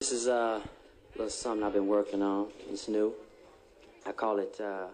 This 0.00 0.12
is 0.12 0.28
uh, 0.28 0.60
a 0.62 0.62
little 1.16 1.28
something 1.28 1.66
I've 1.66 1.72
been 1.72 1.88
working 1.88 2.22
on. 2.22 2.46
It's 2.70 2.86
new. 2.86 3.12
I 4.06 4.12
call 4.12 4.38
it 4.38 4.60
uh, 4.60 4.86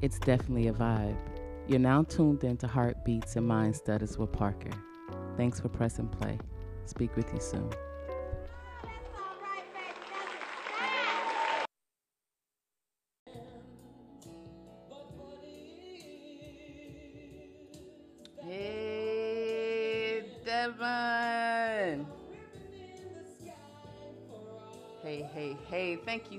It's 0.00 0.18
definitely 0.20 0.68
a 0.68 0.72
vibe. 0.72 1.14
You're 1.68 1.78
now 1.78 2.02
tuned 2.04 2.44
into 2.44 2.66
Heartbeats 2.66 3.36
and 3.36 3.46
Mind 3.46 3.76
Studies 3.76 4.16
with 4.16 4.32
Parker. 4.32 4.70
Thanks 5.36 5.60
for 5.60 5.68
pressing 5.68 6.08
play. 6.08 6.38
Speak 6.86 7.14
with 7.14 7.30
you 7.34 7.40
soon. 7.40 7.70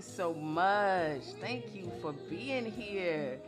So 0.04 0.34
much. 0.34 1.24
Thank 1.40 1.74
you 1.74 1.92
for 2.02 2.14
being 2.14 2.66
here. 2.66 3.42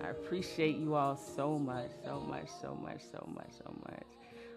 I 0.00 0.08
appreciate 0.10 0.76
you 0.76 0.94
all 0.94 1.16
so 1.16 1.58
much, 1.58 1.92
so 2.04 2.20
much, 2.20 2.48
so 2.60 2.74
much, 2.74 3.02
so 3.10 3.28
much, 3.34 3.52
so 3.58 3.74
much. 3.88 4.06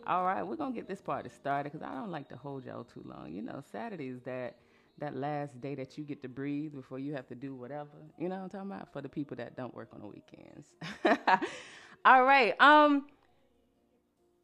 All 0.06 0.26
right, 0.26 0.44
we're 0.44 0.56
gonna 0.56 0.74
get 0.76 0.88
this 0.88 1.02
party 1.02 1.30
started 1.30 1.72
because 1.72 1.88
I 1.88 1.94
don't 1.94 2.12
like 2.12 2.30
to 2.30 2.38
hold 2.38 2.66
y'all 2.66 2.84
too 2.84 3.04
long. 3.06 3.32
You 3.32 3.42
know, 3.42 3.62
Saturday 3.72 4.08
is 4.08 4.22
that 4.24 4.58
that 5.00 5.16
last 5.16 5.62
day 5.62 5.76
that 5.76 5.98
you 5.98 6.04
get 6.04 6.22
to 6.24 6.30
breathe 6.30 6.74
before 6.74 7.00
you 7.00 7.14
have 7.14 7.28
to 7.28 7.36
do 7.36 7.56
whatever. 7.56 7.90
You 8.18 8.30
know 8.30 8.38
what 8.38 8.44
I'm 8.46 8.50
talking 8.50 8.72
about? 8.72 8.94
For 8.94 9.02
the 9.02 9.10
people 9.10 9.38
that 9.38 9.56
don't 9.56 9.74
work 9.76 9.90
on 9.94 10.02
the 10.02 10.08
weekends. 10.08 10.68
all 12.06 12.24
right. 12.24 12.60
Um, 12.60 13.06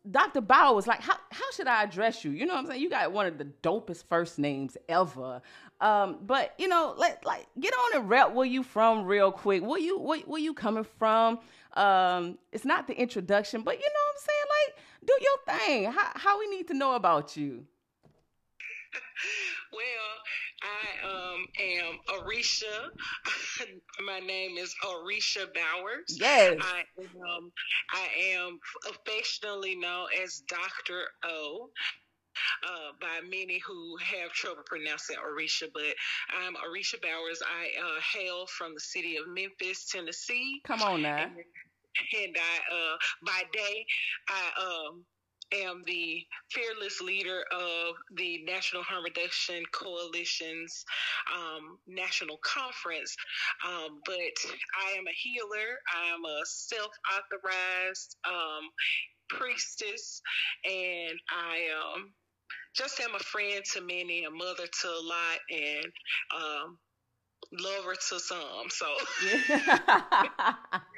Dr. 0.09 0.41
Bowers 0.41 0.75
was 0.75 0.88
like, 0.88 1.02
how, 1.02 1.16
how 1.31 1.52
should 1.53 1.67
I 1.67 1.83
address 1.83 2.25
you? 2.25 2.31
You 2.31 2.45
know 2.45 2.55
what 2.55 2.61
I'm 2.61 2.67
saying? 2.67 2.81
You 2.81 2.89
got 2.89 3.11
one 3.14 3.25
of 3.25 3.38
the 3.38 3.45
dopest 3.64 4.03
first 4.09 4.38
names 4.38 4.75
ever. 4.89 5.41
Um, 5.80 6.19
but 6.25 6.53
you 6.58 6.67
know, 6.67 6.94
let 6.97 7.25
like 7.25 7.47
get 7.59 7.73
on 7.73 8.02
and 8.02 8.09
rep 8.09 8.33
where 8.33 8.45
you 8.45 8.63
from 8.63 9.05
real 9.05 9.31
quick. 9.31 9.63
Where 9.63 9.80
you 9.80 10.00
where, 10.00 10.19
where 10.22 10.41
you 10.41 10.53
coming 10.53 10.86
from? 10.97 11.39
Um, 11.73 12.38
it's 12.52 12.66
not 12.66 12.88
the 12.88 13.00
introduction, 13.00 13.61
but 13.61 13.75
you 13.80 13.86
know 13.86 13.91
what 14.08 14.16
I'm 14.16 14.22
saying? 14.28 14.45
Like, 14.67 14.75
do 15.05 15.13
your 15.22 15.58
thing. 15.58 15.91
How 15.91 16.11
how 16.16 16.39
we 16.39 16.47
need 16.47 16.67
to 16.67 16.73
know 16.73 16.95
about 16.95 17.38
you. 17.38 17.66
Well, 19.73 20.13
I 20.61 21.33
um, 21.33 21.45
am 21.59 22.19
Orixa. 22.19 23.67
My 24.05 24.19
name 24.19 24.57
is 24.57 24.73
Orixa 24.85 25.47
Bowers. 25.53 26.17
Yes. 26.19 26.57
I 26.61 26.83
um, 26.99 27.52
I 27.91 28.07
am 28.35 28.59
affectionately 28.88 29.75
known 29.75 30.07
as 30.23 30.44
Dr. 30.47 31.05
O. 31.25 31.69
Uh, 32.67 32.91
by 32.99 33.19
many 33.29 33.59
who 33.59 33.95
have 33.97 34.31
trouble 34.31 34.63
pronouncing 34.66 35.17
Orixa, 35.17 35.67
but 35.71 35.94
I'm 36.35 36.55
Orixa 36.55 36.99
Bowers. 36.99 37.39
I 37.45 37.69
uh, 37.79 37.99
hail 38.11 38.47
from 38.47 38.73
the 38.73 38.79
city 38.79 39.17
of 39.17 39.27
Memphis, 39.27 39.88
Tennessee. 39.91 40.59
Come 40.66 40.81
on 40.81 41.03
now. 41.03 41.17
And, 41.17 41.35
and 42.25 42.35
I, 42.35 42.75
uh, 42.75 42.97
by 43.23 43.44
day, 43.51 43.85
I 44.27 44.88
um, 44.89 45.05
am 45.56 45.84
the 45.86 46.26
fearless 46.52 47.02
leader 47.02 47.44
of 47.52 47.96
the 48.16 48.44
National 48.46 48.84
Harm 48.84 49.04
Reduction 49.04 49.64
Coalition's 49.72 50.86
um, 51.34 51.78
national 51.88 52.38
conference. 52.44 53.16
Um, 53.66 54.00
but 54.06 54.16
I 54.16 54.98
am 54.98 55.08
a 55.08 55.16
healer. 55.16 55.78
I 55.94 56.14
am 56.14 56.26
a 56.26 56.42
self-authorized 56.46 58.18
um, 58.28 58.70
priestess, 59.30 60.22
and 60.66 61.18
I 61.30 61.68
um, 61.96 62.12
just 62.76 63.00
am 63.00 63.16
a 63.16 63.20
friend 63.20 63.64
to 63.74 63.81
many, 63.81 64.26
a 64.26 64.31
mother 64.31 64.68
to 64.81 64.88
a 64.88 65.04
lot, 65.04 65.40
and 65.50 65.86
um, 66.36 66.78
lover 67.59 67.96
to 68.09 68.19
some. 68.19 68.69
So. 68.69 68.88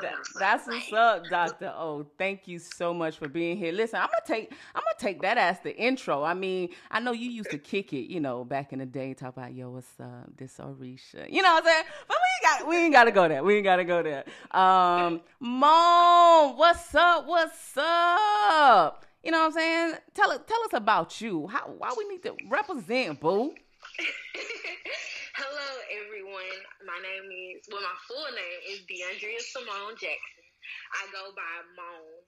That, 0.00 0.14
that's 0.38 0.66
what's 0.66 0.92
up, 0.92 1.24
Doctor 1.28 1.72
O. 1.76 2.06
Thank 2.18 2.48
you 2.48 2.58
so 2.58 2.94
much 2.94 3.18
for 3.18 3.28
being 3.28 3.56
here. 3.56 3.72
Listen, 3.72 4.00
I'm 4.00 4.06
gonna 4.06 4.22
take 4.26 4.52
I'm 4.74 4.82
gonna 4.82 4.94
take 4.98 5.22
that 5.22 5.38
as 5.38 5.60
the 5.60 5.76
intro. 5.76 6.22
I 6.22 6.34
mean, 6.34 6.70
I 6.90 7.00
know 7.00 7.12
you 7.12 7.30
used 7.30 7.50
to 7.50 7.58
kick 7.58 7.92
it, 7.92 8.10
you 8.10 8.20
know, 8.20 8.44
back 8.44 8.72
in 8.72 8.78
the 8.78 8.86
day, 8.86 9.14
talk 9.14 9.36
about 9.36 9.54
yo, 9.54 9.70
what's 9.70 10.00
up, 10.00 10.36
this 10.36 10.58
Orixa, 10.58 11.30
you 11.30 11.42
know 11.42 11.52
what 11.52 11.64
I'm 11.64 11.70
saying? 11.70 11.84
But 12.08 12.16
we 12.16 12.48
ain't 12.48 12.58
got 12.60 12.68
we 12.68 12.76
ain't 12.76 12.92
gotta 12.92 13.10
go 13.12 13.28
there. 13.28 13.44
We 13.44 13.56
ain't 13.56 13.64
gotta 13.64 13.84
go 13.84 14.02
there. 14.02 14.24
Um, 14.50 15.20
Mone, 15.40 16.56
what's 16.56 16.94
up? 16.94 17.26
What's 17.26 17.76
up? 17.76 19.04
You 19.22 19.30
know 19.30 19.40
what 19.40 19.46
I'm 19.46 19.52
saying? 19.52 19.94
Tell 20.14 20.30
us 20.30 20.40
tell 20.46 20.62
us 20.64 20.72
about 20.72 21.20
you. 21.20 21.46
How 21.48 21.66
why 21.78 21.92
we 21.96 22.08
need 22.08 22.22
to 22.22 22.34
represent, 22.48 23.20
boo. 23.20 23.54
Hello, 25.34 25.68
everyone. 26.04 26.58
My 26.84 26.98
name 27.00 27.26
is, 27.56 27.64
well, 27.72 27.80
my 27.80 27.96
full 28.06 28.28
name 28.36 28.60
is 28.68 28.80
DeAndrea 28.84 29.40
Simone 29.40 29.96
Jackson. 29.96 30.44
I 30.92 31.02
go 31.12 31.32
by 31.34 31.54
Mone. 31.76 32.20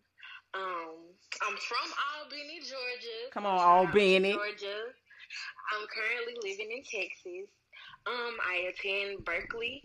Um, 0.54 0.97
I'm 1.43 1.56
from 1.59 1.88
Albany, 2.16 2.60
Georgia. 2.60 3.20
Come 3.32 3.47
on, 3.47 3.59
Albany. 3.59 4.32
Georgia. 4.32 4.88
I'm 5.75 5.87
currently 5.93 6.34
living 6.48 6.70
in 6.72 6.82
Texas. 6.84 7.50
Um, 8.06 8.37
I 8.41 8.70
attend 8.72 9.25
Berklee 9.25 9.82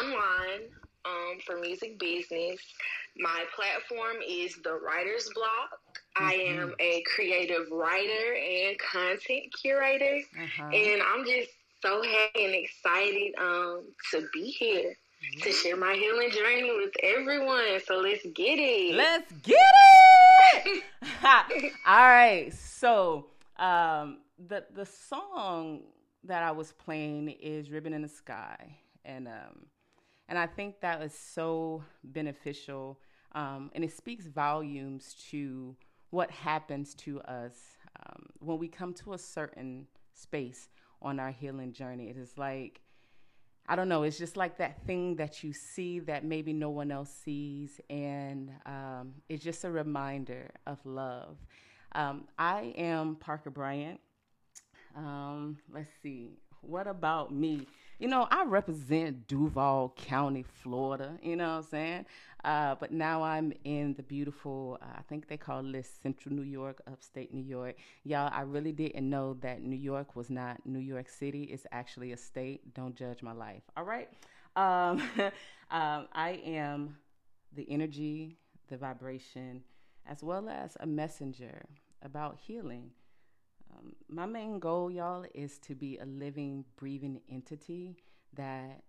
online 0.00 0.68
um, 1.04 1.38
for 1.44 1.58
music 1.60 1.98
business. 1.98 2.60
My 3.18 3.44
platform 3.56 4.16
is 4.26 4.56
the 4.62 4.78
Writer's 4.78 5.28
Block. 5.34 5.78
I 6.16 6.34
am 6.34 6.74
a 6.78 7.02
creative 7.14 7.70
writer 7.72 8.34
and 8.36 8.78
content 8.78 9.44
curator, 9.60 10.20
Uh-huh. 10.40 10.68
and 10.72 11.02
I'm 11.02 11.24
just 11.24 11.48
so 11.82 12.02
happy 12.02 12.44
and 12.44 12.54
excited 12.54 13.34
um, 13.38 13.84
to 14.12 14.26
be 14.32 14.44
here 14.44 14.94
to 15.40 15.52
share 15.52 15.76
my 15.76 15.94
healing 15.94 16.30
journey 16.30 16.70
with 16.76 16.92
everyone. 17.02 17.80
So 17.86 17.96
let's 17.96 18.24
get 18.34 18.58
it. 18.58 18.94
Let's 18.94 19.32
get 19.42 19.56
it. 20.54 20.82
All 21.86 22.08
right. 22.08 22.52
So 22.52 23.26
um, 23.56 24.18
the 24.48 24.64
the 24.74 24.86
song 24.86 25.82
that 26.24 26.42
I 26.42 26.52
was 26.52 26.72
playing 26.72 27.28
is 27.28 27.70
"Ribbon 27.70 27.92
in 27.92 28.02
the 28.02 28.08
Sky," 28.08 28.76
and 29.04 29.28
um, 29.28 29.66
and 30.28 30.38
I 30.38 30.46
think 30.46 30.80
that 30.80 31.02
is 31.02 31.14
so 31.14 31.82
beneficial, 32.04 32.98
um, 33.32 33.70
and 33.74 33.84
it 33.84 33.92
speaks 33.92 34.26
volumes 34.26 35.16
to 35.30 35.76
what 36.10 36.30
happens 36.30 36.94
to 36.94 37.20
us 37.22 37.54
um, 38.04 38.26
when 38.38 38.58
we 38.58 38.68
come 38.68 38.92
to 38.92 39.14
a 39.14 39.18
certain 39.18 39.86
space 40.14 40.68
on 41.02 41.20
our 41.20 41.30
healing 41.30 41.72
journey. 41.72 42.08
It 42.08 42.16
is 42.16 42.36
like 42.36 42.80
I 43.68 43.76
don't 43.76 43.88
know. 43.88 44.02
It's 44.02 44.18
just 44.18 44.36
like 44.36 44.58
that 44.58 44.84
thing 44.86 45.16
that 45.16 45.44
you 45.44 45.52
see 45.52 46.00
that 46.00 46.24
maybe 46.24 46.52
no 46.52 46.70
one 46.70 46.90
else 46.90 47.10
sees, 47.24 47.80
and 47.88 48.50
um, 48.66 49.14
it's 49.28 49.44
just 49.44 49.64
a 49.64 49.70
reminder 49.70 50.50
of 50.66 50.78
love. 50.84 51.36
Um, 51.94 52.24
I 52.38 52.74
am 52.76 53.16
Parker 53.16 53.50
Bryant. 53.50 54.00
Um, 54.96 55.58
let's 55.72 55.90
see. 56.02 56.38
What 56.60 56.86
about 56.86 57.32
me? 57.32 57.66
You 58.02 58.08
know, 58.08 58.26
I 58.32 58.42
represent 58.42 59.28
Duval 59.28 59.94
County, 59.96 60.42
Florida. 60.42 61.16
You 61.22 61.36
know 61.36 61.50
what 61.50 61.56
I'm 61.58 61.62
saying? 61.62 62.06
Uh, 62.42 62.74
but 62.74 62.90
now 62.90 63.22
I'm 63.22 63.52
in 63.62 63.94
the 63.94 64.02
beautiful, 64.02 64.76
uh, 64.82 64.86
I 64.98 65.02
think 65.02 65.28
they 65.28 65.36
call 65.36 65.62
this 65.62 65.88
Central 66.02 66.34
New 66.34 66.42
York, 66.42 66.82
upstate 66.90 67.32
New 67.32 67.44
York. 67.44 67.76
Y'all, 68.02 68.28
I 68.34 68.40
really 68.40 68.72
didn't 68.72 69.08
know 69.08 69.34
that 69.34 69.62
New 69.62 69.76
York 69.76 70.16
was 70.16 70.30
not 70.30 70.66
New 70.66 70.80
York 70.80 71.08
City. 71.08 71.44
It's 71.44 71.64
actually 71.70 72.10
a 72.10 72.16
state. 72.16 72.74
Don't 72.74 72.96
judge 72.96 73.22
my 73.22 73.30
life. 73.30 73.62
All 73.76 73.84
right. 73.84 74.08
Um, 74.56 75.00
um, 75.70 76.08
I 76.12 76.40
am 76.44 76.96
the 77.54 77.70
energy, 77.70 78.36
the 78.66 78.78
vibration, 78.78 79.62
as 80.08 80.24
well 80.24 80.48
as 80.48 80.76
a 80.80 80.86
messenger 80.88 81.66
about 82.02 82.36
healing. 82.36 82.90
Um, 83.72 83.92
my 84.08 84.26
main 84.26 84.58
goal, 84.58 84.90
y'all, 84.90 85.24
is 85.34 85.58
to 85.60 85.74
be 85.74 85.98
a 85.98 86.04
living, 86.04 86.64
breathing 86.76 87.20
entity 87.30 87.96
that, 88.34 88.82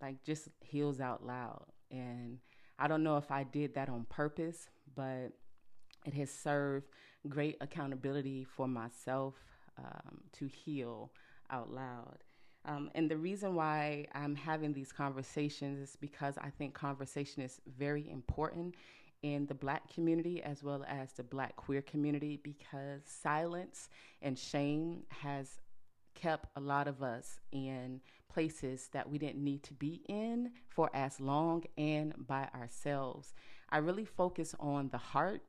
like, 0.00 0.22
just 0.24 0.48
heals 0.60 1.00
out 1.00 1.24
loud. 1.24 1.66
And 1.90 2.38
I 2.78 2.88
don't 2.88 3.02
know 3.02 3.16
if 3.16 3.30
I 3.30 3.44
did 3.44 3.74
that 3.74 3.88
on 3.88 4.06
purpose, 4.08 4.66
but 4.94 5.32
it 6.06 6.14
has 6.14 6.30
served 6.30 6.86
great 7.28 7.56
accountability 7.60 8.44
for 8.44 8.68
myself 8.68 9.34
um, 9.78 10.20
to 10.32 10.46
heal 10.46 11.10
out 11.50 11.70
loud. 11.70 12.18
Um, 12.66 12.90
and 12.94 13.10
the 13.10 13.16
reason 13.16 13.54
why 13.54 14.06
I'm 14.14 14.34
having 14.34 14.72
these 14.72 14.90
conversations 14.90 15.90
is 15.90 15.96
because 15.96 16.36
I 16.38 16.50
think 16.50 16.72
conversation 16.74 17.42
is 17.42 17.60
very 17.66 18.08
important 18.10 18.74
in 19.24 19.46
the 19.46 19.54
black 19.54 19.90
community 19.90 20.42
as 20.42 20.62
well 20.62 20.84
as 20.86 21.12
the 21.12 21.22
black 21.22 21.56
queer 21.56 21.80
community 21.80 22.38
because 22.44 23.00
silence 23.06 23.88
and 24.20 24.38
shame 24.38 25.02
has 25.08 25.62
kept 26.14 26.46
a 26.56 26.60
lot 26.60 26.86
of 26.86 27.02
us 27.02 27.40
in 27.50 28.02
places 28.30 28.90
that 28.92 29.08
we 29.08 29.16
didn't 29.16 29.42
need 29.42 29.62
to 29.62 29.72
be 29.72 30.02
in 30.10 30.50
for 30.68 30.90
as 30.92 31.18
long 31.20 31.64
and 31.78 32.12
by 32.26 32.46
ourselves. 32.54 33.32
I 33.70 33.78
really 33.78 34.04
focus 34.04 34.54
on 34.60 34.90
the 34.90 34.98
heart 34.98 35.40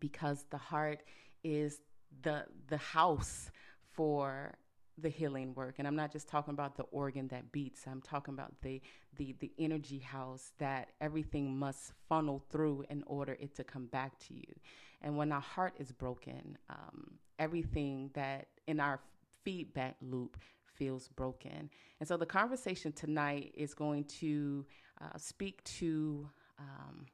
because 0.00 0.44
the 0.50 0.58
heart 0.58 0.98
is 1.44 1.80
the 2.22 2.46
the 2.66 2.78
house 2.78 3.52
for 3.92 4.54
the 5.00 5.08
healing 5.08 5.54
work. 5.54 5.76
And 5.78 5.86
i'm 5.86 5.96
not 5.96 6.12
just 6.12 6.28
talking 6.28 6.54
about 6.54 6.76
the 6.76 6.84
organ 6.84 7.28
that 7.28 7.52
beats. 7.52 7.86
I'm 7.86 8.02
talking 8.02 8.34
about 8.34 8.52
the 8.62 8.80
the 9.16 9.34
the 9.40 9.52
energy 9.58 9.98
house 9.98 10.52
that 10.58 10.90
everything 11.00 11.58
must 11.58 11.92
funnel 12.08 12.42
through 12.50 12.84
in 12.90 13.02
order 13.06 13.36
it 13.40 13.54
to 13.56 13.64
come 13.64 13.86
back 13.86 14.18
to 14.26 14.34
you. 14.34 14.54
And 15.02 15.16
when 15.16 15.30
our 15.32 15.40
heart 15.40 15.74
is 15.78 15.92
broken 15.92 16.58
um, 16.68 17.18
everything 17.38 18.10
that 18.14 18.48
in 18.66 18.80
our 18.80 19.00
feedback 19.44 19.96
loop 20.02 20.36
feels 20.74 21.08
broken. 21.08 21.70
And 22.00 22.08
so 22.08 22.16
the 22.16 22.26
conversation 22.26 22.92
tonight 22.92 23.52
is 23.56 23.74
going 23.74 24.04
to 24.20 24.64
uh, 25.00 25.16
speak 25.16 25.62
to 25.64 26.28
um, 26.58 27.06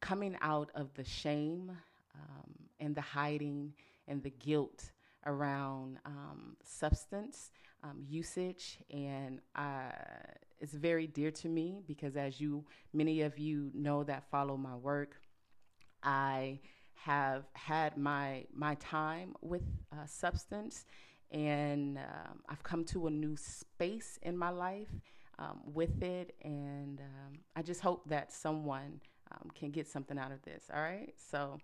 coming 0.00 0.36
out 0.40 0.70
of 0.74 0.92
the 0.94 1.04
shame 1.04 1.72
um, 2.14 2.54
and 2.80 2.94
the 2.94 3.00
hiding 3.00 3.72
and 4.06 4.22
the 4.22 4.30
guilt 4.30 4.90
around 5.28 5.98
um, 6.06 6.56
substance 6.64 7.52
um, 7.84 8.02
usage, 8.08 8.78
and 8.90 9.40
uh, 9.54 9.92
it's 10.58 10.72
very 10.72 11.06
dear 11.06 11.30
to 11.30 11.48
me 11.48 11.82
because, 11.86 12.16
as 12.16 12.40
you, 12.40 12.64
many 12.92 13.20
of 13.20 13.38
you 13.38 13.70
know 13.74 14.02
that 14.02 14.24
follow 14.30 14.56
my 14.56 14.74
work, 14.74 15.20
I 16.02 16.58
have 16.94 17.44
had 17.52 17.96
my 17.96 18.46
my 18.52 18.74
time 18.76 19.34
with 19.42 19.62
uh, 19.92 20.06
substance, 20.06 20.86
and 21.30 21.98
um, 21.98 22.40
I've 22.48 22.62
come 22.64 22.84
to 22.86 23.06
a 23.06 23.10
new 23.10 23.36
space 23.36 24.18
in 24.22 24.36
my 24.36 24.50
life 24.50 24.88
um, 25.38 25.60
with 25.72 26.02
it, 26.02 26.34
and 26.42 27.00
um, 27.00 27.38
I 27.54 27.62
just 27.62 27.80
hope 27.80 28.08
that 28.08 28.32
someone 28.32 29.00
um, 29.30 29.50
can 29.54 29.70
get 29.70 29.86
something 29.86 30.18
out 30.18 30.32
of 30.32 30.42
this. 30.42 30.64
All 30.74 30.80
right, 30.80 31.14
so 31.30 31.58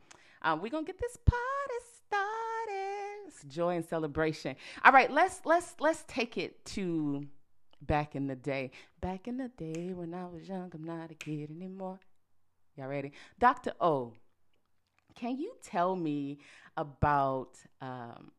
we're 0.45 0.69
gonna 0.69 0.85
get 0.85 1.01
this 1.01 1.17
party 1.17 1.81
started. 2.07 3.04
It's 3.27 3.43
joy 3.45 3.77
and 3.77 3.85
celebration. 3.85 4.57
All 4.85 4.93
right, 4.93 5.11
let's 5.11 5.41
let's 5.45 5.75
let's 5.81 6.05
take 6.07 6.37
it 6.37 6.65
to 6.67 7.27
back 7.83 8.15
in 8.15 8.27
the 8.27 8.37
day. 8.37 8.71
Back 9.01 9.29
in 9.29 9.37
the 9.37 9.49
day 9.49 9.93
when 9.93 10.15
I 10.15 10.27
was 10.27 10.49
young, 10.49 10.71
I'm 10.75 10.85
not 10.85 11.11
a 11.11 11.15
kid 11.15 11.51
anymore. 11.51 12.01
Y'all 12.77 12.89
ready? 12.89 13.13
Dr. 13.39 13.73
O, 13.81 14.15
can 15.15 15.39
you 15.39 15.53
tell 15.63 15.95
me 15.95 16.39
about 16.77 17.57
um, 17.81 18.33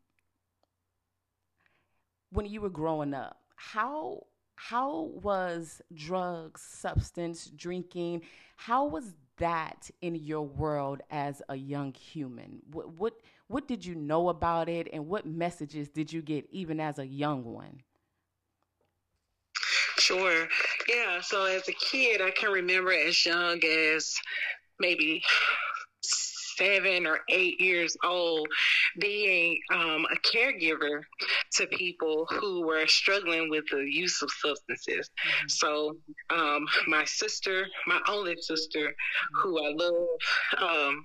when 2.30 2.46
you 2.46 2.60
were 2.60 2.70
growing 2.70 3.14
up? 3.14 3.40
How 3.56 4.24
how 4.56 5.10
was 5.22 5.80
drugs, 5.94 6.62
substance, 6.62 7.50
drinking? 7.56 8.22
How 8.56 8.86
was 8.86 9.14
that 9.38 9.90
in 10.00 10.14
your 10.14 10.42
world 10.42 11.02
as 11.10 11.42
a 11.48 11.56
young 11.56 11.92
human? 11.94 12.60
What 12.72 12.90
what 12.98 13.14
what 13.48 13.68
did 13.68 13.84
you 13.84 13.94
know 13.94 14.28
about 14.28 14.68
it, 14.68 14.88
and 14.92 15.06
what 15.06 15.26
messages 15.26 15.88
did 15.88 16.12
you 16.12 16.22
get 16.22 16.46
even 16.50 16.80
as 16.80 16.98
a 16.98 17.06
young 17.06 17.44
one? 17.44 17.82
Sure. 19.98 20.46
Yeah. 20.88 21.20
So 21.20 21.44
as 21.44 21.68
a 21.68 21.72
kid, 21.72 22.20
I 22.20 22.30
can 22.30 22.50
remember 22.50 22.92
as 22.92 23.24
young 23.24 23.60
as 23.64 24.16
maybe 24.78 25.22
seven 26.02 27.06
or 27.06 27.20
eight 27.28 27.60
years 27.60 27.96
old 28.04 28.48
being 28.98 29.60
um, 29.72 30.06
a 30.10 30.16
caregiver 30.16 31.02
to 31.52 31.66
people 31.66 32.26
who 32.30 32.66
were 32.66 32.86
struggling 32.86 33.48
with 33.50 33.64
the 33.70 33.78
use 33.78 34.22
of 34.22 34.30
substances. 34.30 35.08
Mm-hmm. 35.08 35.48
So, 35.48 35.96
um, 36.30 36.66
my 36.86 37.04
sister, 37.04 37.66
my 37.86 38.00
only 38.08 38.36
sister, 38.40 38.94
who 39.34 39.58
I 39.64 39.72
love, 39.74 40.06
um, 40.58 41.04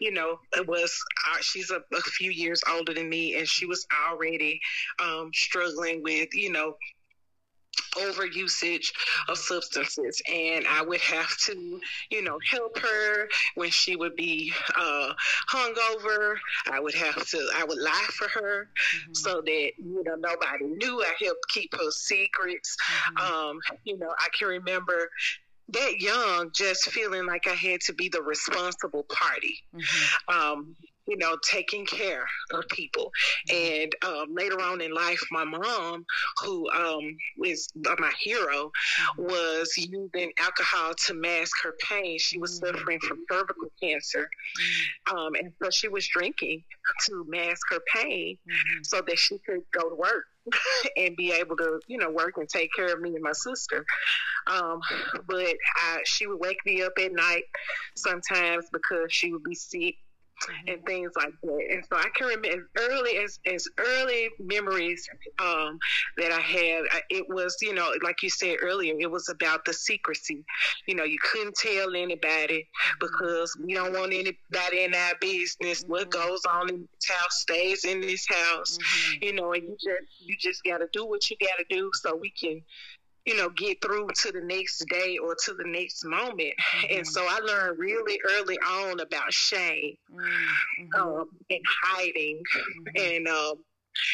you 0.00 0.12
know, 0.12 0.38
it 0.52 0.66
was 0.66 0.96
uh, 1.30 1.38
she's 1.40 1.70
a, 1.70 1.82
a, 1.94 2.00
few 2.00 2.30
years 2.30 2.60
older 2.70 2.92
than 2.94 3.08
me, 3.08 3.36
and 3.36 3.46
she 3.46 3.66
was 3.66 3.86
already 4.08 4.60
um, 4.98 5.30
struggling 5.32 6.02
with, 6.02 6.28
you 6.34 6.50
know, 6.50 6.74
over 7.98 8.26
usage 8.26 8.92
of 9.28 9.38
substances 9.38 10.20
and 10.32 10.66
i 10.66 10.82
would 10.82 11.00
have 11.00 11.36
to 11.36 11.80
you 12.10 12.22
know 12.22 12.38
help 12.48 12.78
her 12.78 13.28
when 13.54 13.70
she 13.70 13.96
would 13.96 14.16
be 14.16 14.52
uh 14.76 15.12
hungover 15.48 16.36
i 16.70 16.80
would 16.80 16.94
have 16.94 17.26
to 17.26 17.38
i 17.56 17.64
would 17.64 17.78
lie 17.78 18.06
for 18.10 18.28
her 18.28 18.68
mm-hmm. 18.68 19.14
so 19.14 19.40
that 19.40 19.70
you 19.78 20.02
know 20.04 20.14
nobody 20.16 20.64
knew 20.64 21.02
i 21.02 21.14
helped 21.24 21.46
keep 21.48 21.72
her 21.74 21.90
secrets 21.90 22.76
mm-hmm. 23.16 23.50
um 23.50 23.60
you 23.84 23.98
know 23.98 24.12
i 24.18 24.28
can 24.36 24.48
remember 24.48 25.10
that 25.68 26.00
young 26.00 26.50
just 26.52 26.90
feeling 26.90 27.26
like 27.26 27.46
i 27.46 27.54
had 27.54 27.80
to 27.80 27.92
be 27.92 28.08
the 28.08 28.22
responsible 28.22 29.04
party 29.04 29.56
mm-hmm. 29.74 30.38
um 30.38 30.76
you 31.10 31.16
know, 31.16 31.36
taking 31.42 31.84
care 31.84 32.24
of 32.52 32.68
people. 32.68 33.10
And 33.52 33.92
um, 34.06 34.32
later 34.32 34.60
on 34.60 34.80
in 34.80 34.94
life, 34.94 35.20
my 35.32 35.44
mom, 35.44 36.06
who 36.42 36.70
um, 36.70 37.16
is 37.44 37.68
my 37.74 38.12
hero, 38.20 38.70
was 39.18 39.72
using 39.76 40.32
alcohol 40.38 40.92
to 41.06 41.14
mask 41.14 41.56
her 41.64 41.74
pain. 41.88 42.16
She 42.20 42.38
was 42.38 42.60
mm-hmm. 42.60 42.76
suffering 42.76 43.00
from 43.00 43.24
cervical 43.30 43.70
cancer. 43.82 44.30
Mm-hmm. 45.10 45.16
Um, 45.16 45.34
and 45.34 45.52
so 45.60 45.70
she 45.70 45.88
was 45.88 46.06
drinking 46.06 46.62
to 47.06 47.26
mask 47.28 47.66
her 47.70 47.80
pain 47.92 48.38
mm-hmm. 48.48 48.82
so 48.84 49.00
that 49.04 49.18
she 49.18 49.38
could 49.38 49.62
go 49.72 49.90
to 49.90 49.96
work. 49.96 50.24
and 50.96 51.16
be 51.16 51.32
able 51.32 51.54
to, 51.54 51.80
you 51.86 51.98
know, 51.98 52.10
work 52.10 52.38
and 52.38 52.48
take 52.48 52.72
care 52.74 52.94
of 52.94 53.00
me 53.00 53.10
and 53.10 53.22
my 53.22 53.32
sister. 53.32 53.84
Um, 54.46 54.80
but 55.28 55.54
I, 55.76 55.98
she 56.06 56.26
would 56.26 56.40
wake 56.40 56.64
me 56.64 56.82
up 56.82 56.94
at 56.98 57.12
night 57.12 57.44
sometimes 57.94 58.66
because 58.72 59.12
she 59.12 59.32
would 59.34 59.44
be 59.44 59.54
sick 59.54 59.96
and 60.66 60.84
things 60.86 61.12
like 61.16 61.32
that. 61.42 61.66
And 61.70 61.84
so 61.88 61.96
I 61.96 62.08
can 62.14 62.28
remember 62.28 62.48
as 62.48 62.88
early 62.90 63.18
as 63.18 63.38
as 63.46 63.68
early 63.78 64.28
memories 64.38 65.08
um, 65.38 65.78
that 66.16 66.32
I 66.32 66.40
had. 66.40 66.84
I, 66.90 67.00
It 67.10 67.28
was 67.28 67.56
you 67.60 67.74
know 67.74 67.92
like 68.02 68.22
you 68.22 68.30
said 68.30 68.56
earlier, 68.62 68.94
it 68.98 69.10
was 69.10 69.28
about 69.28 69.64
the 69.64 69.72
secrecy. 69.72 70.44
You 70.86 70.94
know, 70.94 71.04
you 71.04 71.18
couldn't 71.20 71.56
tell 71.56 71.94
anybody 71.94 72.68
because 73.00 73.56
we 73.62 73.74
don't 73.74 73.92
want 73.92 74.12
anybody 74.12 74.84
in 74.84 74.94
our 74.94 75.14
business. 75.20 75.82
Mm-hmm. 75.82 75.92
What 75.92 76.10
goes 76.10 76.42
on 76.44 76.68
in 76.68 76.88
this 76.94 77.10
house 77.10 77.40
stays 77.40 77.84
in 77.84 78.00
this 78.00 78.26
house. 78.28 78.78
Mm-hmm. 78.78 79.24
You 79.24 79.32
know, 79.34 79.52
and 79.52 79.64
you 79.64 79.76
just 79.76 80.02
you 80.20 80.36
just 80.38 80.64
got 80.64 80.78
to 80.78 80.88
do 80.92 81.06
what 81.06 81.28
you 81.30 81.36
got 81.40 81.58
to 81.58 81.64
do 81.68 81.90
so 81.94 82.16
we 82.16 82.30
can 82.30 82.62
you 83.30 83.36
know, 83.36 83.48
get 83.50 83.80
through 83.80 84.08
to 84.22 84.32
the 84.32 84.40
next 84.40 84.84
day 84.88 85.16
or 85.16 85.36
to 85.44 85.54
the 85.54 85.64
next 85.64 86.04
moment. 86.04 86.52
Mm-hmm. 86.58 86.98
And 86.98 87.06
so 87.06 87.24
I 87.28 87.38
learned 87.38 87.78
really 87.78 88.20
early 88.28 88.58
on 88.58 88.98
about 88.98 89.32
shame 89.32 89.94
mm-hmm. 90.12 91.00
um, 91.00 91.28
and 91.48 91.60
hiding. 91.82 92.42
Mm-hmm. 92.42 93.14
And, 93.14 93.28
um, 93.28 93.54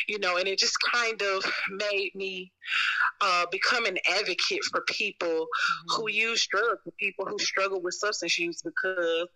you 0.06 0.18
know, 0.18 0.36
and 0.36 0.46
it 0.46 0.58
just 0.58 0.76
kind 0.92 1.20
of 1.22 1.50
made 1.70 2.10
me 2.14 2.52
uh, 3.22 3.46
become 3.50 3.86
an 3.86 3.96
advocate 4.18 4.62
for 4.70 4.82
people 4.82 5.46
who 5.88 6.02
mm-hmm. 6.02 6.28
use 6.28 6.46
drugs, 6.46 6.80
for 6.84 6.90
people 7.00 7.24
who 7.24 7.38
struggle 7.38 7.80
with 7.80 7.94
substance 7.94 8.38
use, 8.38 8.60
because 8.60 9.28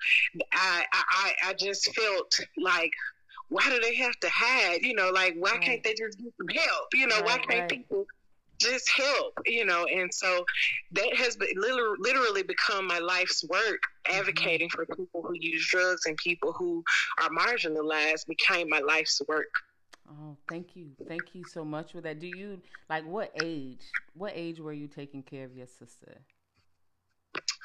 I, 0.52 0.84
I, 0.92 1.32
I 1.46 1.54
just 1.54 1.90
felt 1.94 2.38
like 2.58 2.92
why 3.49 3.68
do 3.68 3.80
they 3.80 3.96
have 3.96 4.18
to 4.20 4.28
hide? 4.30 4.82
You 4.82 4.94
know, 4.94 5.10
like 5.10 5.37
why 5.38 5.52
right. 5.52 5.62
can't 5.62 5.82
they 5.82 5.94
just 5.94 6.18
get 6.18 6.32
some 6.37 6.49
help? 6.49 6.88
You 6.92 7.06
know, 7.06 7.16
right, 7.16 7.25
why 7.25 7.38
can't 7.38 7.60
right. 7.60 7.68
people 7.68 8.06
just 8.61 8.88
help, 8.90 9.38
you 9.47 9.64
know. 9.64 9.87
And 9.87 10.12
so 10.12 10.45
that 10.93 11.14
has 11.17 11.37
been 11.37 11.49
literally 11.57 12.43
become 12.43 12.87
my 12.87 12.99
life's 12.99 13.45
work, 13.45 13.83
advocating 14.07 14.69
mm-hmm. 14.69 14.83
for 14.83 14.97
people 14.97 15.23
who 15.23 15.35
use 15.35 15.67
drugs 15.69 16.07
and 16.07 16.17
people 16.17 16.52
who 16.52 16.85
are 17.21 17.31
marginalized 17.31 18.26
became 18.26 18.69
my 18.69 18.81
life's 18.81 19.21
work. 19.26 19.52
Oh, 20.09 20.37
thank 20.49 20.75
you. 20.75 20.88
Thank 21.07 21.35
you 21.35 21.45
so 21.45 21.64
much 21.64 21.93
for 21.93 22.00
that. 22.00 22.19
Do 22.21 22.26
you 22.26 22.61
like 22.88 23.07
what 23.07 23.31
age? 23.43 23.83
What 24.14 24.33
age 24.35 24.59
were 24.59 24.73
you 24.73 24.88
taking 24.88 25.23
care 25.23 25.45
of 25.45 25.57
your 25.57 25.67
sister? 25.67 26.21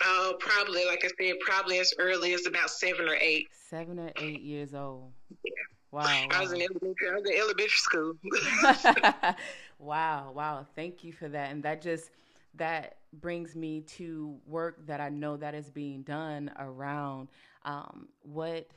Oh, 0.03 0.35
probably, 0.39 0.85
like 0.85 1.03
I 1.03 1.09
said, 1.19 1.39
probably 1.39 1.79
as 1.79 1.93
early 1.97 2.33
as 2.33 2.45
about 2.45 2.69
seven 2.69 3.07
or 3.07 3.15
eight. 3.15 3.47
Seven 3.69 3.97
or 3.97 4.11
eight 4.17 4.41
years 4.41 4.75
old. 4.75 5.11
Yeah. 5.43 5.51
Wow, 5.91 6.03
wow. 6.03 6.27
I 6.31 6.41
was 6.41 6.51
in 6.51 6.61
elementary. 6.61 7.09
I 7.09 7.15
was 7.15 7.29
in 7.29 7.37
elementary 7.37 7.69
school. 7.69 8.13
wow, 9.79 10.31
wow. 10.33 10.65
Thank 10.75 11.03
you 11.03 11.13
for 11.13 11.27
that. 11.29 11.51
And 11.51 11.63
that 11.63 11.81
just 11.81 12.09
that 12.55 12.97
brings 13.13 13.55
me 13.55 13.81
to 13.81 14.37
work 14.47 14.85
that 14.87 15.01
I 15.01 15.09
know 15.09 15.37
that 15.37 15.53
is 15.53 15.69
being 15.69 16.03
done 16.03 16.51
around 16.57 17.27
um, 17.63 18.07
what 18.23 18.67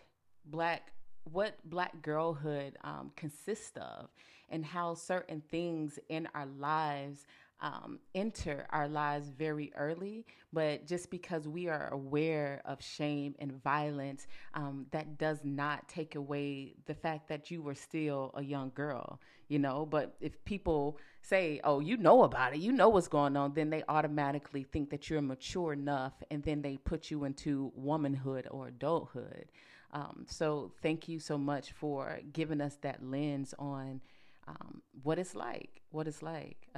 black 0.47 0.93
what 1.33 1.55
black 1.64 2.00
girlhood 2.02 2.76
um, 2.85 3.12
consists 3.14 3.76
of 3.76 4.09
and 4.49 4.64
how 4.64 4.95
certain 4.95 5.43
things 5.50 5.99
in 6.09 6.26
our 6.35 6.47
lives 6.59 7.26
um, 7.61 7.99
enter 8.15 8.67
our 8.71 8.88
lives 8.88 9.29
very 9.29 9.73
early, 9.77 10.25
but 10.53 10.87
just 10.87 11.11
because 11.11 11.49
we 11.49 11.69
are 11.69 11.88
aware 11.93 12.62
of 12.65 12.83
shame 12.83 13.35
and 13.38 13.62
violence, 13.62 14.27
um, 14.55 14.87
that 14.93 15.19
does 15.19 15.41
not 15.43 15.88
take 15.88 16.15
away 16.15 16.75
the 16.87 16.95
fact 16.95 17.29
that 17.29 17.50
you 17.50 17.61
were 17.61 17.75
still 17.75 18.33
a 18.35 18.43
young 18.43 18.71
girl, 18.75 19.21
you 19.49 19.59
know. 19.59 19.87
But 19.87 20.15
if 20.21 20.43
people 20.45 20.99
say, 21.23 21.61
"Oh, 21.65 21.81
you 21.81 21.97
know 21.97 22.23
about 22.23 22.55
it. 22.55 22.61
You 22.61 22.73
know 22.73 22.88
what's 22.88 23.09
going 23.09 23.37
on," 23.37 23.55
then 23.55 23.71
they 23.71 23.83
automatically 23.88 24.62
think 24.62 24.91
that 24.91 25.11
you're 25.11 25.21
mature 25.23 25.73
enough, 25.73 26.15
and 26.31 26.43
then 26.43 26.62
they 26.62 26.77
put 26.77 27.11
you 27.11 27.25
into 27.25 27.73
womanhood 27.75 28.47
or 28.50 28.69
adulthood. 28.69 29.47
Um, 29.93 30.27
so, 30.29 30.73
thank 30.83 31.09
you 31.09 31.19
so 31.19 31.38
much 31.38 31.73
for 31.73 32.21
giving 32.33 32.61
us 32.61 32.77
that 32.83 33.03
lens 33.03 33.55
on 33.59 34.00
um, 34.47 34.83
what 35.03 35.19
it's 35.19 35.35
like. 35.35 35.83
What 35.91 36.07
it's 36.07 36.23
like. 36.23 36.69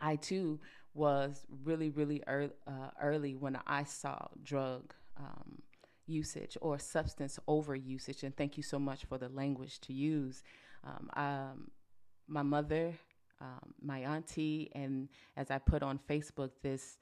I 0.00 0.16
too 0.16 0.60
was 0.94 1.44
really, 1.64 1.90
really 1.90 2.22
early, 2.26 2.50
uh, 2.66 2.90
early 3.00 3.34
when 3.34 3.58
I 3.66 3.84
saw 3.84 4.26
drug 4.42 4.94
um, 5.16 5.62
usage 6.06 6.56
or 6.60 6.78
substance 6.78 7.38
over 7.46 7.74
usage. 7.74 8.22
And 8.22 8.36
thank 8.36 8.56
you 8.56 8.62
so 8.62 8.78
much 8.78 9.04
for 9.04 9.18
the 9.18 9.28
language 9.28 9.80
to 9.82 9.92
use. 9.92 10.42
Um, 10.84 11.10
um, 11.14 11.70
my 12.26 12.42
mother, 12.42 12.94
um, 13.40 13.74
my 13.80 14.00
auntie, 14.00 14.70
and 14.74 15.08
as 15.36 15.50
I 15.50 15.58
put 15.58 15.82
on 15.82 15.98
Facebook, 16.08 16.50
this 16.62 16.98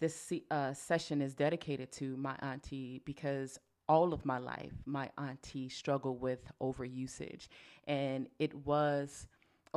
this 0.00 0.32
uh, 0.52 0.72
session 0.72 1.20
is 1.20 1.34
dedicated 1.34 1.90
to 1.90 2.16
my 2.16 2.36
auntie 2.40 3.02
because 3.04 3.58
all 3.88 4.12
of 4.12 4.24
my 4.24 4.38
life, 4.38 4.70
my 4.84 5.10
auntie 5.18 5.68
struggled 5.68 6.20
with 6.20 6.52
overusage, 6.62 7.48
and 7.88 8.28
it 8.38 8.54
was 8.54 9.26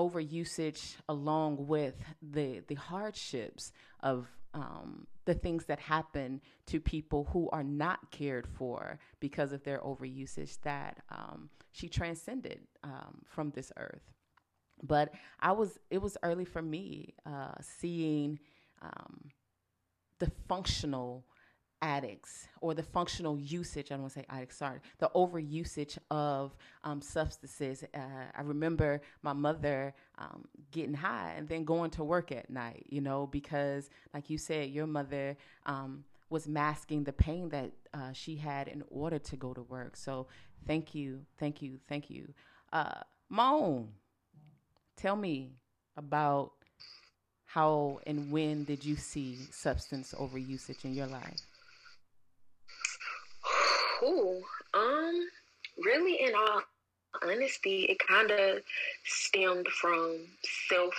overusage 0.01 0.95
along 1.07 1.67
with 1.67 1.95
the 2.21 2.61
the 2.67 2.75
hardships 2.75 3.71
of 4.01 4.27
um, 4.53 5.07
the 5.25 5.33
things 5.33 5.65
that 5.65 5.79
happen 5.79 6.41
to 6.67 6.79
people 6.79 7.29
who 7.31 7.49
are 7.51 7.63
not 7.63 8.11
cared 8.11 8.47
for 8.47 8.99
because 9.19 9.53
of 9.53 9.63
their 9.63 9.79
overusage 9.79 10.59
that 10.61 10.97
um, 11.09 11.49
she 11.71 11.87
transcended 11.87 12.59
um, 12.83 13.21
from 13.25 13.51
this 13.51 13.71
earth. 13.77 14.01
But 14.83 15.13
I 15.39 15.51
was 15.51 15.77
it 15.89 16.01
was 16.01 16.17
early 16.23 16.45
for 16.45 16.61
me 16.61 17.13
uh, 17.25 17.55
seeing 17.61 18.39
um, 18.81 19.31
the 20.19 20.31
functional 20.47 21.25
addicts 21.81 22.47
or 22.61 22.73
the 22.73 22.83
functional 22.83 23.37
usage, 23.37 23.87
I 23.87 23.95
don't 23.95 24.01
want 24.01 24.13
to 24.13 24.19
say 24.19 24.25
addicts, 24.29 24.57
sorry, 24.57 24.79
the 24.99 25.09
overusage 25.15 25.97
of 26.09 26.55
um, 26.83 27.01
substances. 27.01 27.83
Uh, 27.93 27.97
I 28.35 28.41
remember 28.41 29.01
my 29.23 29.33
mother 29.33 29.93
um, 30.17 30.45
getting 30.71 30.93
high 30.93 31.33
and 31.37 31.47
then 31.47 31.63
going 31.63 31.91
to 31.91 32.03
work 32.03 32.31
at 32.31 32.49
night, 32.49 32.85
you 32.89 33.01
know, 33.01 33.27
because, 33.27 33.89
like 34.13 34.29
you 34.29 34.37
said, 34.37 34.69
your 34.69 34.87
mother 34.87 35.37
um, 35.65 36.03
was 36.29 36.47
masking 36.47 37.03
the 37.03 37.13
pain 37.13 37.49
that 37.49 37.71
uh, 37.93 38.11
she 38.13 38.35
had 38.35 38.67
in 38.67 38.83
order 38.89 39.19
to 39.19 39.35
go 39.35 39.53
to 39.53 39.61
work. 39.63 39.95
So 39.97 40.27
thank 40.67 40.95
you, 40.95 41.21
thank 41.37 41.61
you, 41.61 41.79
thank 41.89 42.09
you. 42.09 42.33
Uh, 42.71 43.01
Mone, 43.29 43.89
tell 44.97 45.15
me 45.15 45.53
about 45.97 46.51
how 47.45 47.99
and 48.07 48.31
when 48.31 48.63
did 48.63 48.85
you 48.85 48.95
see 48.95 49.35
substance 49.51 50.13
overusage 50.17 50.85
in 50.85 50.93
your 50.93 51.07
life? 51.07 51.41
Cool. 54.01 54.41
Um, 54.73 55.27
really, 55.77 56.15
in 56.25 56.33
all 56.33 56.63
honesty, 57.21 57.83
it 57.83 57.99
kind 57.99 58.31
of 58.31 58.63
stemmed 59.05 59.67
from 59.67 60.25
self. 60.67 60.95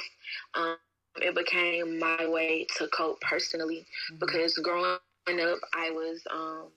Um, 0.55 0.77
it 1.17 1.35
became 1.35 1.99
my 1.99 2.29
way 2.29 2.65
to 2.79 2.87
cope 2.87 3.21
personally 3.21 3.87
mm-hmm. 4.13 4.19
because 4.21 4.55
growing 4.59 4.95
up, 5.29 5.59
I 5.75 5.91
was 5.91 6.23
um, 6.31 6.69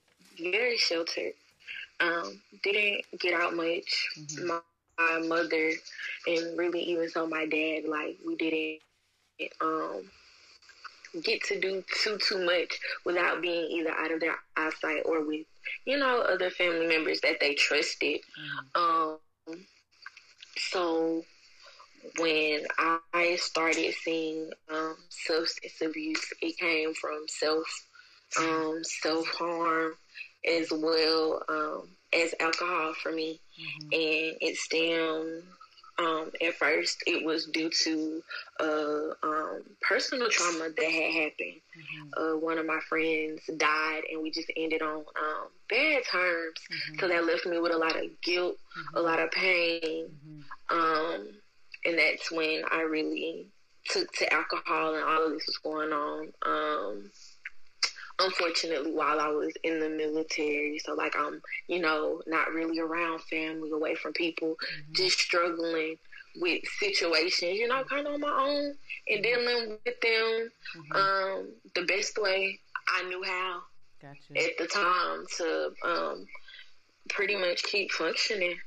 very 0.42 0.78
sheltered. 0.78 1.34
Um, 2.00 2.42
didn't 2.64 3.06
get 3.20 3.40
out 3.40 3.56
much. 3.56 4.10
Mm-hmm. 4.18 4.48
My, 4.48 4.60
my, 4.98 5.28
mother 5.28 5.72
and 6.26 6.58
really 6.58 6.82
even 6.82 7.08
so 7.08 7.28
my 7.28 7.46
dad, 7.46 7.84
like 7.88 8.18
we 8.26 8.36
didn't 8.36 8.80
um, 9.62 10.10
get 11.22 11.44
to 11.44 11.60
do 11.60 11.84
too 11.94 12.18
too 12.18 12.44
much 12.44 12.80
without 13.06 13.44
being 13.44 13.70
either 13.72 13.92
out 13.92 14.12
of 14.12 14.20
their 14.20 14.36
eyesight 14.58 15.04
or 15.06 15.24
with 15.24 15.46
you 15.86 15.98
know 15.98 16.22
other 16.22 16.50
family 16.50 16.88
members 16.88 17.22
that 17.22 17.40
they 17.40 17.54
trusted. 17.54 18.20
Mm-hmm. 18.20 18.82
Um, 18.82 19.18
so 20.58 21.24
when 22.20 22.62
I 23.14 23.38
started 23.40 23.94
seeing 24.04 24.50
um, 24.72 24.96
substance 25.10 25.82
abuse, 25.82 26.34
it 26.42 26.58
came 26.58 26.94
from 26.94 27.26
self 27.28 27.66
um, 28.40 28.82
self 28.84 29.28
harm 29.28 29.94
as 30.48 30.72
well 30.72 31.44
um, 31.50 31.90
as 32.14 32.34
alcohol 32.40 32.94
for 33.02 33.12
me, 33.12 33.40
mm-hmm. 33.60 33.86
and 33.94 34.38
it 34.42 34.56
stemmed 34.58 35.44
um, 35.98 36.32
at 36.42 36.54
first, 36.56 37.04
it 37.08 37.26
was 37.26 37.46
due 37.46 37.70
to 37.70 38.22
uh, 38.60 39.10
um, 39.24 39.64
personal 39.82 40.30
trauma 40.30 40.70
that 40.76 40.92
had 40.92 41.14
happened. 41.14 41.62
Mm-hmm. 41.78 42.10
Uh, 42.18 42.38
one 42.38 42.58
of 42.58 42.66
my 42.66 42.80
friends 42.90 43.42
died, 43.58 44.04
and 44.12 44.22
we 44.22 44.32
just 44.32 44.52
ended 44.58 44.82
on 44.82 44.98
um, 44.98 45.48
bad 45.70 46.04
terms. 46.12 46.60
Mm-hmm. 46.72 47.00
So 47.00 47.08
that 47.08 47.26
left 47.26 47.46
me 47.46 47.60
with 47.60 47.72
a 47.72 47.78
lot 47.78 47.96
of 47.96 48.22
guilt, 48.22 48.58
mm-hmm. 48.78 48.98
a 48.98 49.02
lot 49.02 49.20
of 49.20 49.32
pain. 49.32 50.10
Mm-hmm. 50.10 50.78
Um, 50.78 51.28
and 51.86 51.98
that's 51.98 52.32
when 52.32 52.64
I 52.72 52.82
really 52.82 53.48
took 53.86 54.12
to 54.14 54.34
alcohol, 54.34 54.96
and 54.96 55.04
all 55.04 55.26
of 55.26 55.32
this 55.32 55.48
was 55.48 55.58
going 55.58 55.94
on. 55.94 56.34
Unfortunately 58.20 58.92
while 58.92 59.20
I 59.20 59.28
was 59.28 59.54
in 59.64 59.80
the 59.80 59.90
military. 59.90 60.80
So 60.80 60.94
like 60.94 61.16
I'm, 61.18 61.42
you 61.68 61.80
know, 61.80 62.22
not 62.28 62.52
really 62.52 62.80
around 62.80 63.22
family, 63.24 63.72
away 63.72 63.96
from 63.96 64.14
people, 64.14 64.50
mm-hmm. 64.50 64.94
just 64.94 65.20
struggling 65.20 65.98
with 66.38 66.62
situations, 66.80 67.58
you 67.58 67.68
know, 67.68 67.84
kind 67.84 68.08
of 68.08 68.14
on 68.14 68.22
my 68.22 68.30
own 68.30 68.76
and 69.08 69.24
mm-hmm. 69.24 69.46
dealing 69.46 69.78
with 69.86 70.02
them 70.02 70.52
mm-hmm. 70.78 70.96
um, 70.96 71.48
the 71.76 71.84
best 71.84 72.18
way 72.18 72.60
I 72.88 73.04
knew 73.04 73.24
how 73.24 73.62
gotcha. 74.02 74.44
at 74.44 74.58
the 74.58 74.68
time 74.68 75.26
to 75.38 75.72
um, 75.84 76.28
pretty 77.10 77.36
much 77.36 77.64
keep 77.64 77.92
functioning. 77.92 78.58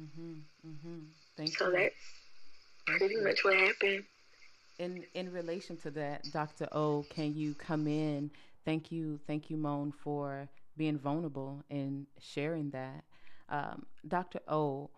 Mm-hmm. 0.00 0.32
Mm-hmm. 0.66 0.98
Thank 1.36 1.56
so 1.56 1.68
you. 1.68 1.76
that's 1.76 1.94
Thank 2.86 2.98
pretty 2.98 3.14
you. 3.14 3.24
much 3.24 3.44
what 3.44 3.54
happened. 3.54 4.04
In 4.78 5.04
in 5.14 5.32
relation 5.32 5.76
to 5.78 5.90
that, 5.92 6.24
Dr. 6.32 6.68
O, 6.72 7.04
can 7.08 7.34
you 7.36 7.54
come 7.54 7.86
in 7.86 8.30
thank 8.64 8.90
you, 8.92 9.18
thank 9.26 9.50
you, 9.50 9.56
Mone, 9.56 9.92
for 9.92 10.48
being 10.76 10.98
vulnerable 10.98 11.62
and 11.70 12.06
sharing 12.18 12.70
that. 12.70 13.04
Um, 13.48 13.86
Dr. 14.06 14.40
O, 14.48 14.90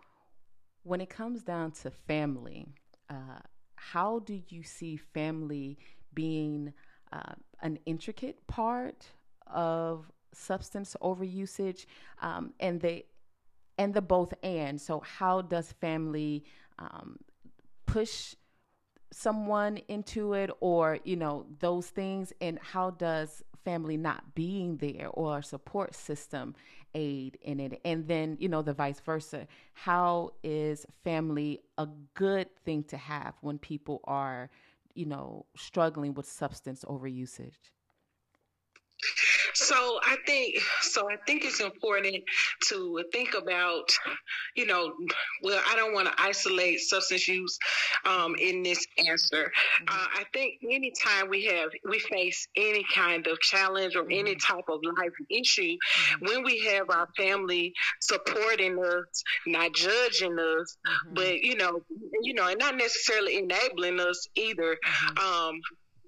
when 0.82 1.00
it 1.00 1.10
comes 1.10 1.42
down 1.42 1.72
to 1.72 1.90
family, 1.90 2.66
uh, 3.10 3.40
how 3.76 4.20
do 4.20 4.40
you 4.48 4.62
see 4.62 4.96
family 4.96 5.78
being 6.14 6.72
uh, 7.12 7.34
an 7.62 7.78
intricate 7.86 8.46
part 8.46 9.06
of 9.46 10.10
substance 10.32 10.96
overusage 11.02 11.86
um, 12.22 12.52
and 12.60 12.80
the 12.80 13.04
and 13.78 13.94
the 13.94 14.00
both 14.02 14.32
and 14.42 14.80
so 14.80 15.00
how 15.00 15.42
does 15.42 15.72
family 15.72 16.44
um, 16.78 17.18
push 17.86 18.34
someone 19.12 19.78
into 19.88 20.34
it 20.34 20.50
or 20.60 20.98
you 21.04 21.16
know 21.16 21.46
those 21.60 21.88
things 21.88 22.32
and 22.40 22.58
how 22.60 22.90
does 22.90 23.42
family 23.66 23.96
not 23.96 24.34
being 24.36 24.76
there 24.76 25.08
or 25.12 25.42
support 25.42 25.94
system 25.94 26.54
aid 26.94 27.36
in 27.42 27.58
it. 27.58 27.80
And 27.84 28.06
then 28.06 28.36
you 28.38 28.48
know 28.48 28.62
the 28.62 28.72
vice 28.72 29.00
versa. 29.00 29.46
How 29.74 30.30
is 30.44 30.86
family 31.04 31.60
a 31.76 31.88
good 32.14 32.48
thing 32.64 32.84
to 32.84 32.96
have 32.96 33.34
when 33.40 33.58
people 33.58 34.00
are 34.04 34.48
you 34.94 35.06
know 35.06 35.44
struggling 35.56 36.14
with 36.14 36.26
substance 36.26 36.84
over 36.86 37.08
usage 37.08 37.72
so 39.66 39.98
I 40.02 40.16
think 40.26 40.56
so 40.80 41.10
I 41.10 41.16
think 41.26 41.44
it's 41.44 41.60
important 41.60 42.22
to 42.68 43.02
think 43.12 43.34
about, 43.34 43.92
you 44.54 44.66
know, 44.66 44.92
well 45.42 45.60
I 45.68 45.76
don't 45.76 45.92
want 45.92 46.08
to 46.08 46.14
isolate 46.22 46.80
substance 46.80 47.26
use 47.26 47.58
um, 48.04 48.34
in 48.38 48.62
this 48.62 48.86
answer. 48.98 49.52
Mm-hmm. 49.52 49.84
Uh, 49.88 50.06
I 50.20 50.24
think 50.32 50.54
anytime 50.70 51.28
we 51.28 51.44
have 51.46 51.70
we 51.88 51.98
face 51.98 52.46
any 52.56 52.84
kind 52.94 53.26
of 53.26 53.40
challenge 53.40 53.96
or 53.96 54.02
mm-hmm. 54.02 54.20
any 54.20 54.36
type 54.36 54.68
of 54.68 54.80
life 54.82 55.12
issue, 55.30 55.62
mm-hmm. 55.62 56.26
when 56.26 56.44
we 56.44 56.60
have 56.66 56.88
our 56.90 57.08
family 57.16 57.72
supporting 58.00 58.78
us, 58.78 59.24
not 59.46 59.72
judging 59.74 60.38
us, 60.38 60.76
mm-hmm. 60.86 61.14
but 61.14 61.40
you 61.40 61.56
know, 61.56 61.80
you 62.22 62.34
know, 62.34 62.46
and 62.46 62.58
not 62.58 62.76
necessarily 62.76 63.38
enabling 63.38 63.98
us 64.00 64.28
either. 64.36 64.76
Mm-hmm. 64.84 65.48
Um, 65.48 65.60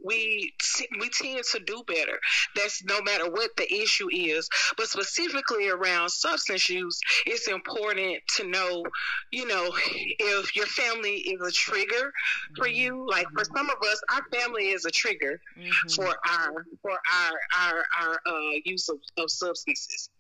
we 0.08 0.54
we 0.98 1.10
tend 1.10 1.44
to 1.52 1.60
do 1.60 1.82
better. 1.86 2.18
That's 2.56 2.82
no 2.84 3.00
matter 3.02 3.30
what 3.30 3.50
the 3.56 3.72
issue 3.72 4.08
is. 4.10 4.48
But 4.76 4.88
specifically 4.88 5.68
around 5.68 6.08
substance 6.08 6.68
use, 6.68 6.98
it's 7.26 7.48
important 7.48 8.18
to 8.36 8.48
know, 8.48 8.84
you 9.30 9.46
know, 9.46 9.70
if 9.74 10.56
your 10.56 10.66
family 10.66 11.16
is 11.16 11.46
a 11.46 11.52
trigger 11.52 12.12
for 12.56 12.66
you. 12.66 13.06
Like 13.08 13.26
for 13.36 13.44
some 13.44 13.68
of 13.68 13.76
us, 13.82 14.00
our 14.14 14.22
family 14.32 14.68
is 14.68 14.84
a 14.86 14.90
trigger 14.90 15.40
mm-hmm. 15.58 15.88
for 15.94 16.08
our 16.08 16.66
for 16.82 16.92
our 16.92 17.38
our 17.60 17.84
our 18.00 18.20
uh, 18.26 18.54
use 18.64 18.88
of, 18.88 18.98
of 19.18 19.30
substances. 19.30 20.10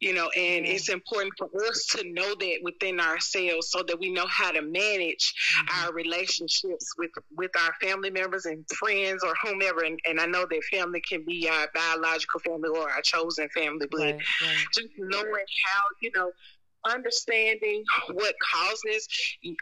You 0.00 0.12
know 0.12 0.28
and 0.36 0.66
it's 0.66 0.88
important 0.88 1.32
for 1.38 1.48
us 1.64 1.86
to 1.86 2.04
know 2.12 2.34
that 2.34 2.58
within 2.62 3.00
ourselves 3.00 3.70
so 3.70 3.82
that 3.82 3.98
we 3.98 4.10
know 4.10 4.26
how 4.28 4.50
to 4.50 4.60
manage 4.60 5.34
mm-hmm. 5.34 5.84
our 5.86 5.92
relationships 5.94 6.92
with 6.98 7.10
with 7.36 7.50
our 7.62 7.72
family 7.80 8.10
members 8.10 8.44
and 8.44 8.64
friends 8.68 9.24
or 9.24 9.34
whomever 9.42 9.84
and, 9.84 9.98
and 10.06 10.20
i 10.20 10.26
know 10.26 10.46
that 10.50 10.62
family 10.70 11.00
can 11.00 11.24
be 11.24 11.48
our 11.48 11.68
biological 11.74 12.40
family 12.40 12.68
or 12.68 12.90
our 12.90 13.02
chosen 13.02 13.48
family 13.50 13.86
but 13.90 14.00
right, 14.00 14.14
right. 14.14 14.66
just 14.74 14.88
knowing 14.98 15.44
how 15.64 15.82
you 16.02 16.10
know 16.14 16.30
understanding 16.84 17.82
what 18.12 18.34
causes 18.40 19.08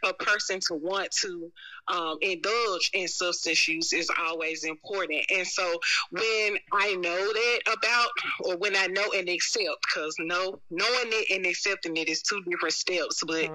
a 0.05 0.12
person 0.14 0.61
to 0.61 0.75
want 0.75 1.11
to 1.11 1.50
um, 1.88 2.19
indulge 2.21 2.91
in 2.95 3.09
substance 3.09 3.69
use 3.69 3.93
is 3.93 4.11
always 4.19 4.64
important. 4.64 5.25
And 5.35 5.47
so 5.47 5.81
when 6.11 6.57
I 6.73 6.95
know 6.97 7.33
that 7.33 7.61
about, 7.67 8.09
or 8.41 8.57
when 8.57 8.76
I 8.76 8.87
know 8.87 9.05
and 9.14 9.29
accept, 9.29 9.76
because 9.83 10.14
no, 10.19 10.61
knowing 10.71 11.11
it 11.11 11.37
and 11.37 11.47
accepting 11.47 11.97
it 11.97 12.09
is 12.09 12.23
two 12.23 12.43
different 12.49 12.75
steps. 12.75 13.23
But 13.26 13.49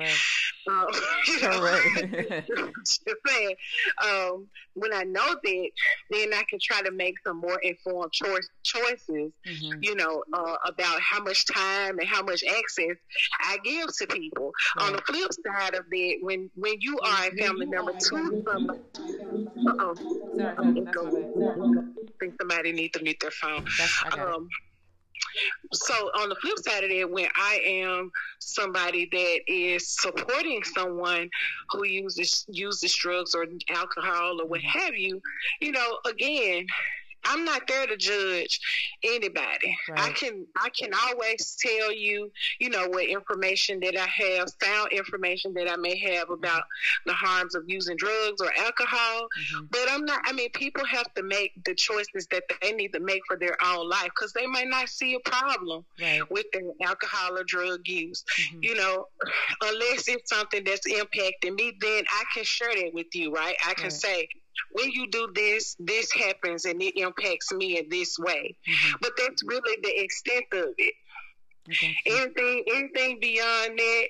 um, 0.70 0.88
you 1.28 1.42
know, 1.42 1.80
just 2.86 3.02
saying, 3.28 3.56
um, 4.04 4.48
when 4.74 4.94
I 4.94 5.04
know 5.04 5.36
that, 5.44 5.70
then 6.10 6.34
I 6.34 6.44
can 6.50 6.60
try 6.62 6.82
to 6.82 6.92
make 6.92 7.16
some 7.26 7.38
more 7.38 7.60
informed 7.60 8.12
choice, 8.12 8.50
choices. 8.64 9.32
Mm-hmm. 9.48 9.80
You 9.82 9.96
know, 9.96 10.24
uh, 10.34 10.56
about 10.66 11.02
how 11.02 11.24
much 11.24 11.46
time 11.46 12.00
and 12.00 12.08
how 12.08 12.24
much 12.24 12.44
access 12.44 12.96
I 13.42 13.58
give 13.64 13.88
to 13.98 14.08
people. 14.08 14.52
Right. 14.78 14.88
On 14.88 14.94
the 14.94 15.02
flip 15.02 15.32
side 15.34 15.76
of 15.76 15.86
that, 15.90 16.16
when 16.22 16.50
when 16.56 16.80
you 16.80 17.00
are 17.00 17.28
a 17.28 17.32
family 17.32 17.66
member 17.66 17.94
uh-oh. 19.68 19.96
I 20.58 20.74
think 22.20 22.34
somebody 22.40 22.72
needs 22.72 22.98
to 22.98 23.04
mute 23.04 23.18
their 23.20 23.32
phone. 23.32 23.66
Um, 24.18 24.50
so 25.74 25.94
on 25.94 26.30
the 26.30 26.36
flip 26.36 26.58
side 26.60 26.84
of 26.84 26.90
that, 26.90 27.10
when 27.12 27.28
I 27.36 27.60
am 27.64 28.12
somebody 28.40 29.08
that 29.12 29.40
is 29.48 29.88
supporting 30.00 30.64
someone 30.64 31.30
who 31.72 31.86
uses 31.86 32.46
uses 32.48 32.96
drugs 32.96 33.36
or 33.36 33.46
alcohol 33.70 34.42
or 34.42 34.48
what 34.48 34.62
have 34.62 34.96
you, 34.96 35.22
you 35.62 35.72
know, 35.72 36.00
again, 36.08 36.66
I'm 37.26 37.46
not 37.46 37.68
there 37.68 37.86
to 37.88 37.98
judge 37.98 38.60
anybody. 39.04 39.78
Right. 39.90 40.00
I 40.00 40.12
can 40.12 40.46
I 40.56 40.70
can 40.70 40.92
always 40.94 41.58
tell 41.60 41.94
you, 41.94 42.32
you 42.60 42.70
know, 42.70 42.88
what 42.88 43.06
information 43.06 43.80
that 43.82 43.96
I 43.98 44.08
have, 44.08 44.50
sound 44.62 44.92
information 44.92 45.54
that 45.56 45.70
I 45.70 45.76
may 45.76 45.98
have 45.98 46.30
about 46.30 46.64
the 47.06 47.14
harms 47.14 47.56
of 47.56 47.64
using 47.68 47.98
drugs 47.98 48.42
or 48.42 48.52
alcohol. 48.58 49.28
Mm-hmm. 49.28 49.66
But 49.70 49.82
I'm 49.90 50.06
not 50.06 50.22
I 50.26 50.34
mean 50.34 50.50
people 50.52 50.86
have 50.86 51.14
to 51.16 51.24
make 51.24 51.52
the 51.66 51.76
choices 51.76 52.28
that 52.32 52.44
they 52.62 52.72
need 52.74 52.94
to 52.94 53.00
make 53.00 53.22
for 53.28 53.38
their 53.38 53.58
own 53.64 53.90
life 53.90 54.10
because 54.16 54.34
they 54.34 54.48
might 54.48 54.68
not 54.68 54.90
see 54.90 55.16
a 55.16 55.30
problem 55.30 55.86
right. 56.02 56.22
with 56.32 56.46
their 56.54 56.64
alcohol 56.82 57.38
or 57.38 57.44
drug 57.44 57.88
use. 57.88 58.24
Mm-hmm. 58.40 58.64
You 58.64 58.76
know, 58.76 59.08
unless 59.64 60.08
it's 60.08 60.30
something 60.30 60.64
that's 60.64 60.88
impacting 60.88 61.56
me, 61.56 61.78
then 61.80 62.04
I 62.10 62.24
can 62.34 62.44
share 62.44 62.74
that 62.74 62.94
with 62.94 63.14
you, 63.14 63.32
right? 63.34 63.56
I 63.66 63.74
can 63.74 63.86
right. 63.86 63.94
say, 63.94 64.30
when 64.72 64.92
you 64.92 65.10
do 65.10 65.30
this, 65.34 65.76
this 65.80 66.12
happens 66.12 66.66
and 66.66 66.82
it 66.82 67.00
impacts 67.00 67.52
me 67.52 67.78
in 67.78 67.90
this 67.90 68.18
way. 68.20 68.56
Mm-hmm. 68.68 68.96
But 69.02 69.12
that's 69.18 69.44
really 69.44 69.78
the 69.82 70.02
extent 70.02 70.46
of 70.54 70.70
it. 70.78 70.94
Okay. 71.70 71.96
Anything, 72.06 72.64
anything 72.74 73.20
beyond 73.20 73.78
that 73.78 74.08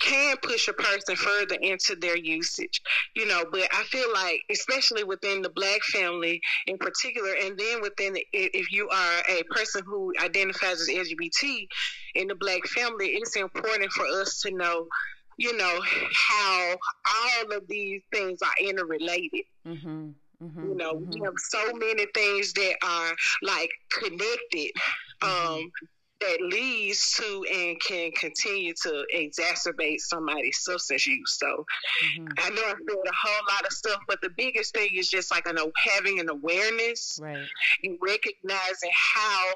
can 0.00 0.36
push 0.38 0.66
a 0.66 0.72
person 0.72 1.14
further 1.14 1.56
into 1.60 1.94
their 1.94 2.16
usage, 2.16 2.80
you 3.14 3.26
know. 3.26 3.44
But 3.50 3.68
I 3.72 3.84
feel 3.84 4.10
like, 4.12 4.42
especially 4.50 5.04
within 5.04 5.42
the 5.42 5.50
black 5.50 5.82
family 5.82 6.40
in 6.66 6.78
particular, 6.78 7.34
and 7.42 7.56
then 7.58 7.82
within, 7.82 8.14
the, 8.14 8.24
if 8.32 8.72
you 8.72 8.88
are 8.88 9.22
a 9.28 9.42
person 9.44 9.82
who 9.86 10.12
identifies 10.20 10.80
as 10.80 10.88
LGBT 10.88 11.68
in 12.14 12.28
the 12.28 12.34
black 12.34 12.66
family, 12.66 13.08
it's 13.08 13.36
important 13.36 13.92
for 13.92 14.06
us 14.06 14.40
to 14.40 14.50
know 14.50 14.88
you 15.40 15.56
know, 15.56 15.80
how 16.28 16.76
all 17.06 17.56
of 17.56 17.66
these 17.66 18.02
things 18.12 18.40
are 18.42 18.52
interrelated. 18.60 19.46
Mm-hmm. 19.66 20.10
Mm-hmm. 20.42 20.68
You 20.68 20.74
know, 20.74 20.94
mm-hmm. 20.94 21.10
we 21.10 21.20
have 21.24 21.34
so 21.38 21.72
many 21.72 22.06
things 22.14 22.52
that 22.52 22.76
are 22.84 23.12
like 23.42 23.70
connected. 23.90 24.72
Mm-hmm. 25.22 25.52
Um, 25.52 25.72
that 26.20 26.36
leads 26.42 27.14
to 27.14 27.44
and 27.50 27.80
can 27.80 28.12
continue 28.12 28.74
to 28.74 29.06
exacerbate 29.14 30.00
somebody's 30.00 30.58
substance 30.60 31.06
use. 31.06 31.38
So 31.38 31.46
mm-hmm. 31.46 32.26
I 32.36 32.50
know 32.50 32.62
I 32.62 32.74
said 32.74 32.96
a 33.06 33.14
whole 33.14 33.46
lot 33.50 33.64
of 33.64 33.72
stuff, 33.72 34.00
but 34.06 34.20
the 34.20 34.28
biggest 34.36 34.74
thing 34.74 34.90
is 34.94 35.08
just 35.08 35.30
like 35.30 35.46
an, 35.46 35.56
having 35.78 36.20
an 36.20 36.28
awareness 36.28 37.18
right. 37.22 37.46
and 37.82 37.98
recognizing 38.02 38.90
how 38.92 39.46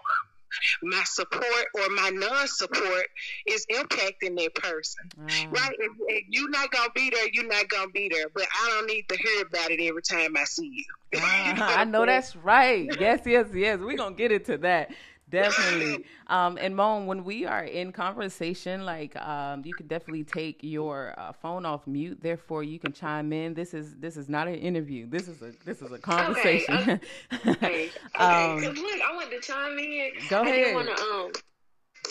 my 0.82 1.02
support 1.04 1.66
or 1.74 1.88
my 1.90 2.10
non-support 2.10 3.06
is 3.46 3.66
impacting 3.66 4.36
that 4.36 4.54
person. 4.54 5.10
Mm. 5.20 5.52
Right? 5.52 5.76
If, 5.78 5.92
if, 6.08 6.24
you're 6.28 6.50
not 6.50 6.70
gonna 6.70 6.90
be 6.94 7.10
there, 7.10 7.28
you're 7.32 7.48
not 7.48 7.68
gonna 7.68 7.90
be 7.90 8.08
there. 8.12 8.26
But 8.32 8.46
I 8.62 8.68
don't 8.70 8.86
need 8.86 9.08
to 9.08 9.16
hear 9.16 9.42
about 9.42 9.70
it 9.70 9.80
every 9.80 10.02
time 10.02 10.36
I 10.36 10.44
see 10.44 10.70
you. 10.72 10.84
Uh, 11.24 11.56
I 11.60 11.84
know 11.84 12.04
that's 12.04 12.34
right. 12.34 12.88
Yes, 12.98 13.20
yes, 13.24 13.46
yes. 13.54 13.78
We're 13.78 13.96
gonna 13.96 14.16
get 14.16 14.32
into 14.32 14.58
that. 14.58 14.90
Definitely. 15.34 16.04
Um, 16.26 16.56
and 16.58 16.74
Mone, 16.74 17.04
when 17.04 17.22
we 17.22 17.44
are 17.44 17.64
in 17.64 17.92
conversation, 17.92 18.86
like 18.86 19.14
um, 19.16 19.62
you 19.62 19.74
can 19.74 19.86
definitely 19.86 20.24
take 20.24 20.60
your 20.62 21.12
uh, 21.18 21.32
phone 21.32 21.66
off 21.66 21.86
mute. 21.86 22.18
Therefore, 22.22 22.62
you 22.62 22.78
can 22.78 22.94
chime 22.94 23.30
in. 23.30 23.52
This 23.52 23.74
is 23.74 23.94
this 23.96 24.16
is 24.16 24.26
not 24.26 24.48
an 24.48 24.54
interview. 24.54 25.06
This 25.06 25.28
is 25.28 25.42
a 25.42 25.52
this 25.66 25.82
is 25.82 25.92
a 25.92 25.98
conversation. 25.98 26.74
Okay. 26.74 27.00
Okay. 27.46 27.46
okay. 27.46 27.90
um, 28.18 28.58
look, 28.58 29.00
I 29.06 29.14
want 29.14 29.30
to 29.32 29.40
chime 29.40 29.78
in. 29.78 30.12
Go 30.30 30.40
ahead. 30.40 30.54
I 30.54 30.56
didn't 30.56 30.74
want 30.74 30.96
to 30.96 31.02
um 31.02 31.32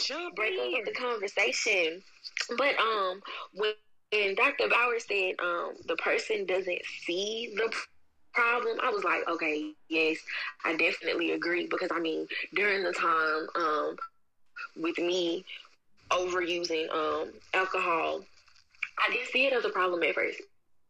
Jump 0.01 0.35
break 0.35 0.53
up 0.59 0.85
the 0.85 0.91
conversation, 0.91 2.01
but 2.57 2.75
um 2.79 3.21
when 3.53 4.35
Dr. 4.35 4.67
Bowers 4.69 5.05
said 5.07 5.35
um 5.39 5.73
the 5.87 5.95
person 5.97 6.45
doesn't 6.45 6.81
see 7.05 7.53
the 7.55 7.73
problem, 8.33 8.77
I 8.83 8.89
was 8.89 9.03
like, 9.03 9.27
okay, 9.27 9.71
yes, 9.89 10.17
I 10.65 10.75
definitely 10.75 11.31
agree 11.31 11.67
because 11.67 11.89
I 11.91 11.99
mean, 11.99 12.27
during 12.53 12.83
the 12.83 12.91
time 12.91 13.47
um, 13.55 13.95
with 14.75 14.97
me 14.97 15.45
overusing 16.09 16.89
um, 16.91 17.31
alcohol, 17.53 18.21
I 18.99 19.11
didn't 19.11 19.29
see 19.29 19.45
it 19.45 19.53
as 19.53 19.65
a 19.65 19.69
problem 19.69 20.03
at 20.03 20.15
1st 20.15 20.35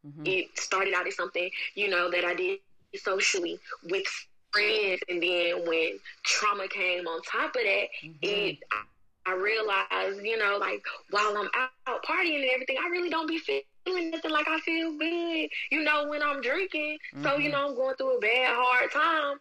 mm-hmm. 0.08 0.23
It 0.25 0.58
started 0.58 0.93
out 0.93 1.08
as 1.08 1.15
something, 1.15 1.49
you 1.75 1.89
know, 1.89 2.10
that 2.12 2.25
I 2.25 2.34
did 2.34 2.60
socially 2.95 3.60
with 3.89 4.06
friends, 4.51 5.01
and 5.10 5.21
then 5.21 5.65
when 5.67 5.99
trauma 6.23 6.67
came 6.67 7.08
on 7.08 7.21
top 7.23 7.56
of 7.56 7.62
that, 7.63 7.88
mm-hmm. 8.03 8.17
it. 8.21 8.60
I, 8.71 8.84
I 9.25 9.36
realized, 9.36 10.21
you 10.21 10.38
know, 10.38 10.58
like 10.60 10.84
while 11.10 11.38
I'm 11.38 11.49
out 11.56 12.03
partying 12.03 12.41
and 12.41 12.49
everything, 12.53 12.75
I 12.84 12.89
really 12.89 13.10
don't 13.10 13.25
be 13.25 13.38
fit 13.38 13.65
feeling 13.86 14.12
nothing 14.12 14.32
like 14.32 14.48
I 14.48 14.60
feel 14.60 14.98
good, 14.98 15.50
you 15.72 15.84
know, 15.84 16.08
when 16.08 16.22
I'm 16.22 16.41
drinking. 16.41 16.98
Mm-hmm. 17.13 17.24
So, 17.24 17.38
you 17.38 17.50
mm-hmm. 17.50 17.52
know, 17.52 17.69
I'm 17.69 17.76
going 17.76 17.96
through 17.96 18.17
a 18.17 18.22
bad, 18.22 18.56
hard 18.56 18.91
time. 18.91 19.39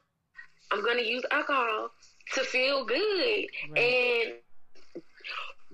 I'm 0.70 0.82
going 0.82 0.98
to 0.98 1.06
use 1.06 1.24
alcohol 1.30 1.90
to 2.34 2.40
feel 2.44 2.84
good. 2.84 3.46
Right. 3.70 3.78
And 3.78 5.02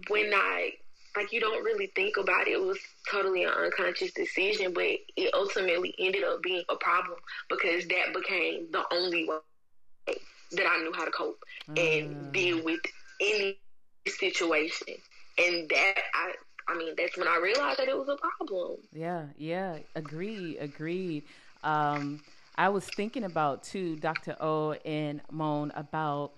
when 0.09 0.33
I, 0.35 0.73
like, 1.17 1.33
you 1.33 1.41
don't 1.41 1.65
really 1.65 1.91
think 1.95 2.17
about 2.17 2.49
it, 2.49 2.53
it 2.53 2.61
was 2.61 2.79
totally 3.11 3.45
an 3.45 3.51
unconscious 3.51 4.13
decision, 4.13 4.73
but 4.73 4.85
it 4.85 5.33
ultimately 5.35 5.95
ended 5.99 6.25
up 6.25 6.43
being 6.43 6.63
a 6.69 6.77
problem 6.77 7.19
because 7.49 7.87
that 7.89 8.13
became 8.15 8.69
the 8.73 8.85
only 8.93 9.29
way 9.29 9.39
that 10.53 10.67
I 10.67 10.83
knew 10.83 10.93
how 10.95 11.05
to 11.05 11.11
cope 11.11 11.43
mm. 11.69 11.79
and 11.79 12.33
deal 12.33 12.65
with 12.65 12.81
any 13.21 13.59
situation. 14.07 14.95
And 15.37 15.69
that 15.69 15.95
I 16.15 16.33
I 16.69 16.77
mean, 16.77 16.95
that's 16.97 17.17
when 17.17 17.27
I 17.27 17.39
realized 17.39 17.79
that 17.79 17.89
it 17.89 17.97
was 17.97 18.09
a 18.09 18.17
problem. 18.17 18.77
Yeah, 18.93 19.25
yeah, 19.39 19.79
agreed, 19.95 20.59
agreed. 20.59 21.25
Um, 21.65 22.21
I 22.57 22.69
was 22.69 22.85
thinking 22.85 23.25
about 23.25 23.63
too, 23.63 23.97
Dr. 23.97 24.37
O 24.41 24.73
and 24.85 25.23
Mone, 25.31 25.73
about 25.75 26.33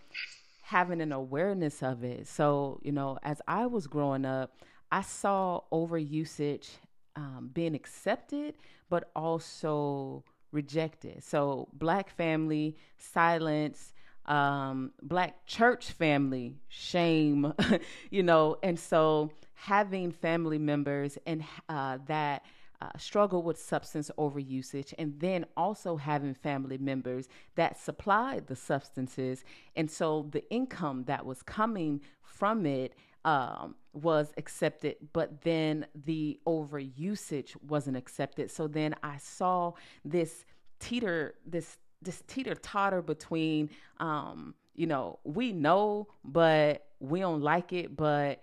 having 0.62 1.00
an 1.00 1.12
awareness 1.12 1.82
of 1.82 2.04
it. 2.04 2.28
So, 2.28 2.78
you 2.82 2.92
know, 2.92 3.18
as 3.24 3.42
I 3.48 3.66
was 3.66 3.88
growing 3.88 4.24
up, 4.24 4.52
I 4.92 5.02
saw 5.02 5.62
overusage 5.72 6.68
um, 7.16 7.50
being 7.52 7.74
accepted, 7.74 8.54
but 8.88 9.10
also 9.16 10.22
rejected. 10.52 11.24
So, 11.24 11.68
black 11.72 12.10
family, 12.10 12.76
silence, 12.98 13.92
um, 14.30 14.92
black 15.02 15.44
church 15.44 15.90
family, 15.90 16.56
shame, 16.68 17.52
you 18.10 18.22
know, 18.22 18.56
and 18.62 18.78
so 18.78 19.30
having 19.54 20.12
family 20.12 20.56
members 20.56 21.18
and 21.26 21.44
uh, 21.68 21.98
that 22.06 22.44
uh, 22.80 22.88
struggle 22.96 23.42
with 23.42 23.60
substance 23.60 24.10
overusage, 24.16 24.94
and 24.98 25.18
then 25.18 25.44
also 25.56 25.96
having 25.96 26.32
family 26.32 26.78
members 26.78 27.28
that 27.56 27.78
supplied 27.78 28.46
the 28.46 28.56
substances. 28.56 29.44
And 29.76 29.90
so 29.90 30.28
the 30.30 30.48
income 30.50 31.04
that 31.04 31.26
was 31.26 31.42
coming 31.42 32.00
from 32.22 32.64
it 32.64 32.94
um, 33.26 33.74
was 33.92 34.32
accepted, 34.38 34.96
but 35.12 35.42
then 35.42 35.86
the 36.06 36.38
overusage 36.46 37.54
wasn't 37.62 37.96
accepted. 37.96 38.50
So 38.50 38.66
then 38.66 38.94
I 39.02 39.18
saw 39.18 39.72
this 40.04 40.46
teeter, 40.78 41.34
this 41.44 41.76
this 42.02 42.22
teeter 42.26 42.54
totter 42.54 43.02
between 43.02 43.70
um, 43.98 44.54
you 44.74 44.86
know, 44.86 45.18
we 45.24 45.52
know, 45.52 46.08
but 46.24 46.86
we 47.00 47.20
don't 47.20 47.42
like 47.42 47.72
it, 47.72 47.96
but 47.96 48.42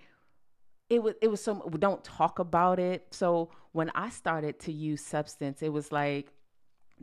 it 0.90 1.02
was 1.02 1.16
it 1.22 1.30
was 1.30 1.44
so 1.44 1.68
don't 1.80 2.04
talk 2.04 2.40
about 2.40 2.80
it. 2.80 3.08
So 3.12 3.50
when 3.72 3.90
I 3.96 4.10
started 4.10 4.60
to 4.62 4.72
use 4.72 5.04
substance, 5.04 5.62
it 5.62 5.70
was 5.70 5.92
like 5.92 6.32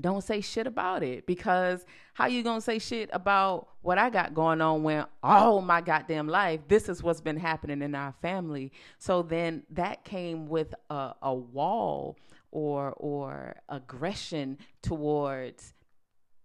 don't 0.00 0.22
say 0.24 0.40
shit 0.40 0.66
about 0.66 1.04
it 1.04 1.24
because 1.26 1.84
how 2.14 2.26
you 2.26 2.42
gonna 2.42 2.60
say 2.60 2.78
shit 2.78 3.10
about 3.12 3.68
what 3.82 3.98
I 3.98 4.10
got 4.10 4.34
going 4.34 4.60
on 4.60 4.82
when 4.82 5.04
all 5.22 5.60
my 5.62 5.80
goddamn 5.80 6.26
life 6.28 6.60
this 6.66 6.88
is 6.88 7.02
what's 7.02 7.20
been 7.20 7.36
happening 7.36 7.82
in 7.82 7.94
our 7.94 8.12
family. 8.22 8.72
So 8.98 9.22
then 9.22 9.64
that 9.70 10.04
came 10.04 10.46
with 10.46 10.74
a, 10.90 11.14
a 11.22 11.34
wall 11.34 12.18
or 12.50 12.92
or 12.96 13.56
aggression 13.68 14.58
towards 14.82 15.73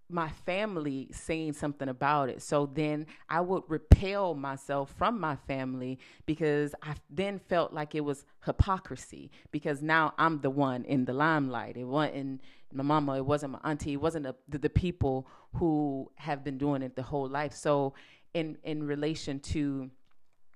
my 0.10 0.30
family 0.30 1.08
saying 1.12 1.54
something 1.54 1.88
about 1.88 2.30
it. 2.30 2.42
So 2.42 2.66
then 2.66 3.06
I 3.30 3.42
would 3.42 3.64
repel 3.68 4.34
myself 4.34 4.94
from 4.98 5.20
my 5.20 5.36
family 5.36 6.00
because 6.26 6.74
I 6.82 6.96
then 7.10 7.40
felt 7.40 7.74
like 7.74 7.94
it 7.94 8.04
was 8.04 8.26
hypocrisy 8.44 9.32
because 9.52 9.82
now 9.82 10.14
I'm 10.18 10.42
the 10.42 10.50
one 10.50 10.84
in 10.86 11.06
the 11.06 11.14
limelight. 11.14 11.78
It 11.78 11.84
wasn't 11.84 12.42
my 12.74 12.84
mama, 12.84 13.18
it 13.18 13.26
wasn't 13.26 13.54
my 13.54 13.60
auntie, 13.64 13.94
it 13.94 14.02
wasn't 14.02 14.28
the, 14.48 14.58
the 14.58 14.70
people 14.70 15.28
who 15.56 16.12
have 16.16 16.44
been 16.44 16.58
doing 16.58 16.82
it 16.82 16.96
the 16.96 17.04
whole 17.04 17.28
life. 17.28 17.54
So 17.54 17.94
in 18.34 18.58
in 18.64 18.84
relation 18.84 19.40
to 19.40 19.90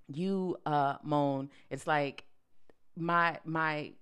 you, 0.08 0.58
uh, 0.66 0.96
Mone, 1.04 1.50
it's 1.70 1.88
like 1.88 2.24
my 2.96 3.38
my 3.46 3.94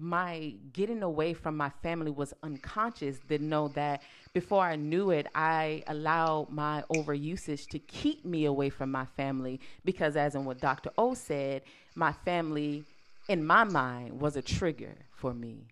my 0.00 0.54
getting 0.72 1.02
away 1.02 1.34
from 1.34 1.56
my 1.56 1.70
family 1.82 2.10
was 2.10 2.32
unconscious 2.42 3.18
didn't 3.28 3.48
know 3.48 3.68
that 3.68 4.02
before 4.32 4.62
i 4.64 4.76
knew 4.76 5.10
it 5.10 5.26
i 5.34 5.82
allowed 5.88 6.48
my 6.50 6.82
overusage 6.94 7.66
to 7.68 7.78
keep 7.78 8.24
me 8.24 8.44
away 8.44 8.70
from 8.70 8.90
my 8.90 9.04
family 9.16 9.60
because 9.84 10.16
as 10.16 10.34
in 10.34 10.44
what 10.44 10.60
dr 10.60 10.90
o 10.98 11.14
said 11.14 11.62
my 11.94 12.12
family 12.12 12.84
in 13.28 13.44
my 13.44 13.62
mind 13.64 14.20
was 14.20 14.36
a 14.36 14.42
trigger 14.42 14.96
for 15.14 15.34
me. 15.34 15.66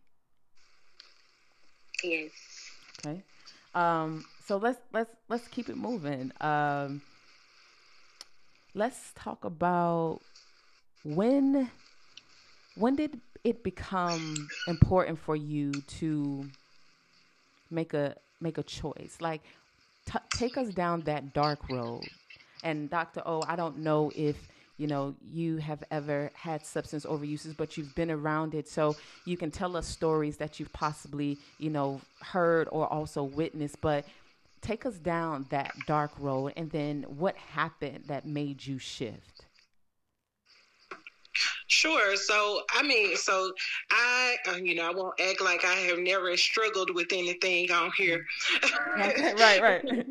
Yes. 2.04 2.30
Okay. 3.04 3.22
Um 3.74 4.24
so 4.46 4.58
let's 4.58 4.78
let's 4.92 5.10
let's 5.28 5.48
keep 5.48 5.68
it 5.68 5.76
moving. 5.76 6.32
Um 6.40 7.00
let's 8.74 9.12
talk 9.14 9.44
about 9.44 10.20
when 11.04 11.70
when 12.74 12.96
did 12.96 13.18
it 13.44 13.62
become 13.62 14.50
important 14.66 15.18
for 15.18 15.36
you 15.36 15.82
to 15.82 16.50
make 17.70 17.94
a 17.94 18.16
make 18.40 18.58
a 18.58 18.62
choice? 18.62 19.18
Like, 19.20 19.42
t- 20.06 20.18
take 20.32 20.56
us 20.56 20.68
down 20.70 21.02
that 21.02 21.32
dark 21.32 21.68
road. 21.68 22.10
And 22.62 22.90
Dr. 22.90 23.22
O, 23.26 23.42
I 23.46 23.56
don't 23.56 23.78
know 23.78 24.10
if 24.14 24.48
you 24.78 24.86
know 24.86 25.14
you 25.22 25.58
have 25.58 25.82
ever 25.90 26.30
had 26.34 26.64
substance 26.66 27.06
overuses, 27.06 27.56
but 27.56 27.76
you've 27.76 27.94
been 27.94 28.10
around 28.10 28.54
it, 28.54 28.68
so 28.68 28.96
you 29.24 29.36
can 29.36 29.50
tell 29.50 29.76
us 29.76 29.86
stories 29.86 30.36
that 30.38 30.58
you've 30.58 30.72
possibly 30.72 31.38
you 31.58 31.70
know 31.70 32.00
heard 32.20 32.68
or 32.72 32.92
also 32.92 33.22
witnessed. 33.22 33.80
But 33.80 34.06
take 34.60 34.86
us 34.86 34.98
down 34.98 35.46
that 35.50 35.86
dark 35.86 36.12
road, 36.18 36.52
and 36.56 36.70
then 36.70 37.04
what 37.08 37.36
happened 37.36 38.04
that 38.08 38.26
made 38.26 38.66
you 38.66 38.78
shift? 38.78 39.35
Sure. 41.76 42.16
So, 42.16 42.62
I 42.70 42.82
mean, 42.82 43.16
so 43.16 43.52
I, 43.90 44.36
uh, 44.48 44.56
you 44.56 44.74
know, 44.74 44.88
I 44.88 44.94
won't 44.94 45.20
act 45.20 45.42
like 45.42 45.62
I 45.62 45.74
have 45.74 45.98
never 45.98 46.34
struggled 46.38 46.94
with 46.94 47.08
anything 47.12 47.70
on 47.70 47.90
here. 47.98 48.24
right, 48.96 49.60
right. 49.60 49.84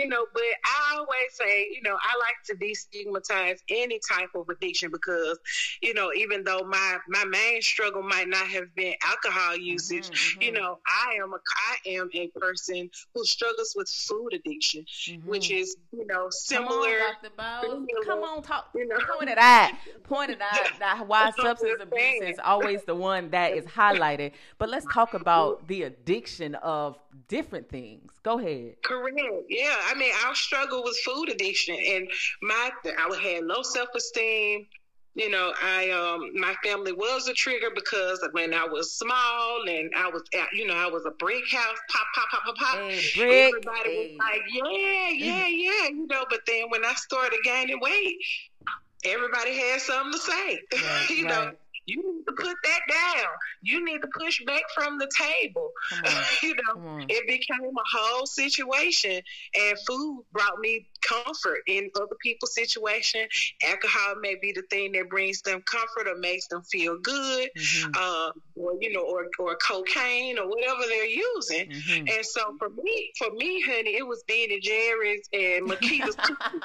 you 0.00 0.08
know, 0.08 0.24
but 0.32 0.42
I 0.64 0.96
always 0.96 1.32
say, 1.32 1.68
you 1.70 1.82
know, 1.82 1.96
I 1.96 2.18
like 2.18 2.36
to 2.46 2.54
destigmatize 2.56 3.58
any 3.68 4.00
type 4.10 4.30
of 4.34 4.48
addiction 4.48 4.90
because, 4.90 5.38
you 5.82 5.92
know, 5.92 6.10
even 6.16 6.42
though 6.44 6.60
my 6.60 6.98
my 7.08 7.24
main 7.24 7.60
struggle 7.60 8.02
might 8.02 8.28
not 8.28 8.46
have 8.46 8.74
been 8.74 8.94
alcohol 9.04 9.56
usage, 9.56 10.08
mm-hmm, 10.08 10.42
you 10.42 10.52
know, 10.52 10.78
I 10.86 11.16
am 11.22 11.32
a 11.32 11.36
I 11.36 11.90
am 11.90 12.08
a 12.14 12.28
person 12.28 12.88
who 13.14 13.24
struggles 13.24 13.74
with 13.76 13.88
food 13.88 14.30
addiction, 14.32 14.84
mm-hmm. 14.84 15.28
which 15.28 15.50
is, 15.50 15.76
you 15.92 16.06
know, 16.06 16.28
similar. 16.30 16.98
Come 17.22 17.32
on, 17.38 17.86
Dr. 17.86 18.06
Come 18.06 18.22
on, 18.22 18.42
talk. 18.42 18.70
You 18.74 18.86
know, 18.88 18.96
point 19.18 19.30
it 19.30 19.38
out. 19.38 19.72
Point 20.04 20.30
it 20.30 20.40
out. 20.40 20.78
That 20.80 21.06
why 21.06 21.30
substance 21.30 21.80
abuse 21.80 22.22
is 22.22 22.40
always 22.42 22.82
the 22.84 22.94
one 22.94 23.30
that 23.30 23.52
is 23.52 23.64
highlighted. 23.64 24.32
But 24.58 24.68
let's 24.68 24.86
talk 24.92 25.14
about 25.14 25.68
the 25.68 25.84
addiction 25.84 26.56
of 26.56 26.98
different 27.28 27.68
things. 27.68 28.12
Go 28.22 28.38
ahead. 28.38 28.74
Correct. 28.82 29.20
Yeah. 29.48 29.76
I 29.86 29.94
mean, 29.94 30.12
I 30.24 30.32
struggle 30.34 30.82
with 30.84 30.96
food 31.04 31.28
addiction, 31.30 31.76
and 31.76 32.08
my 32.42 32.70
I 32.86 33.20
had 33.22 33.44
low 33.44 33.62
self 33.62 33.88
esteem. 33.94 34.66
You 35.14 35.28
know, 35.28 35.52
I 35.60 35.90
um 35.90 36.38
my 36.40 36.54
family 36.62 36.92
was 36.92 37.28
a 37.28 37.34
trigger 37.34 37.70
because 37.74 38.26
when 38.32 38.54
I 38.54 38.64
was 38.64 38.94
small 38.94 39.62
and 39.68 39.90
I 39.96 40.08
was 40.08 40.22
at, 40.34 40.52
you 40.52 40.66
know 40.66 40.76
I 40.76 40.86
was 40.86 41.04
a 41.04 41.10
brick 41.10 41.42
house 41.50 41.78
pop 41.90 42.06
pop 42.14 42.28
pop 42.30 42.42
pop 42.44 42.56
pop. 42.56 42.78
Hey, 42.78 43.00
brick, 43.16 43.54
Everybody 43.54 43.96
was 43.96 44.10
like, 44.18 44.42
yeah, 44.52 45.08
yeah, 45.10 45.46
yeah, 45.48 45.88
you 45.88 46.06
know. 46.06 46.24
But 46.30 46.40
then 46.46 46.70
when 46.70 46.84
I 46.84 46.94
started 46.94 47.40
gaining 47.42 47.80
weight, 47.80 48.16
everybody 49.04 49.56
had 49.58 49.80
something 49.80 50.12
to 50.12 50.18
say. 50.18 50.60
Right, 50.72 51.10
you 51.10 51.24
right. 51.24 51.28
know, 51.28 51.50
you 51.90 52.02
need 52.14 52.24
to 52.26 52.32
put 52.32 52.56
that 52.64 52.80
down. 52.88 53.26
You 53.62 53.84
need 53.84 54.00
to 54.02 54.08
push 54.18 54.42
back 54.46 54.62
from 54.74 54.98
the 54.98 55.08
table. 55.18 55.70
you 56.42 56.54
know, 56.54 57.06
it 57.08 57.26
became 57.26 57.76
a 57.76 57.98
whole 57.98 58.26
situation, 58.26 59.20
and 59.54 59.78
food 59.86 60.24
brought 60.32 60.58
me 60.60 60.86
comfort 61.06 61.58
in 61.66 61.90
other 61.96 62.16
people's 62.22 62.54
situation. 62.54 63.26
Alcohol 63.66 64.16
may 64.20 64.36
be 64.40 64.52
the 64.52 64.62
thing 64.70 64.92
that 64.92 65.08
brings 65.08 65.42
them 65.42 65.62
comfort 65.62 66.08
or 66.08 66.16
makes 66.18 66.46
them 66.48 66.62
feel 66.70 66.98
good, 66.98 67.48
Mhm. 67.56 67.96
uh, 67.96 68.32
or 68.56 68.72
you 68.80 68.92
know, 68.92 69.02
or 69.02 69.26
or 69.38 69.56
cocaine 69.56 70.38
or 70.38 70.48
whatever 70.48 70.82
they're 70.86 71.04
using. 71.06 71.68
Mhm. 71.70 72.16
And 72.16 72.26
so 72.26 72.54
for 72.58 72.68
me, 72.70 73.12
for 73.18 73.30
me, 73.32 73.60
honey, 73.62 73.96
it 73.96 74.06
was 74.06 74.22
Ben 74.28 74.50
and 74.50 74.62
Jerry's 74.62 75.28
and 75.32 75.68
Makita's 75.68 76.16
cookies. 76.22 76.60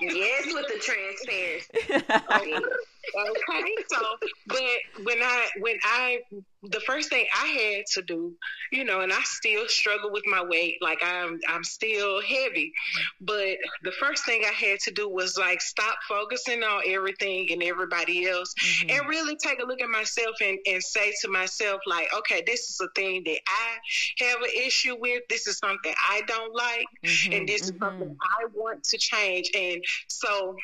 yes, 0.00 0.46
with 0.54 0.66
the 0.68 0.78
transparency. 0.78 2.64
okay 3.16 3.74
so 3.88 3.98
but 4.46 5.04
when 5.04 5.18
i 5.22 5.46
when 5.60 5.76
i 5.84 6.18
the 6.64 6.80
first 6.80 7.08
thing 7.08 7.26
i 7.40 7.46
had 7.46 7.84
to 7.86 8.02
do 8.02 8.34
you 8.72 8.84
know 8.84 9.00
and 9.00 9.12
i 9.12 9.20
still 9.22 9.66
struggle 9.68 10.10
with 10.10 10.24
my 10.26 10.42
weight 10.42 10.76
like 10.80 10.98
i'm 11.04 11.38
i'm 11.48 11.62
still 11.64 12.20
heavy 12.20 12.72
but 13.20 13.56
the 13.84 13.92
first 13.92 14.24
thing 14.24 14.42
i 14.44 14.52
had 14.52 14.78
to 14.80 14.90
do 14.90 15.08
was 15.08 15.38
like 15.38 15.60
stop 15.60 15.96
focusing 16.08 16.62
on 16.62 16.82
everything 16.86 17.46
and 17.52 17.62
everybody 17.62 18.26
else 18.26 18.52
Mhm. 18.58 18.98
and 18.98 19.08
really 19.08 19.36
take 19.36 19.62
a 19.62 19.66
look 19.66 19.80
at 19.80 19.88
myself 19.88 20.36
and, 20.42 20.58
and 20.66 20.82
say 20.82 21.12
to 21.22 21.28
myself 21.28 21.80
like 21.86 22.08
okay 22.16 22.42
this 22.46 22.68
is 22.70 22.80
a 22.80 22.88
thing 22.94 23.22
that 23.24 23.38
i 23.46 23.76
have 24.24 24.40
an 24.42 24.50
issue 24.56 24.96
with 24.98 25.22
this 25.28 25.46
is 25.46 25.58
something 25.58 25.94
i 26.08 26.22
don't 26.26 26.54
like 26.54 26.86
Mhm, 27.04 27.36
and 27.38 27.48
this 27.48 27.62
is 27.62 27.72
mhm. 27.72 27.78
something 27.78 28.16
I 28.20 28.44
want 28.54 28.84
to 28.84 28.98
change. 28.98 29.50
And 29.54 29.82
so 30.08 30.56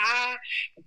I, 0.00 0.36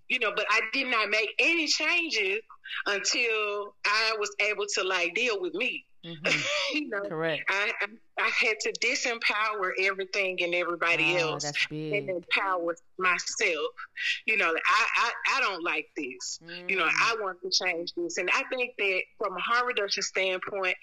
you 0.09 0.19
know, 0.19 0.31
but 0.35 0.45
I 0.49 0.61
did 0.73 0.87
not 0.87 1.09
make 1.09 1.29
any 1.39 1.67
changes 1.67 2.39
until 2.85 3.75
I 3.85 4.15
was 4.19 4.33
able 4.39 4.65
to 4.75 4.83
like 4.83 5.13
deal 5.15 5.39
with 5.39 5.53
me. 5.53 5.85
Mhm. 6.05 6.19
you 6.73 6.89
know, 6.89 7.01
Correct. 7.07 7.43
I, 7.49 7.71
I 7.81 7.85
I 8.19 8.29
had 8.29 8.59
to 8.61 8.73
disempower 8.73 9.71
everything 9.79 10.37
and 10.43 10.53
everybody 10.53 11.15
Oh, 11.17 11.31
else 11.31 11.51
and 11.71 12.09
empower 12.09 12.75
myself. 12.97 13.71
You 14.25 14.35
know, 14.37 14.53
I, 14.53 14.87
I 14.97 15.11
I 15.37 15.39
don't 15.41 15.63
like 15.63 15.87
this. 15.95 16.39
You 16.67 16.75
know, 16.75 16.85
Mm. 16.85 16.91
I 17.01 17.15
want 17.21 17.37
to 17.41 17.49
change 17.49 17.93
this, 17.95 18.17
and 18.17 18.29
I 18.33 18.43
think 18.53 18.73
that 18.77 19.01
from 19.17 19.37
a 19.37 19.39
harm 19.39 19.65
reduction 19.65 20.03
standpoint, 20.03 20.75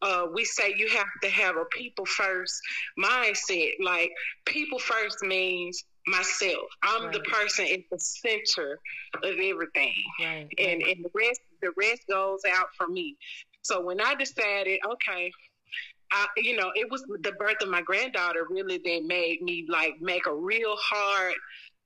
uh, 0.00 0.26
we 0.32 0.44
say 0.44 0.74
you 0.76 0.88
have 0.90 1.08
to 1.22 1.28
have 1.28 1.56
a 1.56 1.64
people 1.72 2.06
first 2.06 2.54
mindset. 2.98 3.72
Like 3.82 4.12
people 4.44 4.78
first 4.78 5.22
means 5.22 5.84
myself. 6.06 6.68
I'm 6.82 7.12
the 7.12 7.20
person 7.20 7.66
at 7.66 7.80
the 7.90 7.98
center 7.98 8.78
of 9.22 9.24
everything, 9.24 9.94
Right. 10.20 10.48
and 10.58 10.82
right. 10.82 10.96
and 10.96 11.04
the 11.04 11.10
rest 11.14 11.40
the 11.62 11.72
rest 11.76 12.02
goes 12.08 12.40
out 12.48 12.68
for 12.76 12.88
me. 12.88 13.16
So 13.62 13.80
when 13.82 14.00
I 14.00 14.14
decided, 14.14 14.80
okay. 14.86 15.32
I, 16.12 16.28
you 16.36 16.56
know, 16.56 16.70
it 16.76 16.88
was 16.88 17.02
the 17.02 17.32
birth 17.32 17.56
of 17.62 17.68
my 17.68 17.82
granddaughter 17.82 18.46
really 18.48 18.78
that 18.78 19.02
made 19.06 19.42
me 19.42 19.66
like 19.68 20.00
make 20.00 20.26
a 20.26 20.32
real 20.34 20.76
hard 20.76 21.34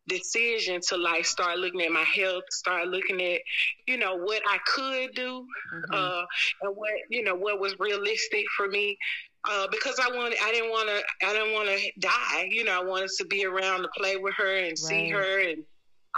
decision 0.09 0.81
to 0.89 0.99
like 0.99 1.25
start 1.25 1.59
looking 1.59 1.81
at 1.81 1.91
my 1.91 2.05
health, 2.05 2.45
start 2.51 2.89
looking 2.89 3.23
at, 3.23 3.41
you 3.87 3.97
know, 3.97 4.17
what 4.17 4.43
I 4.47 4.59
could 4.67 5.15
do, 5.15 5.47
Mhm. 5.73 5.95
uh, 5.95 6.27
and 6.63 6.77
what 6.77 6.93
you 7.09 7.23
know 7.23 7.35
what 7.35 7.61
was 7.61 7.75
realistic 7.79 8.45
for 8.57 8.69
me. 8.69 8.99
Uh, 9.49 9.67
because 9.71 9.99
I 9.99 10.15
wanted, 10.15 10.39
I 10.43 10.53
didn't 10.53 10.71
want 10.71 10.89
to, 10.89 11.27
I 11.27 11.33
didn't 11.33 11.55
want 11.55 11.69
to 11.69 11.93
die. 11.99 12.49
You 12.51 12.65
know, 12.65 12.79
I 12.79 12.85
wanted 12.85 13.11
to 13.19 13.25
be 13.25 13.47
around 13.47 13.83
to 13.83 13.89
play 13.97 14.17
with 14.17 14.35
her 14.35 14.57
and 14.57 14.79
see 14.79 15.09
her 15.09 15.41
and 15.49 15.65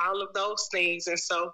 all 0.05 0.21
of 0.23 0.33
those 0.35 0.69
things. 0.73 1.07
And 1.07 1.19
so, 1.19 1.53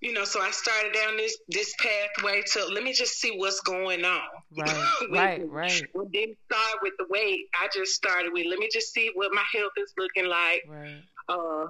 you 0.00 0.12
know, 0.12 0.24
so 0.24 0.40
I 0.40 0.50
started 0.50 0.92
down 0.92 1.16
this 1.16 1.38
this 1.48 1.74
pathway 1.80 2.42
to 2.52 2.66
let 2.66 2.84
me 2.84 2.92
just 2.92 3.14
see 3.14 3.36
what's 3.36 3.60
going 3.60 4.04
on. 4.04 4.20
Right, 4.56 4.88
right, 5.10 5.50
right. 5.50 5.82
We 5.94 6.06
didn't 6.12 6.38
start 6.50 6.78
with 6.82 6.92
the 6.98 7.06
weight. 7.08 7.46
I 7.54 7.68
just 7.72 7.94
started 7.94 8.32
with 8.32 8.46
let 8.48 8.58
me 8.58 8.68
just 8.72 8.92
see 8.92 9.10
what 9.14 9.32
my 9.32 9.44
health 9.52 9.72
is 9.78 9.92
looking 9.98 10.26
like. 10.26 10.62
Right. 10.68 11.02
Uh, 11.28 11.66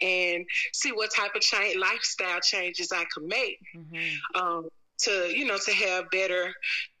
and 0.00 0.46
see 0.72 0.90
what 0.92 1.12
type 1.14 1.34
of 1.34 1.42
change, 1.42 1.76
lifestyle 1.76 2.40
changes 2.40 2.90
I 2.90 3.04
can 3.12 3.28
make. 3.28 3.58
Mm-hmm. 3.76 4.42
Um, 4.42 4.68
to 5.04 5.32
you 5.36 5.44
know 5.44 5.58
to 5.58 5.72
have 5.72 6.10
better 6.10 6.52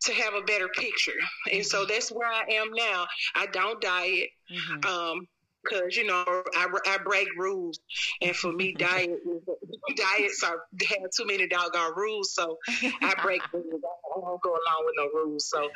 to 0.02 0.12
have 0.14 0.34
a 0.34 0.42
better 0.42 0.68
picture. 0.68 1.18
And 1.52 1.64
so 1.64 1.84
that's 1.86 2.10
where 2.10 2.28
i 2.30 2.42
am 2.52 2.68
now. 2.74 3.06
I 3.34 3.46
don't 3.46 3.80
diet 3.80 4.30
Mm-hmm. 4.52 4.84
um 4.86 5.26
because 5.64 5.96
you 5.96 6.06
know 6.06 6.24
I, 6.54 6.66
I 6.86 6.98
break 7.04 7.28
rules 7.36 7.78
and 8.22 8.34
for 8.36 8.52
me 8.52 8.74
diet 8.78 9.10
diets 9.96 10.42
are 10.42 10.62
have 10.88 11.10
too 11.16 11.26
many 11.26 11.46
doggone 11.48 11.92
rules 11.96 12.34
so 12.34 12.58
i 13.02 13.14
break 13.22 13.42
rules 13.52 13.82
i 13.84 14.20
don't 14.20 14.42
go 14.42 14.50
along 14.50 14.84
with 14.84 14.94
no 14.96 15.08
rules 15.14 15.48
so 15.48 15.68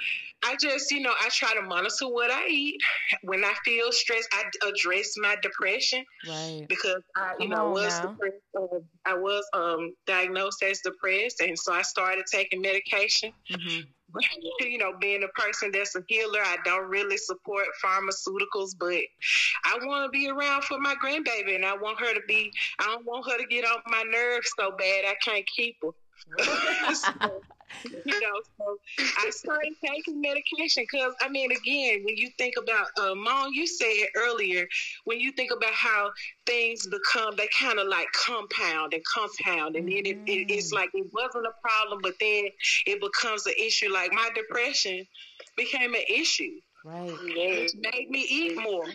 i 0.45 0.57
just 0.61 0.91
you 0.91 1.01
know 1.01 1.13
i 1.21 1.29
try 1.31 1.55
to 1.55 1.63
monitor 1.63 2.09
what 2.09 2.31
i 2.31 2.47
eat 2.49 2.81
when 3.23 3.45
i 3.45 3.55
feel 3.65 3.91
stressed 3.93 4.29
i 4.33 4.69
address 4.69 5.15
my 5.19 5.37
depression 5.43 6.05
Right. 6.27 6.67
because 6.69 7.03
I, 7.17 7.33
you 7.39 7.49
Come 7.49 7.51
know, 7.51 7.71
was 7.71 8.01
depressed. 8.01 8.37
Uh, 8.57 8.79
I 9.05 9.15
was 9.15 9.45
um, 9.53 9.95
diagnosed 10.07 10.63
as 10.63 10.81
depressed, 10.81 11.41
and 11.41 11.59
so 11.59 11.73
I 11.73 11.83
started 11.83 12.25
taking 12.31 12.61
medication. 12.61 13.33
Mm-hmm. 13.51 13.81
you 14.61 14.79
know, 14.79 14.93
being 14.99 15.23
a 15.23 15.29
person 15.29 15.71
that's 15.73 15.95
a 15.97 16.03
healer, 16.09 16.41
I 16.41 16.57
don't 16.65 16.89
really 16.89 17.17
support 17.17 17.67
pharmaceuticals, 17.85 18.75
but 18.79 19.03
I 19.65 19.79
want 19.83 20.05
to 20.05 20.11
be 20.11 20.29
around 20.29 20.65
for 20.65 20.79
my 20.79 20.95
grandbaby, 21.03 21.55
and 21.55 21.65
I 21.65 21.77
want 21.77 22.01
her 22.01 22.15
to 22.15 22.21
be. 22.27 22.53
I 22.79 22.85
don't 22.87 23.05
want 23.05 23.31
her 23.31 23.39
to 23.39 23.47
get 23.47 23.65
on 23.65 23.79
my 23.87 24.05
nerves 24.11 24.51
so 24.59 24.71
bad 24.71 25.05
I 25.07 25.15
can't 25.23 25.47
keep 25.47 25.77
her. 25.83 25.91
So, 26.95 27.11
you 27.85 28.21
know, 28.21 28.41
so 28.57 28.79
I 29.19 29.31
started 29.31 29.73
taking 29.85 30.21
medication 30.21 30.85
because, 30.91 31.15
I 31.21 31.29
mean, 31.29 31.51
again, 31.53 32.03
when 32.05 32.17
you 32.17 32.31
think 32.39 32.55
about, 32.57 32.87
uh, 32.99 33.15
Mone, 33.15 33.53
you 33.53 33.67
said 33.67 34.09
earlier, 34.17 34.67
when 35.05 35.21
you 35.21 35.33
think 35.33 35.51
about 35.53 35.73
how 35.73 36.11
things 36.47 36.87
become, 36.87 37.35
they 37.37 37.49
kind 37.59 37.79
of 37.79 37.87
like 37.89 38.09
compound 38.13 38.95
and 38.95 39.03
compound, 39.05 39.77
and 39.77 39.87
then 39.87 40.03
it, 40.05 40.19
it, 40.27 40.51
it's 40.51 40.73
like 40.73 40.91
it 40.95 41.07
wasn't 41.13 41.47
a 41.47 41.53
problem, 41.63 42.01
but 42.03 42.15
then 42.21 42.47
it 42.87 43.01
becomes 43.01 43.47
an 43.47 43.55
issue. 43.61 43.93
Like 43.93 44.13
my 44.13 44.29
depression 44.35 45.07
became 45.57 45.95
an 45.95 46.05
issue, 46.09 46.55
Right. 46.85 47.11
Which 47.11 47.75
made 47.77 48.09
me 48.09 48.27
eat 48.31 48.57
more. 48.57 48.87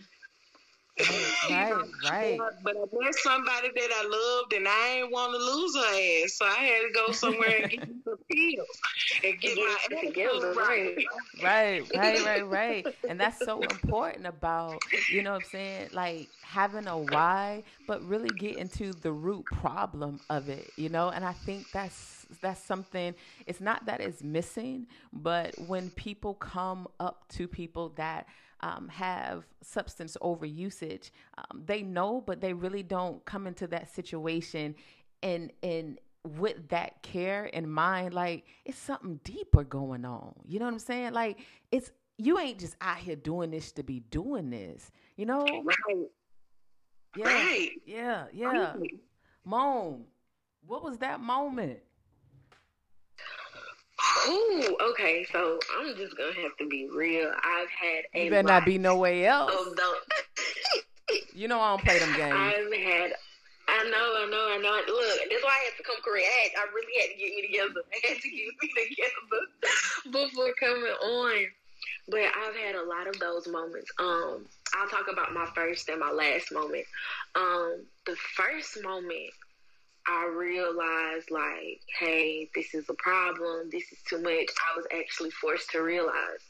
Right. 0.99 1.73
Right. 2.03 2.37
But, 2.37 2.63
but 2.63 2.75
I 2.77 3.03
met 3.03 3.15
somebody 3.15 3.69
that 3.75 3.89
I 3.91 4.03
loved, 4.07 4.53
and 4.53 4.67
I 4.67 4.95
didn't 4.97 5.11
want 5.11 5.31
to 5.33 5.37
lose 5.37 5.75
her 5.75 6.25
ass, 6.25 6.33
so 6.37 6.45
I 6.45 6.63
had 6.63 6.81
to 6.81 6.91
go 6.93 7.11
somewhere 7.11 7.61
and 7.61 7.69
get 7.69 7.87
some 8.03 8.17
pills 8.31 8.81
and 9.23 9.41
get 9.41 9.57
my 9.57 9.77
Get 9.89 10.03
it 10.03 10.07
attitude 10.07 10.13
together, 10.13 10.53
right. 10.57 10.95
right. 11.41 11.83
Right, 11.91 11.95
right, 11.95 12.25
right, 12.25 12.47
right. 12.47 12.87
And 13.09 13.19
that's 13.19 13.43
so 13.43 13.61
important 13.61 14.27
about, 14.27 14.83
you 15.11 15.23
know 15.23 15.31
what 15.31 15.37
I'm 15.37 15.43
saying, 15.43 15.89
like 15.93 16.29
having 16.41 16.87
a 16.87 16.97
why, 16.97 17.63
but 17.87 18.07
really 18.07 18.31
getting 18.31 18.69
to 18.69 18.93
the 18.93 19.11
root 19.11 19.49
problem 19.49 20.21
of 20.29 20.49
it, 20.49 20.73
you 20.77 20.89
know? 20.89 21.09
And 21.09 21.25
I 21.25 21.33
think 21.33 21.71
that's 21.71 22.27
that's 22.41 22.63
something 22.63 23.15
it's 23.47 23.61
not 23.61 23.85
that 23.87 23.99
it's 23.99 24.23
missing, 24.23 24.87
but 25.11 25.57
when 25.57 25.89
people 25.89 26.35
come 26.35 26.87
up 26.99 27.27
to 27.29 27.47
people 27.47 27.89
that 27.95 28.27
um, 28.63 28.87
have 28.87 29.43
substance 29.61 30.15
over 30.21 30.45
usage, 30.45 31.11
um, 31.37 31.63
they 31.65 31.81
know, 31.81 32.23
but 32.25 32.39
they 32.39 32.53
really 32.53 32.81
don't 32.81 33.23
come 33.25 33.45
into 33.45 33.67
that 33.67 33.93
situation 33.93 34.73
and 35.21 35.51
and 35.61 35.99
with 36.39 36.69
that 36.69 37.03
care 37.03 37.45
in 37.45 37.69
mind, 37.69 38.13
like 38.13 38.45
it's 38.63 38.77
something 38.77 39.19
deeper 39.25 39.63
going 39.65 40.05
on. 40.05 40.33
You 40.47 40.59
know 40.59 40.65
what 40.65 40.73
I'm 40.73 40.79
saying? 40.79 41.11
Like 41.13 41.39
it's 41.71 41.91
you 42.17 42.39
ain't 42.39 42.59
just 42.59 42.77
out 42.79 42.97
here 42.97 43.17
doing 43.17 43.51
this 43.51 43.73
to 43.73 43.83
be 43.83 43.99
doing 43.99 44.49
this. 44.49 44.91
You 45.17 45.25
know? 45.25 45.43
Right, 45.43 46.07
Yeah. 47.17 47.25
right. 47.25 47.69
Yeah, 47.85 48.25
yeah. 48.31 48.75
Mone, 49.43 50.05
what 50.65 50.83
was 50.83 50.99
that 50.99 51.19
moment? 51.19 51.79
Ooh, 54.27 54.77
okay, 54.91 55.25
so 55.31 55.59
I'm 55.79 55.95
just 55.95 56.17
gonna 56.17 56.33
have 56.33 56.55
to 56.59 56.67
be 56.67 56.89
real. 56.93 57.31
I've 57.43 57.69
had 57.69 58.03
a 58.13 58.25
You 58.25 58.29
better 58.31 58.47
lot 58.47 58.59
not 58.59 58.65
be 58.65 58.77
no 58.77 58.97
way 58.97 59.25
else. 59.25 59.53
You 61.35 61.47
know 61.47 61.59
I 61.59 61.71
don't 61.71 61.83
play 61.83 61.99
them 61.99 62.15
games. 62.15 62.33
I've 62.33 62.73
had. 62.73 63.13
I 63.67 63.89
know, 63.89 64.13
I 64.17 64.27
know, 64.29 64.47
I 64.51 64.57
know. 64.61 64.93
Look, 64.93 65.29
that's 65.29 65.43
why 65.43 65.49
I 65.49 65.63
had 65.65 65.77
to 65.77 65.83
come 65.83 65.95
correct. 66.03 66.25
I, 66.27 66.61
I 66.61 66.65
really 66.73 66.93
had 67.01 67.09
to 67.11 67.17
get 67.17 67.35
me 67.35 67.41
together. 67.47 67.81
I 67.91 68.07
had 68.07 68.21
to 68.21 68.29
get 68.29 68.53
me 68.61 68.69
together 68.75 70.25
before 70.27 70.53
coming 70.59 70.91
on. 70.91 71.45
But 72.09 72.19
I've 72.19 72.55
had 72.55 72.75
a 72.75 72.83
lot 72.83 73.07
of 73.07 73.19
those 73.19 73.47
moments. 73.47 73.89
Um, 73.99 74.45
I'll 74.75 74.89
talk 74.89 75.07
about 75.11 75.33
my 75.33 75.47
first 75.55 75.89
and 75.89 75.99
my 75.99 76.11
last 76.11 76.51
moment. 76.51 76.85
Um, 77.35 77.85
the 78.05 78.15
first 78.35 78.83
moment, 78.83 79.31
I 80.07 80.27
realized 80.35 81.31
like, 81.31 81.81
hey, 81.99 82.49
this 82.55 82.73
is 82.73 82.89
a 82.89 82.93
problem. 82.95 83.69
This 83.71 83.91
is 83.91 83.99
too 84.07 84.19
much. 84.19 84.31
I 84.31 84.75
was 84.75 84.85
actually 84.93 85.29
forced 85.31 85.69
to 85.71 85.81
realize 85.81 86.43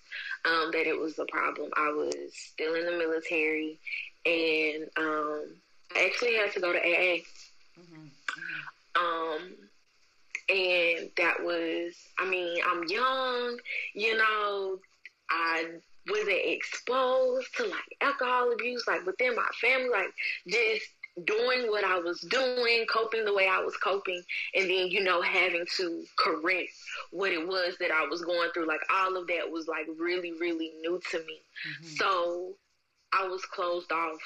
um, 0.45 0.71
that 0.71 0.87
it 0.87 0.99
was 0.99 1.19
a 1.19 1.25
problem. 1.25 1.69
I 1.77 1.89
was 1.89 2.15
still 2.33 2.75
in 2.75 2.85
the 2.85 2.97
military, 2.97 3.77
and 4.25 4.83
um, 4.97 5.45
I 5.95 6.05
actually 6.05 6.35
had 6.35 6.51
to 6.53 6.59
go 6.59 6.73
to 6.73 6.79
AA. 6.79 7.17
Um, 8.95 9.53
and 10.49 11.09
that 11.17 11.37
was, 11.41 11.95
I 12.19 12.29
mean, 12.29 12.59
I'm 12.65 12.83
young, 12.87 13.57
you 13.93 14.17
know, 14.17 14.79
I 15.29 15.65
wasn't 16.09 16.39
exposed 16.43 17.55
to 17.57 17.63
like 17.63 17.97
alcohol 18.01 18.51
abuse, 18.51 18.85
like 18.87 19.05
within 19.05 19.35
my 19.35 19.47
family, 19.61 19.89
like 19.89 20.13
just 20.47 20.85
doing 21.25 21.69
what 21.69 21.83
I 21.83 21.99
was 21.99 22.19
doing, 22.21 22.85
coping 22.91 23.25
the 23.25 23.33
way 23.33 23.47
I 23.47 23.59
was 23.59 23.77
coping, 23.77 24.21
and 24.55 24.69
then, 24.69 24.87
you 24.87 25.03
know, 25.03 25.21
having 25.21 25.65
to 25.77 26.03
correct 26.17 26.73
what 27.11 27.31
it 27.31 27.47
was 27.47 27.75
that 27.79 27.91
I 27.91 28.07
was 28.07 28.21
going 28.23 28.49
through. 28.53 28.67
Like 28.67 28.81
all 28.89 29.15
of 29.17 29.27
that 29.27 29.49
was 29.49 29.67
like 29.67 29.87
really, 29.97 30.33
really 30.39 30.73
new 30.81 30.99
to 31.11 31.19
me. 31.19 31.39
So 31.97 32.53
I 33.13 33.27
was 33.27 33.45
closed 33.45 33.91
off 33.91 34.19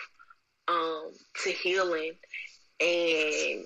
um, 0.67 1.11
to 1.43 1.51
healing. 1.51 2.13
And 2.79 3.65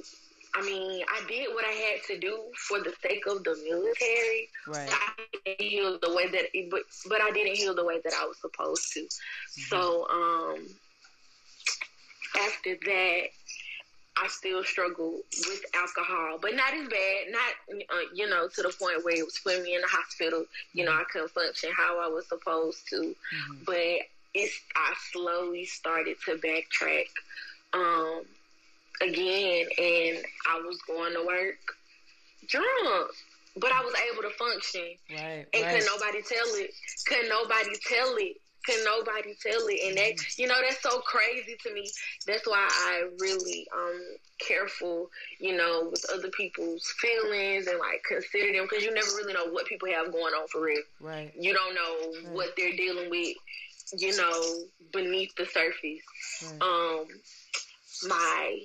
I 0.53 0.61
mean, 0.65 1.03
I 1.07 1.21
did 1.27 1.53
what 1.53 1.65
I 1.65 1.71
had 1.71 2.03
to 2.07 2.19
do 2.19 2.43
for 2.67 2.79
the 2.79 2.93
sake 3.01 3.25
of 3.27 3.43
the 3.43 3.55
military. 3.69 4.49
Right. 4.67 4.89
I 4.91 5.23
didn't 5.45 5.61
heal 5.61 5.99
the 6.01 6.13
way 6.13 6.27
that, 6.29 6.45
but 6.69 6.81
but 7.07 7.21
I 7.21 7.31
didn't 7.31 7.55
heal 7.55 7.75
the 7.75 7.85
way 7.85 8.01
that 8.03 8.13
I 8.19 8.25
was 8.25 8.39
supposed 8.39 8.91
to. 8.93 9.07
So 9.49 10.07
um, 10.09 10.67
after 12.35 12.75
that, 12.75 13.21
I 14.17 14.27
still 14.27 14.63
struggled 14.63 15.21
with 15.47 15.65
alcohol, 15.73 16.37
but 16.41 16.53
not 16.55 16.73
as 16.73 16.87
bad. 16.87 17.31
Not 17.31 17.79
uh, 17.89 17.99
you 18.13 18.29
know 18.29 18.47
to 18.47 18.61
the 18.61 18.73
point 18.77 19.03
where 19.03 19.15
it 19.15 19.25
was 19.25 19.39
putting 19.43 19.63
me 19.63 19.75
in 19.75 19.81
the 19.81 19.87
hospital. 19.87 20.45
You 20.73 20.85
know, 20.85 20.91
I 20.91 21.03
couldn't 21.11 21.31
function 21.31 21.71
how 21.75 21.99
I 21.99 22.07
was 22.07 22.27
supposed 22.27 22.87
to. 22.89 23.15
But 23.65 24.01
it's 24.33 24.59
I 24.75 24.93
slowly 25.11 25.65
started 25.65 26.17
to 26.25 26.35
backtrack 26.35 27.07
um, 27.73 28.23
again, 29.01 29.67
and 29.77 30.17
I 30.49 30.61
was 30.65 30.77
going 30.87 31.13
to 31.13 31.25
work 31.25 31.57
drunk, 32.47 33.11
but 33.57 33.71
I 33.71 33.81
was 33.81 33.93
able 34.11 34.23
to 34.23 34.35
function. 34.35 34.87
Right. 35.09 35.45
And 35.53 35.63
right. 35.63 35.75
could 35.75 35.85
nobody 35.85 36.21
tell 36.21 36.47
it? 36.55 36.71
Couldn't 37.07 37.29
nobody 37.29 37.75
tell 37.87 38.15
it? 38.17 38.40
Could 38.65 38.85
nobody 38.85 39.35
tell 39.41 39.67
it? 39.67 39.87
And 39.87 39.97
that, 39.97 40.13
you 40.37 40.47
know, 40.47 40.55
that's 40.61 40.81
so 40.81 40.99
crazy 40.99 41.57
to 41.63 41.73
me. 41.73 41.89
That's 42.27 42.47
why 42.47 42.67
I 42.69 43.07
really 43.19 43.67
um 43.75 43.99
careful, 44.39 45.09
you 45.39 45.55
know, 45.55 45.87
with 45.89 46.05
other 46.13 46.29
people's 46.29 46.85
feelings 46.99 47.67
and 47.67 47.79
like 47.79 48.03
consider 48.07 48.53
them 48.53 48.67
because 48.69 48.83
you 48.83 48.93
never 48.93 49.07
really 49.17 49.33
know 49.33 49.51
what 49.51 49.65
people 49.65 49.87
have 49.89 50.11
going 50.11 50.33
on 50.33 50.47
for 50.47 50.61
real. 50.61 50.81
Right. 50.99 51.31
You 51.37 51.53
don't 51.53 51.75
know 51.75 52.31
what 52.33 52.49
they're 52.57 52.75
dealing 52.75 53.09
with, 53.09 53.35
you 53.97 54.15
know, 54.17 54.55
beneath 54.93 55.35
the 55.35 55.45
surface. 55.45 56.01
Right. 56.43 56.61
Um, 56.61 57.07
my 58.07 58.59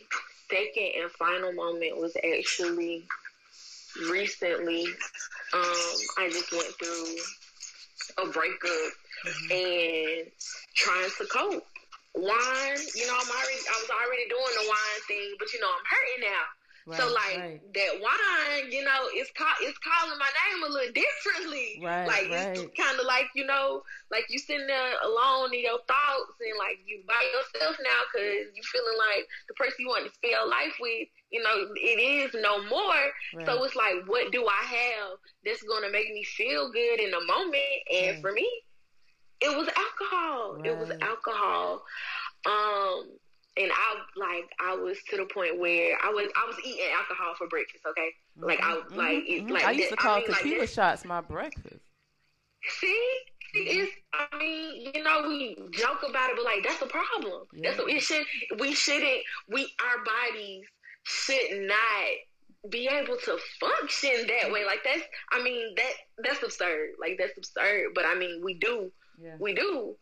second 0.50 1.02
and 1.02 1.10
final 1.12 1.52
moment 1.52 1.98
was 1.98 2.16
actually 2.16 3.04
recently. 4.10 4.86
Um, 5.54 5.96
I 6.18 6.28
just 6.30 6.52
went 6.52 6.66
through 6.78 8.24
a 8.24 8.30
breakup 8.30 8.92
Mm-hmm. 9.26 10.22
and 10.22 10.30
trying 10.74 11.10
to 11.18 11.24
cope. 11.26 11.66
Wine, 12.16 12.80
you 12.96 13.04
know, 13.04 13.12
I'm 13.12 13.28
already, 13.28 13.60
I 13.68 13.76
was 13.76 13.92
already 13.92 14.24
doing 14.32 14.54
the 14.56 14.64
wine 14.64 15.00
thing, 15.04 15.36
but 15.38 15.52
you 15.52 15.60
know, 15.60 15.68
I'm 15.68 15.84
hurting 15.84 16.22
now. 16.24 16.44
Right, 16.86 17.00
so 17.00 17.10
like 17.10 17.36
right. 17.36 17.60
that 17.74 17.92
wine, 17.98 18.70
you 18.70 18.84
know, 18.84 19.10
it's 19.10 19.30
call, 19.34 19.50
it's 19.60 19.76
calling 19.82 20.16
my 20.22 20.30
name 20.30 20.62
a 20.62 20.70
little 20.70 20.94
differently. 21.02 21.82
Right, 21.82 22.06
like 22.06 22.30
right. 22.30 22.54
it's 22.54 22.62
kind 22.78 22.94
of 22.94 23.04
like 23.04 23.26
you 23.34 23.44
know, 23.44 23.82
like 24.12 24.24
you 24.30 24.38
sitting 24.38 24.68
there 24.68 24.94
alone 25.02 25.52
in 25.52 25.66
your 25.66 25.82
thoughts 25.90 26.38
and 26.38 26.54
like 26.56 26.78
you 26.86 27.02
by 27.02 27.18
yourself 27.34 27.74
now 27.82 28.00
because 28.06 28.54
you 28.54 28.62
feeling 28.62 28.94
like 29.02 29.26
the 29.50 29.54
person 29.58 29.82
you 29.82 29.88
want 29.88 30.06
to 30.06 30.14
spend 30.14 30.38
life 30.46 30.78
with, 30.78 31.10
you 31.34 31.42
know, 31.42 31.74
it 31.74 31.98
is 31.98 32.30
no 32.38 32.62
more. 32.70 33.02
So 33.44 33.64
it's 33.64 33.74
like, 33.74 34.06
what 34.06 34.30
do 34.30 34.46
I 34.46 34.62
have 34.62 35.18
that's 35.44 35.66
gonna 35.66 35.90
make 35.90 36.06
me 36.14 36.22
feel 36.22 36.70
good 36.70 37.00
in 37.02 37.10
the 37.10 37.24
moment? 37.26 37.82
And 37.90 38.22
for 38.22 38.30
me, 38.30 38.46
it 39.40 39.56
was 39.56 39.68
alcohol. 39.68 40.60
It 40.64 40.78
was 40.78 40.90
alcohol. 41.00 41.82
Um 42.46 43.10
and 43.56 43.70
I 43.72 43.94
like 44.16 44.50
I 44.60 44.74
was 44.76 44.98
to 45.10 45.16
the 45.16 45.24
point 45.24 45.58
where 45.58 45.96
I 46.02 46.10
was 46.10 46.30
I 46.36 46.46
was 46.46 46.56
eating 46.64 46.86
alcohol 46.96 47.34
for 47.36 47.48
breakfast. 47.48 47.84
Okay, 47.88 48.10
like 48.36 48.60
I 48.62 48.76
mm-hmm, 48.76 48.96
like 48.96 49.24
it, 49.26 49.44
mm-hmm. 49.44 49.52
like 49.52 49.64
I 49.64 49.70
used 49.72 49.90
to 49.90 49.96
call 49.96 50.16
I 50.16 50.20
mean, 50.20 50.28
tequila 50.28 50.60
like 50.60 50.68
shots 50.68 51.04
my 51.04 51.20
breakfast. 51.20 51.80
See, 52.80 53.10
it's 53.54 53.92
I 54.12 54.38
mean 54.38 54.92
you 54.94 55.02
know 55.02 55.24
we 55.26 55.56
joke 55.72 56.02
about 56.08 56.30
it, 56.30 56.36
but 56.36 56.44
like 56.44 56.62
that's 56.64 56.82
a 56.82 56.86
problem. 56.86 57.46
Yeah. 57.54 57.70
That's 57.70 57.82
what 57.82 57.90
it 57.90 58.02
should. 58.02 58.26
We 58.58 58.74
shouldn't. 58.74 59.22
We 59.48 59.62
our 59.62 60.04
bodies 60.04 60.64
should 61.04 61.66
not 61.66 62.70
be 62.70 62.88
able 62.88 63.16
to 63.16 63.38
function 63.60 64.26
that 64.26 64.52
way. 64.52 64.64
Like 64.64 64.80
that's 64.84 65.02
I 65.32 65.42
mean 65.42 65.74
that 65.76 65.92
that's 66.22 66.42
absurd. 66.42 66.90
Like 67.00 67.16
that's 67.18 67.36
absurd. 67.38 67.92
But 67.94 68.04
I 68.04 68.14
mean 68.14 68.42
we 68.44 68.54
do. 68.54 68.92
Yeah. 69.20 69.36
We 69.38 69.54
do. 69.54 69.96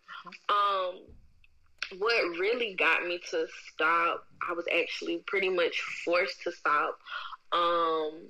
Um 0.48 1.00
what 1.98 2.38
really 2.38 2.74
got 2.74 3.06
me 3.06 3.20
to 3.30 3.46
stop, 3.72 4.26
I 4.48 4.52
was 4.54 4.64
actually 4.74 5.18
pretty 5.26 5.50
much 5.50 5.80
forced 6.04 6.42
to 6.42 6.52
stop. 6.52 6.98
Um, 7.52 8.26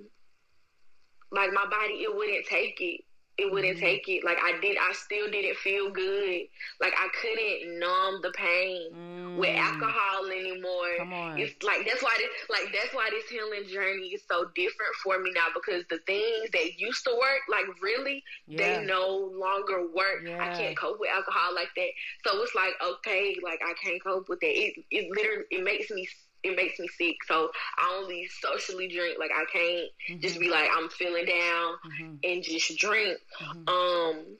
like 1.30 1.52
my 1.52 1.64
body, 1.64 1.94
it 1.94 2.14
wouldn't 2.14 2.46
take 2.46 2.80
it 2.80 3.02
it 3.36 3.50
wouldn't 3.50 3.78
mm-hmm. 3.78 3.84
take 3.84 4.08
it. 4.08 4.24
Like 4.24 4.38
I 4.38 4.58
did, 4.60 4.76
I 4.76 4.92
still 4.92 5.30
didn't 5.30 5.56
feel 5.56 5.90
good. 5.90 6.46
Like 6.80 6.94
I 6.96 7.08
couldn't 7.20 7.80
numb 7.80 8.20
the 8.22 8.30
pain 8.30 8.92
mm. 8.94 9.36
with 9.38 9.56
alcohol 9.56 10.26
anymore. 10.26 10.94
Come 10.98 11.12
on. 11.12 11.38
It's 11.38 11.60
like 11.62 11.84
that's 11.86 12.02
why 12.02 12.14
this, 12.16 12.30
like 12.48 12.72
that's 12.72 12.94
why 12.94 13.10
this 13.10 13.28
healing 13.28 13.66
journey 13.66 14.14
is 14.14 14.22
so 14.30 14.46
different 14.54 14.94
for 15.02 15.18
me 15.20 15.32
now 15.34 15.48
because 15.52 15.84
the 15.90 15.98
things 16.06 16.50
that 16.52 16.78
used 16.78 17.04
to 17.04 17.12
work, 17.18 17.42
like 17.50 17.66
really, 17.82 18.22
yeah. 18.46 18.78
they 18.80 18.86
no 18.86 19.32
longer 19.34 19.88
work. 19.92 20.22
Yeah. 20.24 20.38
I 20.38 20.56
can't 20.56 20.76
cope 20.76 21.00
with 21.00 21.10
alcohol 21.10 21.54
like 21.54 21.74
that. 21.74 21.90
So 22.24 22.40
it's 22.42 22.54
like 22.54 22.74
okay, 22.82 23.36
like 23.42 23.60
I 23.64 23.74
can't 23.82 24.02
cope 24.02 24.28
with 24.28 24.40
that. 24.40 24.54
It 24.54 24.84
it 24.90 25.10
literally 25.10 25.44
it 25.50 25.64
makes 25.64 25.90
me 25.90 26.06
it 26.44 26.56
makes 26.56 26.78
me 26.78 26.86
sick. 26.88 27.16
So 27.26 27.50
I 27.78 27.98
only 28.00 28.28
socially 28.40 28.88
drink. 28.88 29.18
Like 29.18 29.30
I 29.34 29.44
can't 29.50 29.88
mm-hmm. 30.10 30.20
just 30.20 30.38
be 30.38 30.48
like 30.48 30.68
I'm 30.72 30.88
feeling 30.90 31.24
down 31.24 31.74
mm-hmm. 31.86 32.14
and 32.22 32.42
just 32.42 32.76
drink. 32.78 33.18
Mm-hmm. 33.42 33.68
Um, 33.68 34.36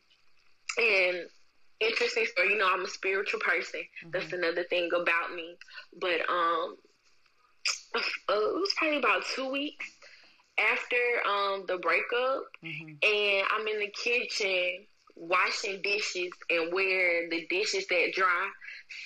and 0.77 1.17
interesting 1.81 2.27
story. 2.27 2.53
You 2.53 2.59
know, 2.59 2.69
I'm 2.71 2.85
a 2.85 2.89
spiritual 2.89 3.41
person. 3.41 3.81
That's 4.13 4.27
mm-hmm. 4.27 4.37
another 4.37 4.65
thing 4.65 4.91
about 4.95 5.35
me. 5.35 5.57
But 5.99 6.21
um, 6.29 6.77
uh, 7.95 8.01
it 8.29 8.55
was 8.55 8.75
probably 8.77 8.99
about 8.99 9.25
two 9.35 9.51
weeks 9.51 9.91
after 10.59 10.97
um 11.29 11.65
the 11.67 11.79
breakup, 11.79 12.45
mm-hmm. 12.63 12.95
and 13.03 13.47
I'm 13.51 13.67
in 13.67 13.81
the 13.81 13.93
kitchen 13.93 14.87
washing 15.17 15.81
dishes 15.83 16.31
and 16.51 16.73
where 16.73 17.29
the 17.31 17.47
dishes 17.49 17.87
that 17.87 18.13
dry 18.15 18.49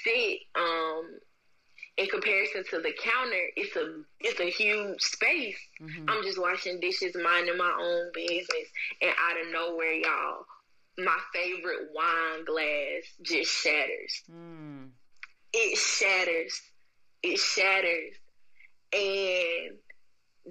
sit 0.02 0.38
um 0.56 1.18
in 1.98 2.06
comparison 2.06 2.62
to 2.70 2.78
the 2.80 2.92
counter, 2.92 3.44
it's 3.56 3.74
a 3.76 4.02
it's 4.20 4.40
a 4.40 4.48
huge 4.48 5.02
space. 5.02 5.58
Mm-hmm. 5.82 6.08
I'm 6.08 6.22
just 6.22 6.40
washing 6.40 6.78
dishes, 6.80 7.16
minding 7.20 7.58
my 7.58 7.76
own 7.78 8.10
business, 8.14 8.68
and 9.02 9.10
out 9.10 9.40
of 9.44 9.52
nowhere, 9.52 9.92
y'all, 9.92 10.46
my 10.96 11.18
favorite 11.34 11.88
wine 11.92 12.44
glass 12.44 13.02
just 13.22 13.50
shatters. 13.50 14.22
Mm. 14.32 14.90
It 15.52 15.76
shatters. 15.76 16.60
It 17.24 17.38
shatters, 17.38 18.14
and 18.92 19.76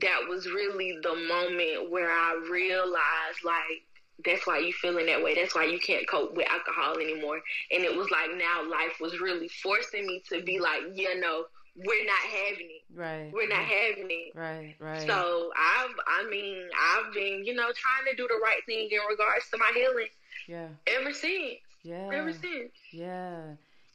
that 0.02 0.28
was 0.28 0.48
really 0.48 1.00
the 1.02 1.16
moment 1.16 1.90
where 1.90 2.12
I 2.12 2.46
realized, 2.52 3.44
like, 3.46 3.87
that's 4.26 4.48
why 4.48 4.60
you 4.60 4.74
feeling 4.74 5.06
that 5.08 5.24
way. 5.24 5.36
That's 5.36 5.54
why 5.54 5.66
you 5.66 5.80
can't 5.80 6.08
cope 6.10 6.36
with 6.36 6.48
alcohol 6.50 6.96
anymore. 6.96 7.42
And 7.72 7.84
it 7.84 7.96
was 7.96 8.10
like 8.10 8.30
now 8.38 8.68
life 8.70 9.00
was 9.00 9.20
really 9.20 9.48
forcing 9.48 10.08
me 10.08 10.24
to 10.30 10.42
be 10.42 10.60
like, 10.60 10.82
you 10.94 11.20
know, 11.20 11.46
we're 11.76 12.06
not 12.06 12.20
having 12.20 12.68
it. 12.70 12.84
Right. 12.94 13.32
We're 13.32 13.48
not 13.48 13.60
right. 13.60 13.68
having 13.68 14.08
it. 14.10 14.36
Right, 14.36 14.76
right. 14.80 15.06
So 15.06 15.52
I've 15.56 15.96
I 16.08 16.28
mean, 16.30 16.68
I've 16.76 17.14
been, 17.14 17.44
you 17.46 17.54
know, 17.54 17.72
trying 17.76 18.10
to 18.10 18.16
do 18.16 18.28
the 18.28 18.40
right 18.44 18.62
thing 18.66 18.90
in 18.92 19.00
regards 19.10 19.50
to 19.52 19.58
my 19.58 19.72
healing. 19.76 20.08
Yeah. 20.48 20.68
Ever 20.88 21.14
since. 21.14 21.60
Yeah. 21.84 22.10
Ever 22.12 22.34
since. 22.34 22.72
Yeah. 22.92 23.42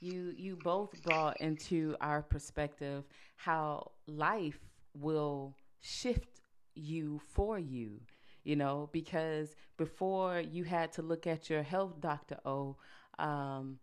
You 0.00 0.34
you 0.36 0.56
both 0.62 1.02
brought 1.02 1.40
into 1.40 1.96
our 2.00 2.22
perspective 2.22 3.04
how 3.36 3.90
life 4.06 4.58
will 4.94 5.56
shift 5.80 6.40
you 6.74 7.20
for 7.34 7.58
you 7.58 8.00
you 8.44 8.56
know, 8.56 8.88
because 8.92 9.54
before 9.76 10.40
you 10.40 10.64
had 10.64 10.92
to 10.92 11.02
look 11.02 11.26
at 11.26 11.48
your 11.48 11.62
health 11.62 12.00
doctor, 12.00 12.38
oh, 12.44 12.76
um, 13.18 13.78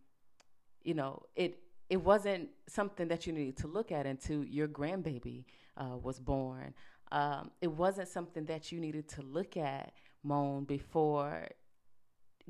you 0.83 0.93
know, 0.93 1.23
it 1.35 1.59
it 1.89 2.01
wasn't 2.03 2.49
something 2.67 3.07
that 3.07 3.25
you 3.25 3.33
needed 3.33 3.57
to 3.57 3.67
look 3.67 3.91
at 3.91 4.05
until 4.05 4.43
your 4.43 4.67
grandbaby 4.67 5.45
uh, 5.77 5.97
was 5.97 6.19
born. 6.19 6.73
Um, 7.11 7.51
it 7.61 7.71
wasn't 7.71 8.07
something 8.07 8.45
that 8.45 8.71
you 8.71 8.79
needed 8.79 9.07
to 9.09 9.23
look 9.23 9.57
at, 9.57 9.93
Mone, 10.23 10.65
before 10.65 11.47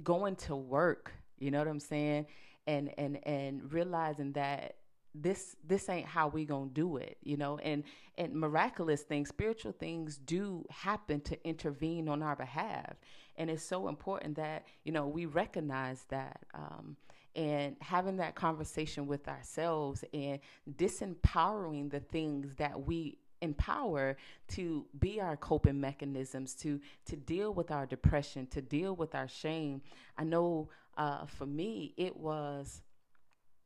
going 0.04 0.36
to 0.36 0.56
work. 0.56 1.14
You 1.38 1.52
know 1.52 1.60
what 1.60 1.68
I'm 1.68 1.80
saying? 1.80 2.26
And 2.68 2.92
and 2.98 3.26
and 3.26 3.72
realizing 3.72 4.34
that 4.34 4.76
this 5.16 5.56
this 5.66 5.90
ain't 5.90 6.06
how 6.08 6.28
we 6.28 6.46
gonna 6.46 6.70
do 6.72 6.98
it 6.98 7.18
you 7.24 7.38
know? 7.38 7.58
And 7.60 7.84
and 8.18 8.34
miraculous 8.34 9.02
things 9.02 9.30
spiritual 9.30 9.72
things 9.72 10.18
do 10.18 10.66
happen 10.70 11.22
to 11.22 11.48
intervene 11.48 12.10
on 12.10 12.22
our 12.22 12.36
behalf. 12.36 12.96
And 13.38 13.50
it's 13.50 13.64
so 13.64 13.88
important 13.88 14.36
that 14.36 14.66
you 14.84 14.92
know 14.92 15.08
we 15.08 15.26
recognize 15.26 16.06
that 16.10 16.42
um, 16.54 16.98
and 17.36 17.76
having 17.82 18.18
that 18.18 18.36
conversation 18.36 19.08
with 19.08 19.28
ourselves 19.28 20.04
and 20.14 20.40
disempowering 20.78 21.92
the 21.92 22.00
things 22.00 22.56
that 22.56 22.86
we 22.86 23.18
empower 23.42 24.18
to 24.50 24.86
be 25.00 25.22
our 25.22 25.38
coping 25.38 25.80
mechanisms 25.80 26.54
to 26.56 26.80
to 27.06 27.16
deal 27.16 27.54
with 27.54 27.72
our 27.72 27.86
depression 27.86 28.48
to 28.48 28.62
deal 28.62 28.96
with 28.96 29.16
our 29.16 29.28
shame. 29.28 29.82
I 30.18 30.24
know 30.24 30.70
uh, 30.98 31.26
for 31.26 31.46
me 31.46 31.94
it 31.98 32.18
was 32.18 32.82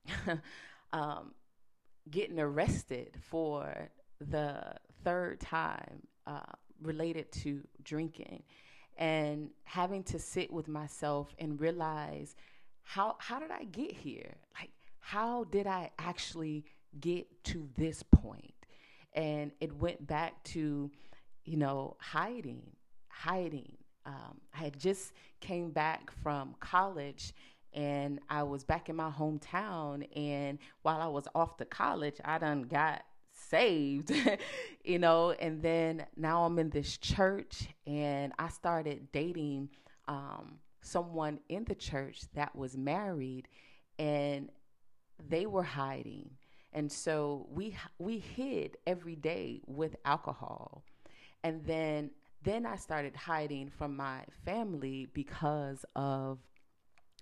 um, 0.94 1.34
getting 2.10 2.40
arrested 2.40 3.18
for 3.30 3.90
the 4.22 4.64
third 5.04 5.42
time 5.42 6.04
uh, 6.26 6.40
related 6.82 7.32
to 7.32 7.62
drinking 7.84 8.44
and 8.98 9.50
having 9.64 10.04
to 10.04 10.20
sit 10.20 10.54
with 10.54 10.68
myself 10.68 11.34
and 11.40 11.60
realize 11.60 12.36
how 12.84 13.16
how 13.20 13.40
did 13.40 13.52
I 13.52 13.64
get 13.66 13.92
here? 13.92 14.36
Like 14.60 14.72
how 15.00 15.46
did 15.46 15.68
I 15.68 15.92
actually 15.98 16.66
get 17.00 17.28
to 17.46 17.68
this 17.76 18.04
point? 18.04 18.54
And 19.14 19.52
it 19.60 19.74
went 19.76 20.06
back 20.08 20.44
to, 20.46 20.92
you 21.44 21.58
know, 21.58 21.98
hiding, 22.00 22.64
hiding. 23.10 23.78
Um, 24.06 24.42
I 24.54 24.58
had 24.58 24.80
just 24.80 25.14
came 25.40 25.72
back 25.72 26.12
from 26.22 26.56
college 26.60 27.34
and 27.74 28.20
I 28.30 28.44
was 28.44 28.64
back 28.64 28.90
in 28.90 28.96
my 28.96 29.10
hometown. 29.10 30.08
And 30.16 30.60
while 30.82 31.02
I 31.02 31.08
was 31.08 31.28
off 31.36 31.58
to 31.58 31.66
college, 31.66 32.20
I 32.24 32.38
done 32.38 32.64
got 32.64 33.04
saved, 33.32 34.12
you 34.84 35.00
know. 35.00 35.32
And 35.32 35.62
then 35.62 36.06
now 36.16 36.44
I'm 36.44 36.60
in 36.60 36.70
this 36.70 36.98
church, 36.98 37.68
and 37.88 38.34
I 38.40 38.50
started 38.50 39.12
dating 39.12 39.70
um, 40.08 40.60
someone 40.82 41.40
in 41.50 41.64
the 41.66 41.76
church 41.76 42.22
that 42.36 42.56
was 42.56 42.78
married, 42.78 43.48
and 44.00 44.50
they 45.30 45.46
were 45.46 45.64
hiding. 45.64 46.30
And 46.74 46.92
so 46.92 47.48
we 47.52 47.76
we 48.00 48.20
hid 48.20 48.78
every 48.88 49.16
day 49.16 49.62
with 49.66 49.96
alcohol. 50.06 50.84
And 51.44 51.64
then 51.66 52.12
then 52.44 52.66
I 52.66 52.76
started 52.76 53.16
hiding 53.16 53.70
from 53.70 53.96
my 53.96 54.22
family 54.46 55.08
because 55.14 55.86
of 55.96 56.40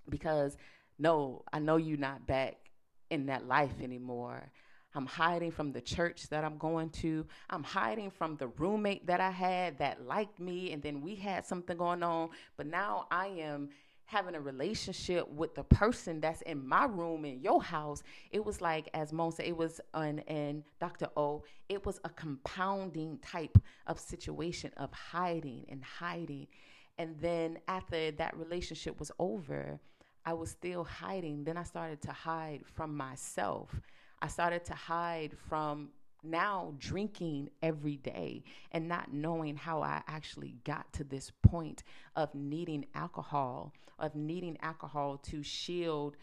because 0.09 0.57
no, 0.99 1.43
I 1.51 1.59
know 1.59 1.77
you're 1.77 1.97
not 1.97 2.27
back 2.27 2.57
in 3.09 3.25
that 3.27 3.47
life 3.47 3.81
anymore. 3.81 4.51
I'm 4.93 5.05
hiding 5.05 5.51
from 5.51 5.71
the 5.71 5.81
church 5.81 6.27
that 6.29 6.43
I'm 6.43 6.57
going 6.57 6.89
to. 6.89 7.25
I'm 7.49 7.63
hiding 7.63 8.11
from 8.11 8.35
the 8.35 8.47
roommate 8.47 9.07
that 9.07 9.21
I 9.21 9.31
had 9.31 9.77
that 9.79 10.05
liked 10.05 10.39
me, 10.39 10.73
and 10.73 10.83
then 10.83 11.01
we 11.01 11.15
had 11.15 11.45
something 11.45 11.77
going 11.77 12.03
on. 12.03 12.29
But 12.57 12.67
now 12.67 13.07
I 13.09 13.27
am 13.27 13.69
having 14.11 14.35
a 14.35 14.41
relationship 14.41 15.25
with 15.29 15.55
the 15.55 15.63
person 15.63 16.19
that's 16.19 16.41
in 16.41 16.67
my 16.67 16.83
room 16.83 17.23
in 17.23 17.39
your 17.39 17.63
house, 17.63 18.03
it 18.31 18.43
was 18.43 18.59
like, 18.59 18.89
as 18.93 19.13
Mo 19.13 19.31
said, 19.31 19.45
it 19.45 19.55
was 19.55 19.79
an 19.93 20.19
and 20.27 20.63
Dr. 20.81 21.07
O, 21.15 21.43
it 21.69 21.85
was 21.85 22.01
a 22.03 22.09
compounding 22.09 23.17
type 23.19 23.57
of 23.87 23.97
situation 23.97 24.69
of 24.75 24.91
hiding 24.91 25.65
and 25.69 25.81
hiding. 25.81 26.47
And 26.97 27.15
then 27.21 27.59
after 27.69 28.11
that 28.11 28.35
relationship 28.35 28.99
was 28.99 29.13
over, 29.17 29.79
I 30.25 30.33
was 30.33 30.51
still 30.51 30.83
hiding. 30.83 31.43
Then 31.43 31.57
I 31.57 31.63
started 31.63 32.01
to 32.03 32.11
hide 32.11 32.61
from 32.65 32.95
myself. 32.95 33.69
I 34.21 34.27
started 34.27 34.63
to 34.65 34.73
hide 34.73 35.35
from 35.49 35.89
now 36.23 36.75
drinking 36.77 37.49
every 37.63 37.97
day 37.97 38.43
and 38.71 38.87
not 38.87 39.11
knowing 39.11 39.55
how 39.55 39.81
I 39.81 40.03
actually 40.07 40.55
got 40.63 40.91
to 40.93 41.03
this 41.03 41.31
point 41.41 41.83
of 42.15 42.33
needing 42.35 42.85
alcohol, 42.93 43.73
of 43.97 44.15
needing 44.15 44.57
alcohol 44.61 45.17
to 45.23 45.41
shield 45.41 46.17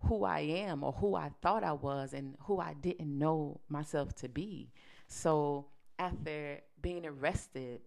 who 0.00 0.24
I 0.24 0.40
am 0.40 0.84
or 0.84 0.92
who 0.92 1.14
I 1.14 1.30
thought 1.42 1.64
I 1.64 1.72
was 1.72 2.12
and 2.12 2.36
who 2.42 2.60
I 2.60 2.74
didn't 2.74 3.18
know 3.18 3.60
myself 3.68 4.14
to 4.16 4.28
be. 4.28 4.70
So 5.08 5.66
after 5.98 6.60
being 6.80 7.06
arrested 7.06 7.80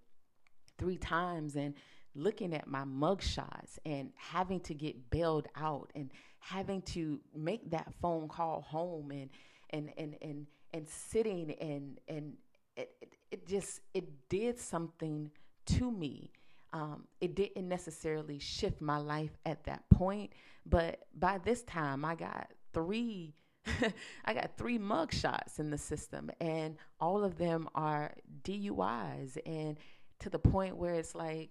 three 0.77 0.97
times 0.97 1.55
and 1.55 1.75
looking 2.15 2.53
at 2.53 2.67
my 2.67 2.83
mugshots 2.83 3.77
and 3.85 4.11
having 4.15 4.59
to 4.61 4.73
get 4.73 5.09
bailed 5.09 5.47
out 5.55 5.91
and 5.95 6.11
having 6.39 6.81
to 6.81 7.19
make 7.35 7.69
that 7.71 7.93
phone 8.01 8.27
call 8.27 8.61
home 8.61 9.11
and 9.11 9.29
and 9.71 9.91
and 9.97 10.15
and 10.21 10.47
and 10.73 10.87
sitting 10.89 11.51
and 11.61 11.99
and 12.07 12.33
it, 12.75 12.91
it, 13.01 13.15
it 13.31 13.47
just 13.47 13.81
it 13.93 14.29
did 14.29 14.59
something 14.59 15.31
to 15.65 15.91
me. 15.91 16.31
Um, 16.73 17.05
it 17.19 17.35
didn't 17.35 17.67
necessarily 17.67 18.39
shift 18.39 18.79
my 18.79 18.95
life 18.97 19.37
at 19.45 19.65
that 19.65 19.83
point 19.89 20.31
but 20.65 20.99
by 21.17 21.37
this 21.39 21.63
time 21.63 22.05
i 22.05 22.15
got 22.15 22.51
three 22.73 23.33
i 24.25 24.33
got 24.33 24.57
three 24.57 24.77
mug 24.77 25.13
shots 25.13 25.59
in 25.59 25.69
the 25.69 25.77
system 25.77 26.31
and 26.39 26.77
all 26.99 27.23
of 27.23 27.37
them 27.37 27.67
are 27.75 28.13
duis 28.43 29.37
and 29.45 29.77
to 30.19 30.29
the 30.29 30.39
point 30.39 30.77
where 30.77 30.95
it's 30.95 31.15
like 31.15 31.49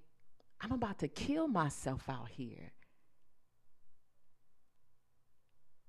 i'm 0.61 0.73
about 0.73 0.99
to 0.99 1.09
kill 1.09 1.49
myself 1.49 2.09
out 2.09 2.29
here 2.29 2.73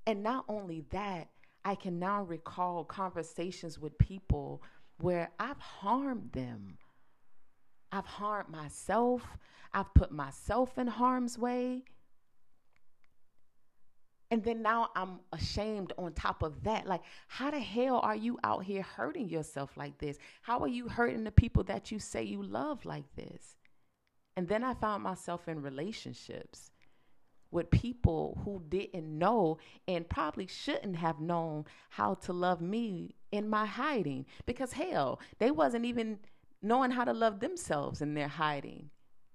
and 0.07 0.23
not 0.23 0.45
only 0.47 0.85
that 0.91 1.29
I 1.63 1.75
can 1.75 1.99
now 1.99 2.23
recall 2.23 2.83
conversations 2.83 3.79
with 3.79 3.97
people 3.97 4.63
where 4.97 5.31
I've 5.39 5.59
harmed 5.59 6.31
them. 6.31 6.77
I've 7.91 8.05
harmed 8.05 8.49
myself. 8.49 9.21
I've 9.73 9.93
put 9.93 10.11
myself 10.11 10.77
in 10.77 10.87
harm's 10.87 11.37
way. 11.37 11.83
And 14.31 14.43
then 14.43 14.61
now 14.61 14.89
I'm 14.95 15.19
ashamed 15.33 15.91
on 15.97 16.13
top 16.13 16.41
of 16.41 16.63
that. 16.63 16.87
Like, 16.87 17.01
how 17.27 17.51
the 17.51 17.59
hell 17.59 17.99
are 18.01 18.15
you 18.15 18.39
out 18.43 18.63
here 18.63 18.81
hurting 18.81 19.29
yourself 19.29 19.71
like 19.75 19.97
this? 19.97 20.17
How 20.41 20.59
are 20.59 20.69
you 20.69 20.87
hurting 20.87 21.25
the 21.25 21.31
people 21.31 21.63
that 21.65 21.91
you 21.91 21.99
say 21.99 22.23
you 22.23 22.41
love 22.41 22.85
like 22.85 23.13
this? 23.15 23.57
And 24.35 24.47
then 24.47 24.63
I 24.63 24.73
found 24.73 25.03
myself 25.03 25.47
in 25.47 25.61
relationships 25.61 26.71
with 27.51 27.69
people 27.69 28.39
who 28.45 28.63
didn't 28.69 29.17
know 29.17 29.57
and 29.87 30.07
probably 30.07 30.47
shouldn't 30.47 30.95
have 30.95 31.19
known 31.19 31.65
how 31.89 32.13
to 32.15 32.33
love 32.33 32.61
me 32.61 33.15
in 33.31 33.49
my 33.49 33.65
hiding. 33.65 34.25
Because 34.45 34.73
hell 34.73 35.19
they 35.39 35.51
wasn't 35.51 35.85
even 35.85 36.19
knowing 36.61 36.91
how 36.91 37.03
to 37.03 37.13
love 37.13 37.39
themselves 37.39 38.01
in 38.01 38.13
their 38.13 38.27
hiding. 38.27 38.89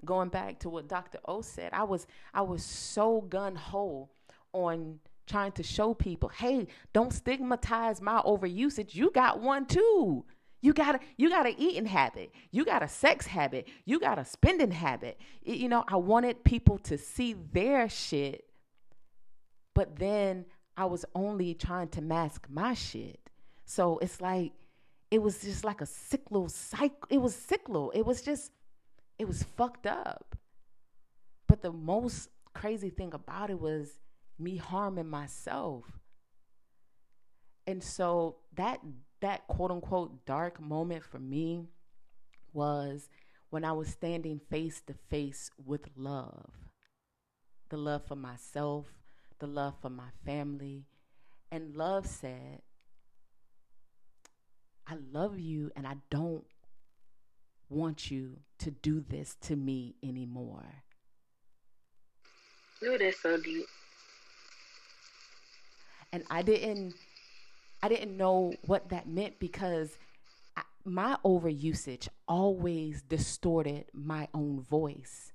Going 0.04 0.28
back 0.28 0.58
to 0.60 0.68
what 0.68 0.88
dr 0.88 1.18
o 1.24 1.40
said 1.40 1.70
i 1.72 1.82
was 1.82 2.06
i 2.32 2.42
was 2.42 2.62
so 2.62 3.22
gun-ho 3.22 4.08
on 4.52 5.00
trying 5.26 5.50
to 5.52 5.62
show 5.62 5.94
people 5.94 6.28
hey 6.28 6.66
don't 6.92 7.12
stigmatize 7.12 8.00
my 8.00 8.20
overusage. 8.20 8.94
You 8.94 9.10
got 9.10 9.40
one 9.40 9.66
too 9.66 10.24
you 10.66 10.72
got 10.72 10.96
a 10.96 11.00
you 11.16 11.30
got 11.30 11.46
an 11.46 11.54
eating 11.58 11.86
habit. 11.86 12.32
You 12.50 12.64
got 12.64 12.82
a 12.82 12.88
sex 12.88 13.24
habit. 13.24 13.68
You 13.84 14.00
got 14.00 14.18
a 14.18 14.24
spending 14.24 14.72
habit. 14.72 15.16
It, 15.44 15.58
you 15.58 15.68
know, 15.68 15.84
I 15.86 15.94
wanted 15.94 16.42
people 16.42 16.78
to 16.78 16.98
see 16.98 17.36
their 17.52 17.88
shit, 17.88 18.44
but 19.74 19.94
then 19.96 20.44
I 20.76 20.86
was 20.86 21.04
only 21.14 21.54
trying 21.54 21.90
to 21.90 22.00
mask 22.00 22.48
my 22.50 22.74
shit. 22.74 23.20
So 23.64 23.98
it's 23.98 24.20
like 24.20 24.54
it 25.12 25.22
was 25.22 25.40
just 25.40 25.62
like 25.62 25.82
a 25.82 25.84
cyclo 25.84 26.50
cycle. 26.50 27.06
It 27.10 27.18
was 27.18 27.36
cyclo. 27.36 27.92
It 27.94 28.04
was 28.04 28.20
just 28.22 28.50
it 29.20 29.28
was 29.28 29.44
fucked 29.44 29.86
up. 29.86 30.34
But 31.46 31.62
the 31.62 31.70
most 31.70 32.28
crazy 32.54 32.90
thing 32.90 33.14
about 33.14 33.50
it 33.50 33.60
was 33.60 34.00
me 34.36 34.56
harming 34.56 35.08
myself. 35.08 35.84
And 37.68 37.84
so 37.84 38.38
that 38.56 38.80
that 39.20 39.46
quote 39.48 39.70
unquote 39.70 40.24
dark 40.26 40.60
moment 40.60 41.04
for 41.04 41.18
me 41.18 41.66
was 42.52 43.08
when 43.50 43.64
I 43.64 43.72
was 43.72 43.88
standing 43.88 44.40
face 44.50 44.80
to 44.86 44.94
face 45.08 45.50
with 45.64 45.88
love 45.96 46.50
the 47.68 47.76
love 47.76 48.04
for 48.06 48.16
myself, 48.16 48.86
the 49.38 49.46
love 49.46 49.74
for 49.80 49.90
my 49.90 50.10
family. 50.24 50.84
And 51.50 51.76
love 51.76 52.06
said, 52.06 52.62
I 54.86 54.96
love 55.12 55.38
you 55.38 55.70
and 55.76 55.86
I 55.86 55.96
don't 56.10 56.44
want 57.68 58.10
you 58.10 58.38
to 58.58 58.70
do 58.70 59.00
this 59.00 59.36
to 59.42 59.56
me 59.56 59.96
anymore. 60.02 60.84
Ooh, 62.84 62.98
that's 62.98 63.20
so 63.20 63.36
deep. 63.40 63.66
And 66.12 66.22
I 66.30 66.42
didn't 66.42 66.94
I 67.82 67.88
didn't 67.88 68.16
know 68.16 68.52
what 68.66 68.88
that 68.88 69.08
meant 69.08 69.38
because 69.38 69.98
I, 70.56 70.62
my 70.84 71.16
overusage 71.24 72.08
always 72.26 73.02
distorted 73.02 73.86
my 73.92 74.28
own 74.34 74.60
voice. 74.62 75.32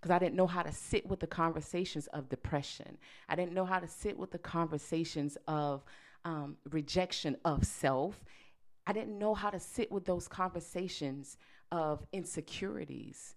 Because 0.00 0.14
I 0.14 0.18
didn't 0.18 0.36
know 0.36 0.46
how 0.46 0.62
to 0.62 0.72
sit 0.72 1.06
with 1.06 1.20
the 1.20 1.26
conversations 1.26 2.06
of 2.08 2.28
depression. 2.28 2.96
I 3.28 3.36
didn't 3.36 3.52
know 3.52 3.66
how 3.66 3.80
to 3.80 3.88
sit 3.88 4.16
with 4.16 4.30
the 4.30 4.38
conversations 4.38 5.36
of 5.46 5.84
um, 6.24 6.56
rejection 6.70 7.36
of 7.44 7.66
self. 7.66 8.24
I 8.86 8.92
didn't 8.92 9.18
know 9.18 9.34
how 9.34 9.50
to 9.50 9.60
sit 9.60 9.92
with 9.92 10.06
those 10.06 10.26
conversations 10.26 11.36
of 11.70 12.06
insecurities. 12.12 13.34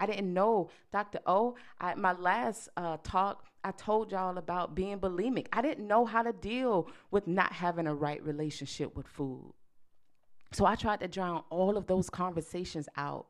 I 0.00 0.06
didn't 0.06 0.32
know, 0.32 0.70
Dr. 0.92 1.18
O. 1.26 1.56
I, 1.80 1.94
my 1.94 2.12
last 2.12 2.68
uh, 2.76 2.98
talk, 3.02 3.44
I 3.64 3.72
told 3.72 4.12
y'all 4.12 4.38
about 4.38 4.74
being 4.74 4.98
bulimic. 4.98 5.48
I 5.52 5.62
didn't 5.62 5.86
know 5.86 6.04
how 6.04 6.22
to 6.22 6.32
deal 6.32 6.88
with 7.10 7.26
not 7.26 7.52
having 7.52 7.86
a 7.86 7.94
right 7.94 8.22
relationship 8.22 8.96
with 8.96 9.06
food. 9.06 9.52
So 10.52 10.64
I 10.64 10.76
tried 10.76 11.00
to 11.00 11.08
drown 11.08 11.42
all 11.50 11.76
of 11.76 11.86
those 11.86 12.08
conversations 12.08 12.88
out 12.96 13.26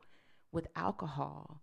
with 0.51 0.67
alcohol. 0.75 1.61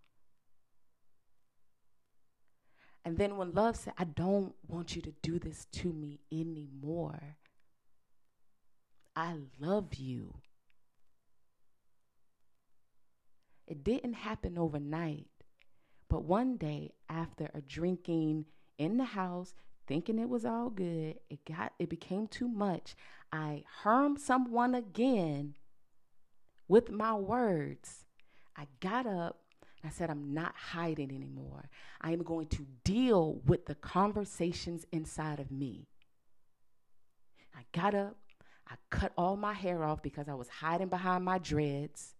And 3.04 3.16
then 3.16 3.36
when 3.36 3.52
love 3.52 3.76
said, 3.76 3.94
I 3.96 4.04
don't 4.04 4.54
want 4.66 4.96
you 4.96 5.02
to 5.02 5.12
do 5.22 5.38
this 5.38 5.66
to 5.72 5.92
me 5.92 6.18
anymore, 6.32 7.36
I 9.14 9.36
love 9.60 9.94
you. 9.94 10.34
It 13.66 13.84
didn't 13.84 14.14
happen 14.14 14.58
overnight. 14.58 15.28
But 16.08 16.24
one 16.24 16.56
day 16.56 16.92
after 17.08 17.50
a 17.54 17.60
drinking 17.60 18.46
in 18.78 18.96
the 18.96 19.04
house, 19.04 19.54
thinking 19.86 20.18
it 20.18 20.28
was 20.28 20.44
all 20.44 20.70
good, 20.70 21.18
it 21.28 21.44
got 21.44 21.72
it 21.78 21.88
became 21.88 22.26
too 22.26 22.48
much. 22.48 22.94
I 23.32 23.64
harmed 23.82 24.20
someone 24.20 24.74
again 24.74 25.54
with 26.68 26.90
my 26.90 27.14
words. 27.14 28.04
I 28.56 28.66
got 28.80 29.06
up 29.06 29.40
I 29.86 29.90
said, 29.90 30.10
I'm 30.10 30.34
not 30.34 30.54
hiding 30.56 31.12
anymore. 31.12 31.70
I 32.00 32.12
am 32.12 32.22
going 32.22 32.48
to 32.48 32.66
deal 32.82 33.40
with 33.46 33.66
the 33.66 33.76
conversations 33.76 34.84
inside 34.90 35.38
of 35.38 35.50
me. 35.50 35.86
I 37.54 37.60
got 37.72 37.94
up. 37.94 38.16
I 38.68 38.74
cut 38.90 39.12
all 39.16 39.36
my 39.36 39.52
hair 39.52 39.84
off 39.84 40.02
because 40.02 40.28
I 40.28 40.34
was 40.34 40.48
hiding 40.48 40.88
behind 40.88 41.24
my 41.24 41.38
dreads. 41.38 42.14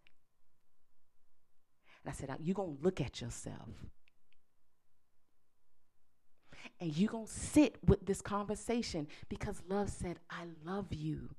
And 2.04 2.11
I 2.11 2.14
said, 2.14 2.30
You're 2.40 2.54
going 2.54 2.76
to 2.76 2.84
look 2.84 3.00
at 3.00 3.20
yourself. 3.20 3.68
And 6.80 6.96
you're 6.96 7.10
going 7.10 7.26
to 7.26 7.32
sit 7.32 7.78
with 7.86 8.04
this 8.04 8.20
conversation 8.20 9.06
because 9.28 9.62
love 9.68 9.88
said, 9.88 10.18
I 10.30 10.44
love 10.64 10.92
you. 10.92 11.30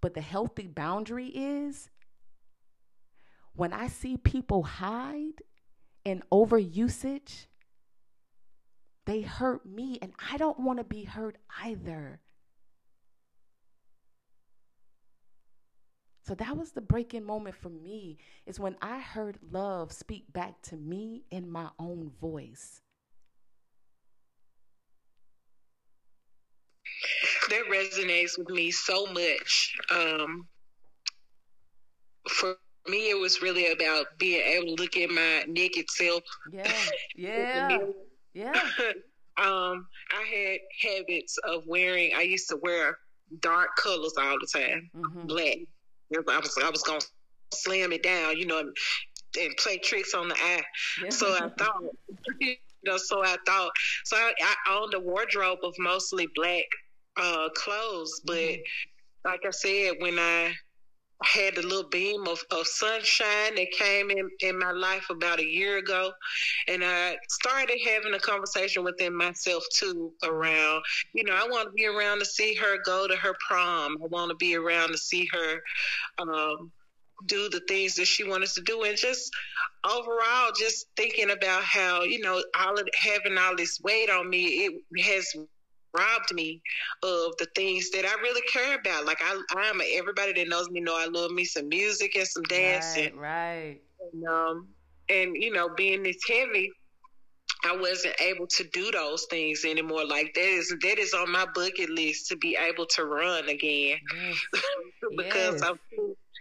But 0.00 0.14
the 0.14 0.20
healthy 0.20 0.66
boundary 0.66 1.28
is 1.28 1.90
when 3.54 3.72
I 3.72 3.88
see 3.88 4.16
people 4.16 4.62
hide 4.62 5.42
in 6.04 6.22
overusage, 6.30 7.46
they 9.04 9.22
hurt 9.22 9.64
me, 9.64 9.98
and 10.02 10.12
I 10.30 10.36
don't 10.36 10.60
want 10.60 10.78
to 10.78 10.84
be 10.84 11.04
hurt 11.04 11.36
either. 11.64 12.20
So 16.28 16.34
that 16.34 16.58
was 16.58 16.72
the 16.72 16.82
breaking 16.82 17.24
moment 17.24 17.56
for 17.56 17.70
me 17.70 18.18
is 18.44 18.60
when 18.60 18.76
I 18.82 18.98
heard 19.00 19.38
love 19.50 19.92
speak 19.92 20.30
back 20.32 20.60
to 20.64 20.76
me 20.76 21.24
in 21.30 21.50
my 21.50 21.70
own 21.78 22.12
voice. 22.20 22.82
That 27.50 27.62
resonates 27.70 28.38
with 28.38 28.50
me 28.50 28.70
so 28.70 29.06
much. 29.06 29.76
Um, 29.90 30.46
for 32.28 32.56
me, 32.86 33.10
it 33.10 33.18
was 33.18 33.42
really 33.42 33.72
about 33.72 34.06
being 34.18 34.42
able 34.42 34.76
to 34.76 34.82
look 34.82 34.96
at 34.96 35.10
my 35.10 35.44
naked 35.46 35.90
self. 35.90 36.22
Yeah, 36.52 36.72
yeah, 37.16 37.78
yeah. 38.34 38.52
um, 39.38 39.86
I 40.10 40.24
had 40.34 40.58
habits 40.80 41.38
of 41.38 41.64
wearing. 41.66 42.12
I 42.16 42.22
used 42.22 42.48
to 42.50 42.56
wear 42.56 42.98
dark 43.40 43.76
colors 43.76 44.14
all 44.18 44.36
the 44.40 44.48
time, 44.52 44.90
mm-hmm. 44.94 45.26
black. 45.26 45.58
I 46.14 46.38
was 46.38 46.58
I 46.62 46.70
was 46.70 46.82
gonna 46.82 47.00
slam 47.52 47.92
it 47.92 48.02
down, 48.02 48.36
you 48.36 48.46
know, 48.46 48.58
and, 48.60 48.76
and 49.40 49.56
play 49.56 49.78
tricks 49.78 50.14
on 50.14 50.28
the 50.28 50.34
eye. 50.34 50.62
Yeah. 51.02 51.10
So 51.10 51.34
I 51.34 51.48
thought, 51.58 51.82
you 52.82 52.90
know, 52.90 52.96
so 52.96 53.22
I 53.22 53.36
thought, 53.46 53.70
so 54.04 54.16
I, 54.16 54.32
I 54.40 54.76
owned 54.76 54.94
a 54.94 55.00
wardrobe 55.00 55.60
of 55.62 55.74
mostly 55.78 56.28
black 56.34 56.64
uh, 57.16 57.48
clothes, 57.54 58.20
but 58.24 58.36
mm-hmm. 58.36 59.28
like 59.28 59.40
I 59.46 59.50
said, 59.50 59.94
when 59.98 60.18
I 60.18 60.52
had 61.24 61.58
a 61.58 61.62
little 61.62 61.88
beam 61.88 62.26
of, 62.28 62.38
of 62.50 62.66
sunshine 62.66 63.54
that 63.56 63.70
came 63.72 64.10
in, 64.10 64.30
in 64.40 64.58
my 64.58 64.70
life 64.70 65.06
about 65.10 65.40
a 65.40 65.44
year 65.44 65.78
ago. 65.78 66.12
And 66.68 66.84
I 66.84 67.16
started 67.28 67.78
having 67.84 68.14
a 68.14 68.20
conversation 68.20 68.84
within 68.84 69.14
myself 69.14 69.64
too 69.74 70.12
around, 70.22 70.82
you 71.14 71.24
know, 71.24 71.34
I 71.34 71.48
want 71.48 71.68
to 71.68 71.72
be 71.72 71.86
around 71.86 72.20
to 72.20 72.24
see 72.24 72.54
her 72.54 72.76
go 72.84 73.08
to 73.08 73.16
her 73.16 73.34
prom. 73.46 73.98
I 74.02 74.06
want 74.06 74.30
to 74.30 74.36
be 74.36 74.54
around 74.54 74.90
to 74.90 74.98
see 74.98 75.28
her 75.32 75.60
um, 76.18 76.70
do 77.26 77.48
the 77.48 77.60
things 77.68 77.94
that 77.96 78.06
she 78.06 78.24
wanted 78.24 78.50
to 78.50 78.62
do. 78.62 78.82
And 78.82 78.96
just 78.96 79.32
overall, 79.84 80.50
just 80.58 80.86
thinking 80.96 81.30
about 81.30 81.62
how, 81.62 82.02
you 82.02 82.20
know, 82.20 82.42
all 82.58 82.78
of, 82.78 82.88
having 82.96 83.38
all 83.38 83.56
this 83.56 83.80
weight 83.80 84.10
on 84.10 84.28
me, 84.28 84.46
it 84.66 85.02
has 85.02 85.34
robbed 85.96 86.32
me 86.32 86.62
of 87.02 87.36
the 87.38 87.46
things 87.54 87.90
that 87.90 88.04
I 88.04 88.20
really 88.20 88.42
care 88.52 88.78
about. 88.78 89.04
Like 89.06 89.20
I, 89.22 89.40
I 89.56 89.66
am 89.66 89.80
everybody 89.94 90.32
that 90.34 90.48
knows 90.48 90.68
me 90.70 90.80
know 90.80 90.96
I 90.96 91.06
love 91.06 91.30
me 91.30 91.44
some 91.44 91.68
music 91.68 92.14
and 92.16 92.26
some 92.26 92.44
dancing. 92.44 93.16
Right. 93.16 93.80
right. 94.00 94.12
And, 94.12 94.24
um, 94.28 94.68
and 95.08 95.36
you 95.36 95.52
know, 95.52 95.70
being 95.74 96.02
this 96.02 96.18
heavy, 96.28 96.70
I 97.64 97.76
wasn't 97.76 98.14
able 98.20 98.46
to 98.46 98.64
do 98.72 98.90
those 98.92 99.26
things 99.30 99.64
anymore. 99.64 100.06
Like 100.06 100.34
that 100.34 100.44
is 100.44 100.74
that 100.80 100.98
is 100.98 101.12
on 101.12 101.32
my 101.32 101.46
bucket 101.54 101.90
list 101.90 102.28
to 102.28 102.36
be 102.36 102.56
able 102.56 102.86
to 102.86 103.04
run 103.04 103.48
again, 103.48 103.98
yes. 104.16 104.36
because 105.16 105.60
yes. 105.60 105.62
I'm, 105.62 105.78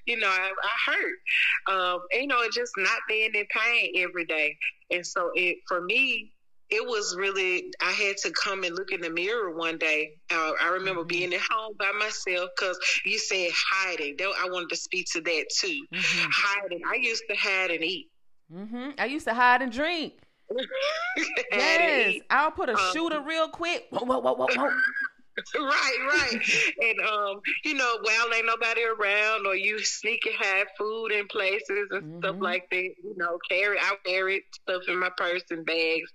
you 0.08 0.18
know, 0.18 0.28
I, 0.28 0.52
I 0.52 0.92
hurt. 0.92 1.76
Um, 1.76 2.00
and, 2.14 2.22
you 2.24 2.28
know, 2.28 2.42
it 2.42 2.52
just 2.52 2.74
not 2.78 3.00
being 3.08 3.32
in 3.34 3.46
pain 3.50 3.94
every 3.98 4.26
day, 4.26 4.58
and 4.90 5.06
so 5.06 5.32
it 5.36 5.58
for 5.68 5.82
me, 5.82 6.32
it 6.70 6.86
was 6.86 7.16
really 7.18 7.72
I 7.82 7.92
had 7.92 8.18
to 8.18 8.32
come 8.32 8.64
and 8.64 8.76
look 8.76 8.92
in 8.92 9.02
the 9.02 9.10
mirror 9.10 9.56
one 9.56 9.78
day. 9.78 10.12
Uh, 10.32 10.52
I 10.62 10.70
remember 10.70 11.02
mm-hmm. 11.02 11.08
being 11.08 11.34
at 11.34 11.42
home 11.50 11.74
by 11.78 11.92
myself 11.98 12.50
because 12.58 12.78
you 13.06 13.20
said 13.20 13.50
hiding. 13.54 14.16
Though 14.18 14.34
i 14.40 14.50
wanted 14.50 14.70
to 14.70 14.76
speak 14.76 15.08
to 15.14 15.22
that 15.22 15.46
too. 15.56 15.86
Mm-hmm. 15.94 16.30
Hiding. 16.32 16.82
I 16.90 16.96
used 16.96 17.24
to 17.30 17.36
hide 17.36 17.72
and 17.72 17.84
eat. 17.84 18.10
Mm-hmm. 18.54 18.90
I 18.98 19.06
used 19.06 19.28
to 19.28 19.34
hide 19.34 19.62
and 19.62 19.72
drink. 19.72 20.14
yes, 21.52 22.16
I'll 22.30 22.52
put 22.52 22.70
a 22.70 22.74
um, 22.74 22.94
shooter 22.94 23.22
real 23.22 23.50
quick. 23.50 23.88
Whoa, 23.90 24.06
whoa, 24.06 24.20
whoa, 24.20 24.34
whoa, 24.34 24.48
whoa. 24.56 24.72
right, 25.56 25.98
right. 26.08 26.42
and 26.82 27.00
um, 27.08 27.42
you 27.64 27.74
know, 27.74 27.98
while 28.02 28.34
ain't 28.34 28.46
nobody 28.46 28.84
around 28.84 29.46
or 29.46 29.56
you 29.56 29.80
sneak 29.80 30.26
and 30.26 30.36
hide 30.36 30.68
food 30.78 31.12
in 31.12 31.28
places 31.28 31.90
and 31.92 32.04
mm-hmm. 32.04 32.20
stuff 32.20 32.36
like 32.40 32.68
that, 32.72 32.78
you 33.04 33.16
know, 33.18 33.38
carry 33.50 33.78
I 33.80 33.96
carry 34.06 34.44
stuff 34.52 34.84
in 34.88 35.00
my 35.00 35.10
purse 35.16 35.44
and 35.52 35.66
bags, 35.66 36.12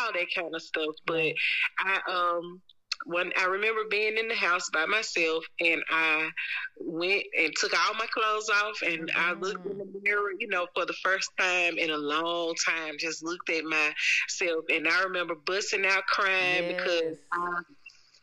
all 0.00 0.12
that 0.12 0.26
kind 0.34 0.54
of 0.54 0.62
stuff. 0.62 0.94
But 1.06 1.32
I 1.78 2.00
um 2.10 2.60
when 3.06 3.32
I 3.38 3.44
remember 3.44 3.82
being 3.90 4.16
in 4.16 4.28
the 4.28 4.34
house 4.34 4.70
by 4.70 4.86
myself 4.86 5.44
and 5.60 5.82
I 5.90 6.30
went 6.78 7.24
and 7.38 7.52
took 7.56 7.72
all 7.74 7.94
my 7.94 8.06
clothes 8.06 8.48
off 8.48 8.82
and 8.82 9.08
mm-hmm. 9.08 9.20
I 9.20 9.32
looked 9.32 9.66
in 9.66 9.78
the 9.78 10.00
mirror, 10.02 10.30
you 10.38 10.48
know, 10.48 10.66
for 10.74 10.86
the 10.86 10.94
first 11.02 11.30
time 11.38 11.78
in 11.78 11.90
a 11.90 11.96
long 11.96 12.54
time, 12.66 12.94
just 12.98 13.22
looked 13.22 13.50
at 13.50 13.64
myself 13.64 14.64
and 14.70 14.88
I 14.88 15.02
remember 15.04 15.34
busting 15.34 15.84
out 15.86 16.06
crying 16.06 16.70
yes. 16.70 16.82
because 16.82 17.18
I 17.32 17.62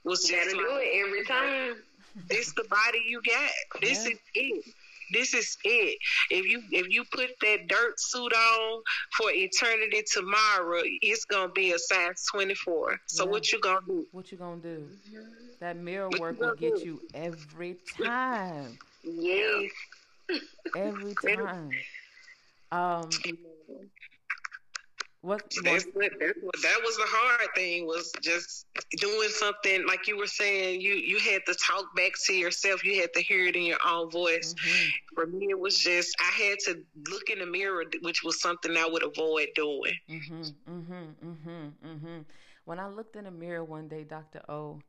was 0.04 0.22
just 0.22 0.32
gotta 0.32 0.52
do 0.52 0.80
it 0.80 1.06
every 1.06 1.26
time. 1.26 1.76
This 2.28 2.52
the 2.54 2.66
body 2.70 3.00
you 3.08 3.22
got. 3.26 3.82
This 3.82 4.06
yeah. 4.06 4.12
is 4.12 4.20
it. 4.36 4.66
This 5.14 5.34
is 5.34 5.58
it. 5.64 5.98
If 6.30 6.46
you 6.46 6.62
if 6.72 6.90
you 6.90 7.04
put 7.12 7.30
that 7.42 7.68
dirt 7.68 8.00
suit 8.00 8.34
on 8.34 8.82
for 9.18 9.30
eternity 9.32 10.04
tomorrow, 10.12 10.82
it's 11.02 11.26
gonna 11.26 11.52
be 11.52 11.72
a 11.74 11.80
size 11.80 12.26
twenty 12.32 12.56
four. 12.56 13.00
So 13.08 13.26
yeah. 13.26 13.32
what 13.32 13.52
you 13.52 13.60
gonna 13.60 13.80
do? 13.86 14.06
What 14.12 14.32
you 14.32 14.38
gonna 14.38 14.62
do? 14.62 14.88
That 15.60 15.78
mirror 15.78 16.10
what 16.10 16.20
work 16.20 16.40
will 16.40 16.56
get 16.56 16.78
do? 16.78 16.86
you 16.86 17.02
every 17.14 17.78
time. 17.98 18.78
Yes. 19.04 19.72
Every 20.76 21.16
time. 21.16 21.72
Um 22.72 23.10
what, 25.22 25.44
that's 25.64 25.86
what, 25.94 26.12
that's 26.20 26.40
what 26.42 26.56
that 26.64 26.78
was 26.84 26.98
the 26.98 27.06
hard 27.06 27.50
thing 27.54 27.86
was 27.86 28.12
just 28.22 28.66
doing 28.98 29.30
something 29.30 29.86
like 29.88 30.08
you 30.08 30.18
were 30.18 30.26
saying 30.26 30.82
you 30.82 30.94
you 30.94 31.20
had 31.20 31.42
to 31.46 31.54
talk 31.54 31.96
back 31.96 32.12
to 32.26 32.34
yourself 32.34 32.84
you 32.84 33.00
had 33.00 33.14
to 33.14 33.22
hear 33.22 33.46
it 33.46 33.56
in 33.56 33.62
your 33.62 33.78
own 33.88 34.10
voice 34.10 34.56
mm-hmm. 34.56 34.90
for 35.14 35.28
me 35.28 35.48
it 35.52 35.60
was 35.60 35.78
just 35.78 36.16
i 36.20 36.44
had 36.44 36.58
to 36.60 36.82
look 37.12 37.30
in 37.30 37.38
the 37.38 37.46
mirror 37.46 37.84
which 38.02 38.24
was 38.24 38.42
something 38.42 38.76
i 38.76 38.88
would 38.92 39.04
avoid 39.04 39.48
doing 39.54 39.94
mm-hmm, 40.10 40.42
mm-hmm, 40.42 41.28
mm-hmm, 41.30 41.88
mm-hmm. 41.88 42.22
when 42.66 42.80
i 42.80 42.88
looked 42.88 43.16
in 43.16 43.26
the 43.26 43.32
mirror 43.32 43.64
one 43.64 43.88
day 43.88 44.04
dr 44.04 44.42
o 44.50 44.80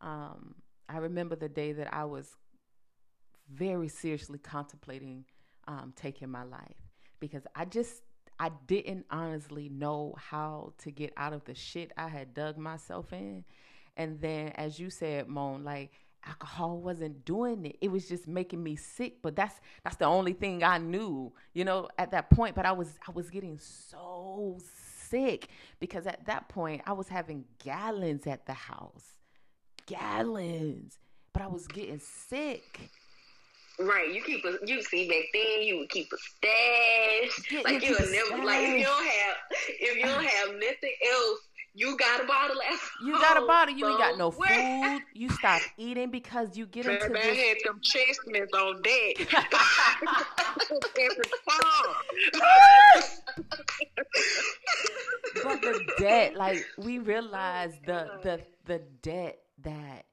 um, 0.00 0.54
i 0.88 0.98
remember 0.98 1.34
the 1.34 1.48
day 1.48 1.72
that 1.72 1.92
i 1.92 2.04
was 2.04 2.36
very 3.52 3.88
seriously 3.88 4.38
contemplating 4.38 5.24
um, 5.66 5.92
taking 5.96 6.30
my 6.30 6.44
life 6.44 6.76
because 7.18 7.42
i 7.56 7.64
just 7.64 8.02
I 8.38 8.50
didn't 8.66 9.06
honestly 9.10 9.68
know 9.68 10.14
how 10.18 10.72
to 10.78 10.90
get 10.90 11.12
out 11.16 11.32
of 11.32 11.44
the 11.44 11.54
shit 11.54 11.92
I 11.96 12.08
had 12.08 12.34
dug 12.34 12.58
myself 12.58 13.12
in. 13.12 13.44
And 13.96 14.20
then, 14.20 14.48
as 14.56 14.78
you 14.78 14.90
said, 14.90 15.28
Mone, 15.28 15.64
like 15.64 15.92
alcohol 16.26 16.78
wasn't 16.78 17.24
doing 17.24 17.66
it. 17.66 17.76
It 17.80 17.90
was 17.90 18.08
just 18.08 18.26
making 18.26 18.62
me 18.62 18.76
sick. 18.76 19.22
But 19.22 19.36
that's 19.36 19.60
that's 19.84 19.96
the 19.96 20.06
only 20.06 20.32
thing 20.32 20.64
I 20.64 20.78
knew, 20.78 21.32
you 21.52 21.64
know, 21.64 21.88
at 21.98 22.10
that 22.12 22.30
point. 22.30 22.54
But 22.54 22.66
I 22.66 22.72
was 22.72 22.98
I 23.06 23.12
was 23.12 23.30
getting 23.30 23.58
so 23.58 24.58
sick 25.08 25.48
because 25.78 26.06
at 26.06 26.24
that 26.26 26.48
point 26.48 26.82
I 26.86 26.92
was 26.92 27.08
having 27.08 27.44
gallons 27.62 28.26
at 28.26 28.46
the 28.46 28.54
house, 28.54 29.14
gallons. 29.86 30.98
But 31.32 31.42
I 31.42 31.46
was 31.46 31.66
getting 31.66 31.98
sick. 31.98 32.90
Right, 33.82 34.12
you 34.12 34.22
keep 34.22 34.44
a 34.44 34.58
you 34.64 34.82
see 34.82 35.08
back 35.08 35.24
then 35.32 35.62
you 35.62 35.78
would 35.78 35.88
keep 35.88 36.12
a 36.12 36.16
stash. 36.16 37.64
like 37.64 37.84
you 37.84 37.96
would 37.98 38.10
never 38.10 38.44
like 38.44 38.62
if 38.62 38.78
you 38.78 38.84
don't 38.84 39.06
have 39.06 39.36
if 39.68 39.96
you 39.96 40.02
don't 40.02 40.24
have 40.24 40.48
nothing 40.54 40.94
else, 41.10 41.40
you 41.74 41.96
got 41.96 42.22
a 42.22 42.26
bottle 42.26 42.60
at 42.60 42.78
You 43.04 43.12
got 43.12 43.42
a 43.42 43.46
bottle, 43.46 43.74
you 43.74 43.88
ain't 43.88 43.98
got 43.98 44.18
no 44.18 44.30
food. 44.30 45.02
You 45.14 45.30
stop 45.30 45.62
eating 45.78 46.10
because 46.10 46.56
you 46.56 46.66
get 46.66 46.86
into 46.86 47.08
Man, 47.08 47.22
this. 47.22 47.38
had 47.38 47.56
them 47.64 47.80
chestnuts 47.82 48.52
on 48.52 48.82
deck. 48.82 49.34
Every 51.00 51.22
but 55.42 55.62
the 55.62 55.92
debt, 55.98 56.36
like 56.36 56.64
we 56.78 56.98
realize 56.98 57.72
the 57.86 58.10
the 58.22 58.40
the 58.66 58.82
debt 59.02 59.38
that 59.62 60.04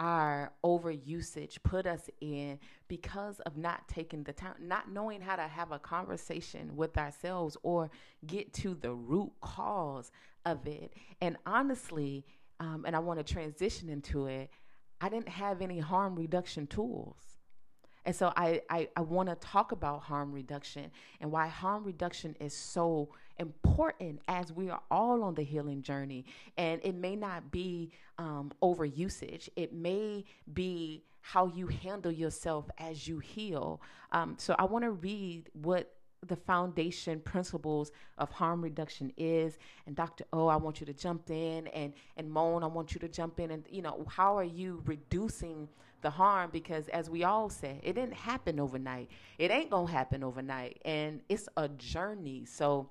our 0.00 0.52
overusage 0.64 1.62
put 1.62 1.86
us 1.86 2.08
in 2.20 2.58
because 2.88 3.40
of 3.40 3.56
not 3.56 3.86
taking 3.88 4.24
the 4.24 4.32
time, 4.32 4.54
not 4.60 4.90
knowing 4.90 5.20
how 5.20 5.36
to 5.36 5.42
have 5.42 5.72
a 5.72 5.78
conversation 5.78 6.74
with 6.74 6.96
ourselves 6.98 7.56
or 7.62 7.90
get 8.26 8.52
to 8.54 8.74
the 8.74 8.92
root 8.92 9.30
cause 9.40 10.10
of 10.44 10.66
it. 10.66 10.92
And 11.20 11.36
honestly, 11.46 12.24
um, 12.60 12.84
and 12.86 12.96
I 12.96 12.98
want 12.98 13.24
to 13.24 13.32
transition 13.32 13.88
into 13.88 14.26
it, 14.26 14.50
I 15.00 15.08
didn't 15.08 15.28
have 15.28 15.62
any 15.62 15.78
harm 15.78 16.16
reduction 16.16 16.66
tools. 16.66 17.16
And 18.04 18.16
so 18.16 18.32
I, 18.36 18.62
I, 18.70 18.88
I 18.96 19.02
want 19.02 19.28
to 19.28 19.34
talk 19.34 19.72
about 19.72 20.00
harm 20.00 20.32
reduction 20.32 20.90
and 21.20 21.30
why 21.30 21.46
harm 21.46 21.84
reduction 21.84 22.34
is 22.40 22.54
so 22.54 23.10
important 23.38 24.20
as 24.28 24.52
we 24.52 24.70
are 24.70 24.80
all 24.90 25.22
on 25.22 25.34
the 25.34 25.42
healing 25.42 25.82
journey. 25.82 26.24
And 26.56 26.80
it 26.84 26.94
may 26.94 27.16
not 27.16 27.50
be 27.50 27.92
um, 28.18 28.50
overusage, 28.62 29.48
it 29.56 29.72
may 29.72 30.24
be 30.52 31.04
how 31.20 31.46
you 31.46 31.66
handle 31.66 32.10
yourself 32.10 32.70
as 32.78 33.06
you 33.06 33.18
heal. 33.18 33.80
Um, 34.12 34.36
so 34.38 34.54
I 34.58 34.64
want 34.64 34.84
to 34.84 34.92
read 34.92 35.50
what 35.52 35.92
the 36.26 36.36
foundation 36.36 37.20
principles 37.20 37.92
of 38.16 38.30
harm 38.32 38.60
reduction 38.62 39.12
is. 39.16 39.58
And 39.86 39.94
dr 39.94 40.24
o 40.32 40.48
i 40.48 40.56
want 40.56 40.80
you 40.80 40.86
to 40.86 40.92
jump 40.92 41.30
in 41.30 41.68
and 41.68 41.92
and 42.16 42.28
Mone 42.28 42.64
i 42.64 42.66
want 42.66 42.92
you 42.92 42.98
to 42.98 43.08
jump 43.08 43.38
in 43.38 43.52
and 43.52 43.64
you 43.70 43.82
know 43.82 44.04
how 44.08 44.36
are 44.36 44.42
you 44.42 44.82
reducing 44.84 45.68
the 46.00 46.10
harm? 46.10 46.50
Because 46.52 46.88
as 46.88 47.10
we 47.10 47.24
all 47.24 47.48
said 47.48 47.80
it 47.82 47.94
didn't 47.94 48.14
happen 48.14 48.60
overnight. 48.60 49.10
It 49.38 49.50
ain't 49.50 49.70
gonna 49.70 49.90
happen 49.90 50.22
overnight. 50.22 50.80
And 50.84 51.20
it's 51.28 51.48
a 51.56 51.68
journey. 51.68 52.44
So 52.44 52.90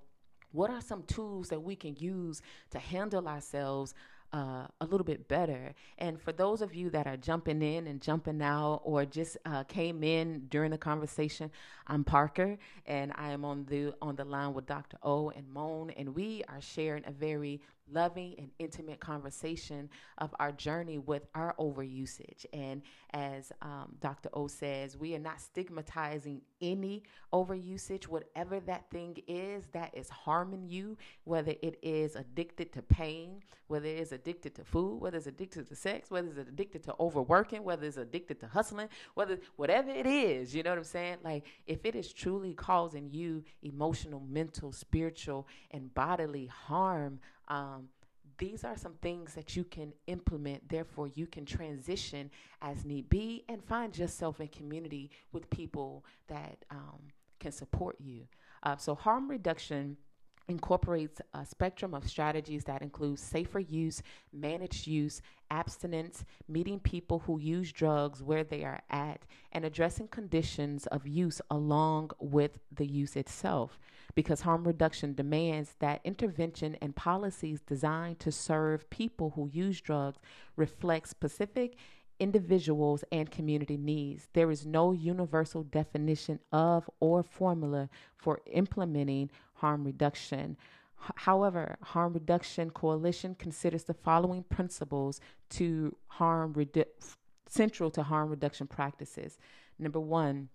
what 0.51 0.69
are 0.69 0.81
some 0.81 1.03
tools 1.03 1.49
that 1.49 1.61
we 1.61 1.75
can 1.75 1.95
use 1.97 2.41
to 2.71 2.79
handle 2.79 3.27
ourselves 3.27 3.93
uh, 4.33 4.67
a 4.81 4.85
little 4.85 5.05
bit 5.05 5.27
better. 5.27 5.73
And 5.97 6.21
for 6.21 6.31
those 6.31 6.61
of 6.61 6.73
you 6.73 6.89
that 6.91 7.07
are 7.07 7.17
jumping 7.17 7.61
in 7.61 7.87
and 7.87 8.01
jumping 8.01 8.41
out 8.41 8.81
or 8.83 9.05
just 9.05 9.37
uh, 9.45 9.63
came 9.63 10.03
in 10.03 10.47
during 10.49 10.71
the 10.71 10.77
conversation, 10.77 11.51
I'm 11.87 12.03
Parker 12.03 12.57
and 12.85 13.11
I 13.15 13.31
am 13.31 13.45
on 13.45 13.65
the 13.65 13.93
on 14.01 14.15
the 14.15 14.25
line 14.25 14.53
with 14.53 14.65
Dr. 14.65 14.97
O 15.03 15.29
and 15.29 15.47
Mone, 15.51 15.91
and 15.91 16.13
we 16.13 16.43
are 16.49 16.61
sharing 16.61 17.03
a 17.05 17.11
very 17.11 17.61
loving 17.91 18.35
and 18.37 18.49
intimate 18.59 18.99
conversation 18.99 19.89
of 20.17 20.33
our 20.39 20.51
journey 20.51 20.97
with 20.97 21.25
our 21.35 21.55
overusage. 21.59 22.45
And 22.53 22.81
as 23.13 23.51
um, 23.61 23.95
Dr. 24.01 24.29
O 24.33 24.47
says, 24.47 24.97
we 24.97 25.15
are 25.15 25.19
not 25.19 25.39
stigmatizing 25.39 26.41
any 26.61 27.03
overusage, 27.33 28.03
whatever 28.05 28.59
that 28.61 28.89
thing 28.91 29.17
is 29.27 29.67
that 29.73 29.95
is 29.95 30.09
harming 30.09 30.67
you, 30.67 30.97
whether 31.23 31.53
it 31.61 31.79
is 31.81 32.15
addicted 32.15 32.73
to 32.73 32.81
pain, 32.81 33.41
whether 33.67 33.87
it 33.87 33.99
is 33.99 34.11
addicted 34.11 34.26
to 34.27 34.63
food, 34.63 34.99
whether 34.99 35.17
it's 35.17 35.27
addicted 35.27 35.67
to 35.67 35.75
sex, 35.75 36.11
whether 36.11 36.27
it's 36.27 36.37
addicted 36.37 36.83
to 36.83 36.95
overworking, 36.99 37.63
whether 37.63 37.85
it's 37.85 37.97
addicted 37.97 38.39
to 38.39 38.47
hustling, 38.47 38.89
whether 39.13 39.39
whatever 39.55 39.89
it 39.89 40.05
is, 40.05 40.53
you 40.53 40.63
know 40.63 40.71
what 40.71 40.79
I'm 40.79 40.83
saying? 40.83 41.17
Like 41.23 41.45
if 41.65 41.85
it 41.85 41.95
is 41.95 42.11
truly 42.11 42.53
causing 42.53 43.09
you 43.11 43.43
emotional, 43.63 44.21
mental, 44.27 44.71
spiritual, 44.71 45.47
and 45.71 45.93
bodily 45.93 46.47
harm, 46.47 47.19
um, 47.47 47.89
these 48.37 48.63
are 48.63 48.77
some 48.77 48.93
things 49.01 49.33
that 49.33 49.55
you 49.55 49.63
can 49.63 49.93
implement. 50.05 50.69
Therefore, 50.69 51.07
you 51.07 51.25
can 51.25 51.45
transition 51.45 52.29
as 52.61 52.85
need 52.85 53.09
be 53.09 53.43
and 53.49 53.63
find 53.63 53.97
yourself 53.97 54.39
in 54.39 54.47
community 54.49 55.09
with 55.31 55.49
people 55.49 56.05
that 56.27 56.63
um, 56.69 56.99
can 57.39 57.51
support 57.51 57.95
you. 57.99 58.27
Uh, 58.63 58.75
so, 58.77 58.95
harm 58.95 59.27
reduction 59.29 59.97
incorporates 60.47 61.21
a 61.33 61.45
spectrum 61.45 61.93
of 61.93 62.07
strategies 62.07 62.63
that 62.65 62.81
includes 62.81 63.21
safer 63.21 63.59
use, 63.59 64.01
managed 64.31 64.87
use, 64.87 65.21
abstinence, 65.51 66.23
meeting 66.47 66.79
people 66.79 67.19
who 67.19 67.39
use 67.39 67.71
drugs 67.71 68.23
where 68.23 68.43
they 68.43 68.63
are 68.63 68.81
at, 68.89 69.21
and 69.51 69.65
addressing 69.65 70.07
conditions 70.07 70.85
of 70.87 71.07
use 71.07 71.41
along 71.51 72.11
with 72.19 72.59
the 72.71 72.85
use 72.85 73.15
itself. 73.15 73.79
Because 74.15 74.41
harm 74.41 74.63
reduction 74.63 75.13
demands 75.13 75.75
that 75.79 76.01
intervention 76.03 76.75
and 76.81 76.95
policies 76.95 77.61
designed 77.61 78.19
to 78.19 78.31
serve 78.31 78.89
people 78.89 79.31
who 79.35 79.49
use 79.51 79.81
drugs 79.81 80.19
reflect 80.55 81.09
specific 81.09 81.77
individuals 82.19 83.03
and 83.11 83.29
community 83.29 83.77
needs. 83.77 84.27
There 84.33 84.49
is 84.51 84.65
no 84.65 84.91
universal 84.91 85.63
definition 85.63 86.39
of 86.51 86.89
or 86.99 87.23
formula 87.23 87.89
for 88.15 88.39
implementing 88.51 89.29
harm 89.57 89.83
reduction. 89.83 90.57
However, 91.15 91.77
Harm 91.81 92.13
Reduction 92.13 92.71
Coalition 92.71 93.35
considers 93.35 93.83
the 93.83 93.93
following 93.93 94.43
principles 94.43 95.21
to 95.51 95.95
harm 96.07 96.53
redu- 96.53 96.85
central 97.47 97.91
to 97.91 98.03
harm 98.03 98.29
reduction 98.29 98.67
practices. 98.67 99.37
Number 99.77 99.99
one, 99.99 100.49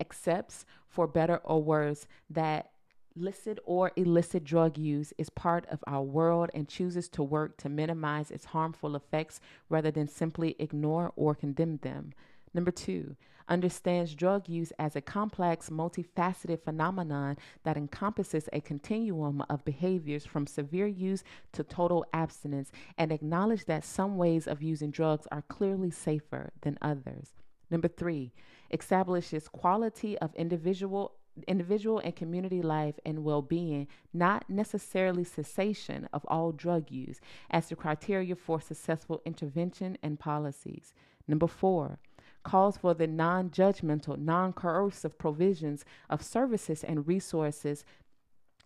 accepts 0.00 0.64
for 0.88 1.06
better 1.06 1.38
or 1.38 1.62
worse 1.62 2.06
that 2.30 2.70
licit 3.16 3.58
or 3.64 3.92
illicit 3.96 4.44
drug 4.44 4.76
use 4.76 5.12
is 5.18 5.30
part 5.30 5.66
of 5.70 5.82
our 5.86 6.02
world 6.02 6.50
and 6.54 6.68
chooses 6.68 7.08
to 7.08 7.22
work 7.22 7.56
to 7.56 7.68
minimize 7.68 8.30
its 8.30 8.46
harmful 8.46 8.94
effects 8.94 9.40
rather 9.68 9.90
than 9.90 10.06
simply 10.06 10.54
ignore 10.58 11.12
or 11.16 11.34
condemn 11.34 11.78
them. 11.78 12.12
Number 12.52 12.70
two, 12.70 13.16
understands 13.48 14.14
drug 14.14 14.48
use 14.48 14.72
as 14.78 14.96
a 14.96 15.00
complex, 15.00 15.70
multifaceted 15.70 16.62
phenomenon 16.62 17.36
that 17.64 17.76
encompasses 17.76 18.48
a 18.52 18.60
continuum 18.60 19.42
of 19.48 19.64
behaviors 19.64 20.24
from 20.24 20.46
severe 20.46 20.86
use 20.86 21.22
to 21.52 21.62
total 21.62 22.04
abstinence 22.12 22.70
and 22.98 23.12
acknowledge 23.12 23.64
that 23.66 23.84
some 23.84 24.16
ways 24.16 24.46
of 24.46 24.62
using 24.62 24.90
drugs 24.90 25.26
are 25.30 25.42
clearly 25.42 25.90
safer 25.90 26.50
than 26.62 26.78
others. 26.82 27.34
Number 27.70 27.88
three, 27.88 28.32
establishes 28.70 29.48
quality 29.48 30.18
of 30.18 30.34
individual 30.34 31.12
individual 31.46 31.98
and 31.98 32.16
community 32.16 32.62
life 32.62 32.98
and 33.04 33.22
well 33.22 33.42
being, 33.42 33.86
not 34.14 34.48
necessarily 34.48 35.22
cessation 35.22 36.08
of 36.12 36.24
all 36.28 36.50
drug 36.50 36.90
use, 36.90 37.20
as 37.50 37.68
the 37.68 37.76
criteria 37.76 38.34
for 38.34 38.60
successful 38.60 39.20
intervention 39.26 39.98
and 40.02 40.18
policies. 40.18 40.94
Number 41.28 41.46
four, 41.46 41.98
calls 42.46 42.78
for 42.78 42.94
the 42.94 43.06
non 43.06 43.50
judgmental, 43.50 44.16
non 44.16 44.54
coercive 44.54 45.18
provisions 45.18 45.84
of 46.08 46.22
services 46.22 46.82
and 46.82 47.06
resources 47.06 47.84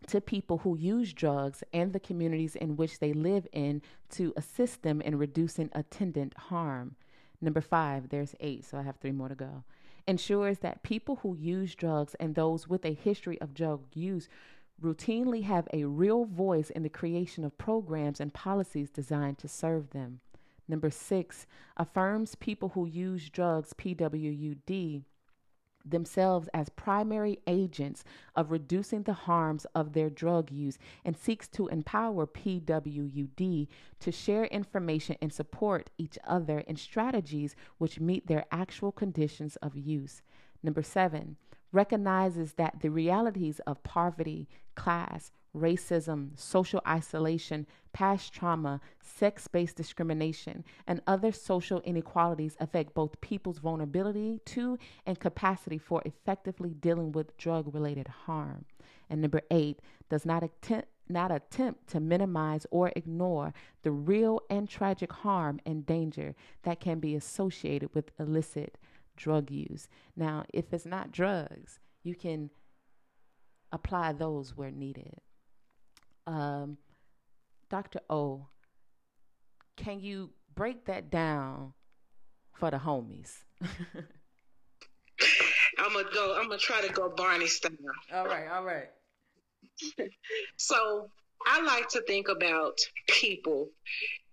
to 0.07 0.21
people 0.21 0.59
who 0.59 0.79
use 0.79 1.13
drugs 1.13 1.65
and 1.73 1.93
the 1.93 2.01
communities 2.01 2.55
in 2.55 2.77
which 2.77 3.01
they 3.01 3.13
live 3.13 3.47
in 3.53 3.83
to 4.11 4.33
assist 4.37 4.83
them 4.83 5.01
in 5.01 5.19
reducing 5.19 5.69
attendant 5.73 6.37
harm. 6.37 6.95
Number 7.41 7.61
five, 7.61 8.11
there's 8.11 8.35
eight, 8.41 8.65
so 8.65 8.79
I 8.79 8.83
have 8.83 8.97
three 8.97 9.13
more 9.13 9.29
to 9.29 9.35
go 9.35 9.65
ensures 10.07 10.59
that 10.59 10.83
people 10.83 11.17
who 11.23 11.37
use 11.37 11.75
drugs 11.75 12.15
and 12.19 12.35
those 12.35 12.69
with 12.69 12.85
a 12.85 12.93
history 12.93 13.41
of 13.41 13.55
drug 13.55 13.83
use 13.95 14.29
routinely 14.83 15.45
have 15.45 15.69
a 15.73 15.85
real 15.85 16.25
voice 16.25 16.71
in 16.71 16.83
the 16.83 16.89
creation 16.89 17.45
of 17.45 17.57
programs 17.59 18.21
and 18.21 18.33
policies 18.33 18.91
designed 18.91 19.39
to 19.39 19.49
serve 19.49 19.91
them. 19.91 20.21
Number 20.71 20.89
six, 20.89 21.49
affirms 21.77 22.37
people 22.37 22.69
who 22.69 22.87
use 22.87 23.29
drugs, 23.29 23.73
PWUD, 23.73 25.03
themselves 25.85 26.49
as 26.55 26.69
primary 26.69 27.41
agents 27.49 28.05
of 28.37 28.53
reducing 28.53 29.03
the 29.03 29.15
harms 29.15 29.67
of 29.75 29.95
their 29.95 30.09
drug 30.09 30.53
use 30.53 30.79
and 31.05 31.17
seeks 31.17 31.49
to 31.49 31.67
empower 31.69 32.25
PWUD 32.25 33.67
to 33.99 34.13
share 34.13 34.45
information 34.45 35.17
and 35.21 35.33
support 35.33 35.91
each 35.99 36.17
other 36.25 36.61
in 36.61 36.77
strategies 36.77 37.57
which 37.79 37.99
meet 37.99 38.29
their 38.29 38.45
actual 38.53 38.93
conditions 38.93 39.57
of 39.57 39.77
use. 39.77 40.23
Number 40.63 40.85
seven, 40.85 41.37
recognizes 41.73 42.55
that 42.55 42.81
the 42.81 42.91
realities 42.91 43.61
of 43.67 43.83
poverty, 43.83 44.49
class, 44.75 45.33
racism, 45.57 46.39
social 46.39 46.81
isolation, 46.87 47.67
past 47.93 48.33
trauma, 48.33 48.81
sex 49.01 49.49
based 49.49 49.77
discrimination, 49.77 50.65
and 50.87 51.01
other 51.07 51.33
social 51.33 51.81
inequalities 51.81 52.57
affect 52.61 52.95
both 52.95 53.21
people's 53.21 53.59
vulnerability 53.59 54.41
to 54.45 54.79
and 55.07 55.19
capacity 55.19 55.79
for 55.79 56.03
effectively 56.05 56.71
dealing 56.71 57.13
with 57.13 57.37
drug 57.37 57.75
related 57.75 58.09
harm. 58.09 58.65
And 59.09 59.21
number 59.21 59.43
eight, 59.51 59.81
does 60.09 60.25
not 60.25 60.43
attempt 60.43 60.89
not 61.09 61.33
attempt 61.33 61.89
to 61.89 61.99
minimize 61.99 62.65
or 62.71 62.93
ignore 62.95 63.53
the 63.83 63.91
real 63.91 64.41
and 64.49 64.69
tragic 64.69 65.11
harm 65.13 65.61
and 65.67 65.85
danger 65.85 66.37
that 66.63 66.79
can 66.79 67.01
be 67.01 67.17
associated 67.17 67.93
with 67.93 68.13
illicit 68.21 68.79
drug 69.21 69.51
use. 69.51 69.87
Now, 70.17 70.45
if 70.53 70.73
it's 70.73 70.87
not 70.87 71.13
drugs, 71.13 71.79
you 72.03 72.15
can 72.15 72.51
apply 73.71 74.15
those 74.15 74.57
where 74.57 74.71
needed. 74.71 75.21
Um, 76.27 76.79
Dr. 77.69 78.01
O, 78.09 78.47
can 79.77 80.01
you 80.01 80.31
break 80.55 80.87
that 80.87 81.11
down 81.11 81.75
for 82.55 82.71
the 82.71 82.79
homies? 82.79 83.45
I'm 85.79 85.93
gonna 85.93 86.09
go. 86.13 86.37
I'm 86.37 86.49
gonna 86.49 86.59
try 86.59 86.81
to 86.81 86.93
go 86.93 87.09
Barney 87.11 87.47
style. 87.47 87.73
All 88.13 88.27
right, 88.27 88.49
all 88.51 88.65
right. 88.65 88.89
so 90.57 91.11
I 91.47 91.63
like 91.63 91.89
to 91.91 92.03
think 92.03 92.29
about 92.29 92.79
people 93.07 93.69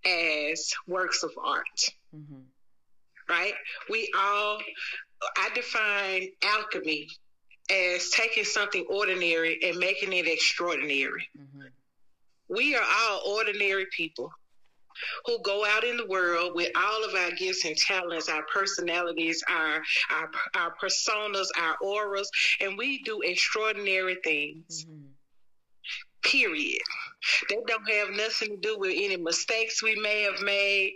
as 0.04 0.72
works 0.86 1.22
of 1.22 1.32
art. 1.42 1.90
Mm-hmm. 2.14 2.40
Right? 3.28 3.54
We 3.90 4.10
all. 4.18 4.58
I 5.36 5.50
define 5.54 6.28
alchemy 6.44 7.08
as 7.70 8.10
taking 8.10 8.44
something 8.44 8.86
ordinary 8.88 9.58
and 9.64 9.76
making 9.76 10.12
it 10.12 10.26
extraordinary. 10.28 11.28
Mm-hmm. 11.36 11.66
We 12.48 12.76
are 12.76 12.84
all 13.00 13.22
ordinary 13.26 13.86
people 13.94 14.32
who 15.26 15.40
go 15.42 15.64
out 15.64 15.84
in 15.84 15.96
the 15.96 16.06
world 16.06 16.52
with 16.54 16.70
all 16.76 17.04
of 17.04 17.14
our 17.14 17.30
gifts 17.32 17.64
and 17.64 17.76
talents, 17.76 18.28
our 18.28 18.44
personalities, 18.52 19.42
our 19.48 19.82
our, 20.10 20.30
our 20.54 20.74
personas, 20.82 21.46
our 21.58 21.76
auras, 21.82 22.30
and 22.60 22.76
we 22.76 23.02
do 23.02 23.20
extraordinary 23.22 24.16
things. 24.24 24.84
Mm-hmm. 24.84 24.97
Period. 26.30 26.82
That 27.48 27.66
don't 27.66 27.90
have 27.90 28.10
nothing 28.10 28.50
to 28.50 28.56
do 28.56 28.78
with 28.78 28.92
any 28.94 29.16
mistakes 29.16 29.82
we 29.82 29.96
may 29.96 30.22
have 30.22 30.40
made, 30.40 30.92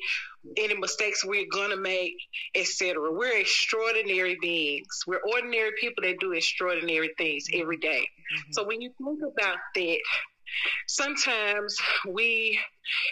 any 0.57 0.75
mistakes 0.75 1.25
we're 1.25 1.47
gonna 1.53 1.77
make, 1.77 2.15
etc. 2.55 3.11
We're 3.11 3.39
extraordinary 3.39 4.37
beings. 4.41 5.03
We're 5.07 5.23
ordinary 5.33 5.73
people 5.81 6.05
that 6.05 6.21
do 6.21 6.33
extraordinary 6.33 7.11
things 7.19 7.47
every 7.53 7.79
day. 7.79 8.03
Mm-hmm. 8.03 8.53
So 8.53 8.65
when 8.65 8.81
you 8.81 8.93
think 8.99 9.21
about 9.21 9.59
that, 9.75 9.99
sometimes 10.87 11.77
we 12.09 12.59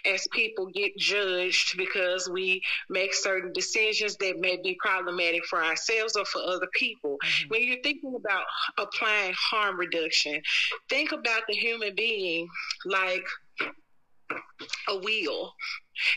as 0.04 0.26
people 0.32 0.66
get 0.66 0.96
judged 0.96 1.76
because 1.76 2.28
we 2.28 2.62
make 2.88 3.14
certain 3.14 3.52
decisions 3.52 4.16
that 4.16 4.38
may 4.38 4.56
be 4.56 4.76
problematic 4.80 5.44
for 5.46 5.62
ourselves 5.62 6.16
or 6.16 6.24
for 6.24 6.42
other 6.42 6.68
people. 6.74 7.18
Mm-hmm. 7.22 7.48
When 7.48 7.62
you're 7.64 7.82
thinking 7.82 8.14
about 8.16 8.44
applying 8.78 9.34
harm 9.36 9.78
reduction, 9.78 10.42
think 10.88 11.12
about 11.12 11.42
the 11.48 11.54
human 11.54 11.94
being 11.94 12.48
like 12.84 13.24
a 14.88 14.98
wheel. 14.98 15.52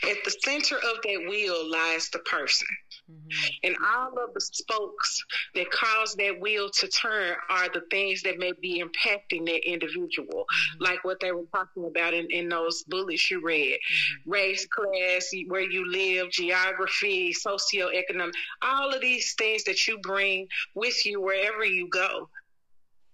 At 0.02 0.24
the 0.24 0.30
center 0.42 0.76
of 0.76 1.02
that 1.02 1.26
wheel 1.28 1.70
lies 1.70 2.08
the 2.10 2.20
person. 2.20 2.68
Mm-hmm. 3.10 3.48
And 3.64 3.76
all 3.84 4.12
of 4.24 4.32
the 4.32 4.40
spokes 4.40 5.22
that 5.54 5.70
cause 5.70 6.14
that 6.14 6.40
wheel 6.40 6.70
to 6.70 6.88
turn 6.88 7.36
are 7.50 7.68
the 7.68 7.82
things 7.90 8.22
that 8.22 8.38
may 8.38 8.52
be 8.62 8.82
impacting 8.82 9.44
that 9.44 9.68
individual, 9.70 10.46
mm-hmm. 10.46 10.84
like 10.84 11.04
what 11.04 11.20
they 11.20 11.32
were 11.32 11.44
talking 11.54 11.84
about 11.84 12.14
in, 12.14 12.26
in 12.30 12.48
those 12.48 12.82
bullets 12.84 13.30
you 13.30 13.42
read 13.44 13.74
mm-hmm. 13.74 14.30
race, 14.30 14.66
class, 14.66 15.30
where 15.48 15.60
you 15.60 15.90
live, 15.90 16.30
geography, 16.30 17.34
socioeconomic, 17.34 18.32
all 18.62 18.90
of 18.90 19.02
these 19.02 19.34
things 19.34 19.64
that 19.64 19.86
you 19.86 19.98
bring 19.98 20.48
with 20.74 21.04
you 21.04 21.20
wherever 21.20 21.64
you 21.64 21.88
go. 21.88 22.30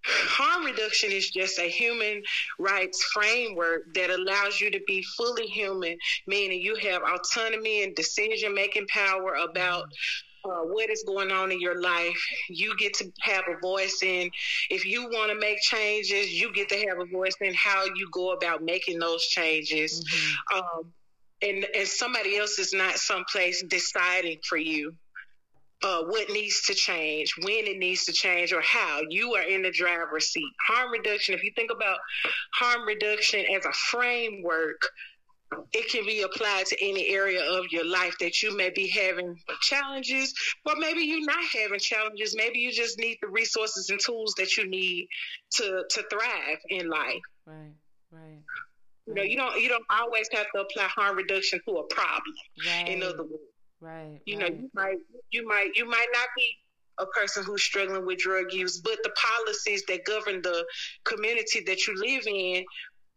Harm 0.04 0.64
reduction 0.64 1.12
is 1.12 1.30
just 1.30 1.58
a 1.58 1.68
human 1.68 2.22
rights 2.58 3.02
framework 3.12 3.92
that 3.94 4.10
allows 4.10 4.60
you 4.60 4.70
to 4.70 4.80
be 4.86 5.02
fully 5.16 5.46
human, 5.46 5.96
meaning 6.26 6.60
you 6.60 6.76
have 6.76 7.02
autonomy 7.02 7.82
and 7.82 7.94
decision 7.94 8.54
making 8.54 8.86
power 8.88 9.34
about 9.34 9.92
uh, 10.44 10.62
what 10.62 10.88
is 10.88 11.02
going 11.06 11.30
on 11.30 11.52
in 11.52 11.60
your 11.60 11.80
life. 11.80 12.16
You 12.48 12.74
get 12.78 12.94
to 12.94 13.12
have 13.20 13.44
a 13.48 13.60
voice 13.60 14.02
in. 14.02 14.30
If 14.70 14.86
you 14.86 15.04
want 15.04 15.30
to 15.32 15.38
make 15.38 15.60
changes, 15.60 16.32
you 16.32 16.52
get 16.52 16.70
to 16.70 16.86
have 16.88 16.98
a 16.98 17.04
voice 17.04 17.36
in 17.40 17.52
how 17.54 17.84
you 17.84 18.08
go 18.10 18.32
about 18.32 18.62
making 18.62 18.98
those 18.98 19.26
changes. 19.26 20.02
Mm-hmm. 20.02 20.58
Um, 20.58 20.92
and, 21.42 21.66
and 21.74 21.88
somebody 21.88 22.36
else 22.36 22.58
is 22.58 22.72
not 22.72 22.96
someplace 22.96 23.62
deciding 23.62 24.38
for 24.46 24.58
you 24.58 24.94
uh, 25.82 26.02
what 26.04 26.30
needs 26.30 26.62
to 26.66 26.74
change, 26.74 27.34
when 27.42 27.66
it 27.66 27.78
needs 27.78 28.04
to 28.04 28.12
change, 28.12 28.52
or 28.52 28.60
how. 28.60 29.00
You 29.08 29.34
are 29.34 29.42
in 29.42 29.62
the 29.62 29.70
driver's 29.70 30.26
seat. 30.26 30.52
Harm 30.66 30.90
reduction, 30.90 31.34
if 31.34 31.42
you 31.42 31.52
think 31.56 31.70
about 31.70 31.98
harm 32.54 32.86
reduction 32.86 33.44
as 33.54 33.64
a 33.64 33.72
framework, 33.72 34.82
it 35.72 35.90
can 35.90 36.04
be 36.06 36.22
applied 36.22 36.66
to 36.66 36.76
any 36.80 37.08
area 37.08 37.42
of 37.42 37.66
your 37.70 37.84
life 37.84 38.16
that 38.20 38.42
you 38.42 38.56
may 38.56 38.70
be 38.70 38.88
having 38.88 39.36
challenges, 39.62 40.32
or 40.64 40.74
maybe 40.76 41.00
you're 41.00 41.24
not 41.24 41.44
having 41.52 41.80
challenges. 41.80 42.36
Maybe 42.36 42.60
you 42.60 42.72
just 42.72 42.98
need 42.98 43.18
the 43.20 43.28
resources 43.28 43.90
and 43.90 43.98
tools 43.98 44.34
that 44.36 44.56
you 44.56 44.68
need 44.68 45.08
to 45.54 45.84
to 45.88 46.02
thrive 46.10 46.58
in 46.68 46.88
life. 46.88 47.22
Right, 47.46 47.72
right. 48.12 48.42
You 49.06 49.14
know, 49.14 49.22
you 49.22 49.36
don't 49.36 49.60
you 49.60 49.68
don't 49.68 49.84
always 49.90 50.28
have 50.32 50.46
to 50.54 50.60
apply 50.60 50.84
harm 50.84 51.16
reduction 51.16 51.60
to 51.66 51.78
a 51.78 51.86
problem. 51.86 52.34
Right. 52.66 52.88
In 52.88 53.02
other 53.02 53.24
words, 53.24 53.49
Right. 53.80 54.20
You 54.26 54.38
right. 54.38 54.52
know, 54.52 54.58
you 54.60 54.70
might 54.74 54.98
you 55.30 55.48
might 55.48 55.70
you 55.74 55.88
might 55.88 56.08
not 56.12 56.28
be 56.36 56.48
a 56.98 57.06
person 57.06 57.44
who's 57.44 57.62
struggling 57.62 58.06
with 58.06 58.18
drug 58.18 58.52
use, 58.52 58.78
but 58.78 58.98
the 59.02 59.10
policies 59.10 59.84
that 59.88 60.04
govern 60.04 60.42
the 60.42 60.64
community 61.04 61.62
that 61.66 61.86
you 61.86 61.94
live 61.96 62.26
in 62.26 62.64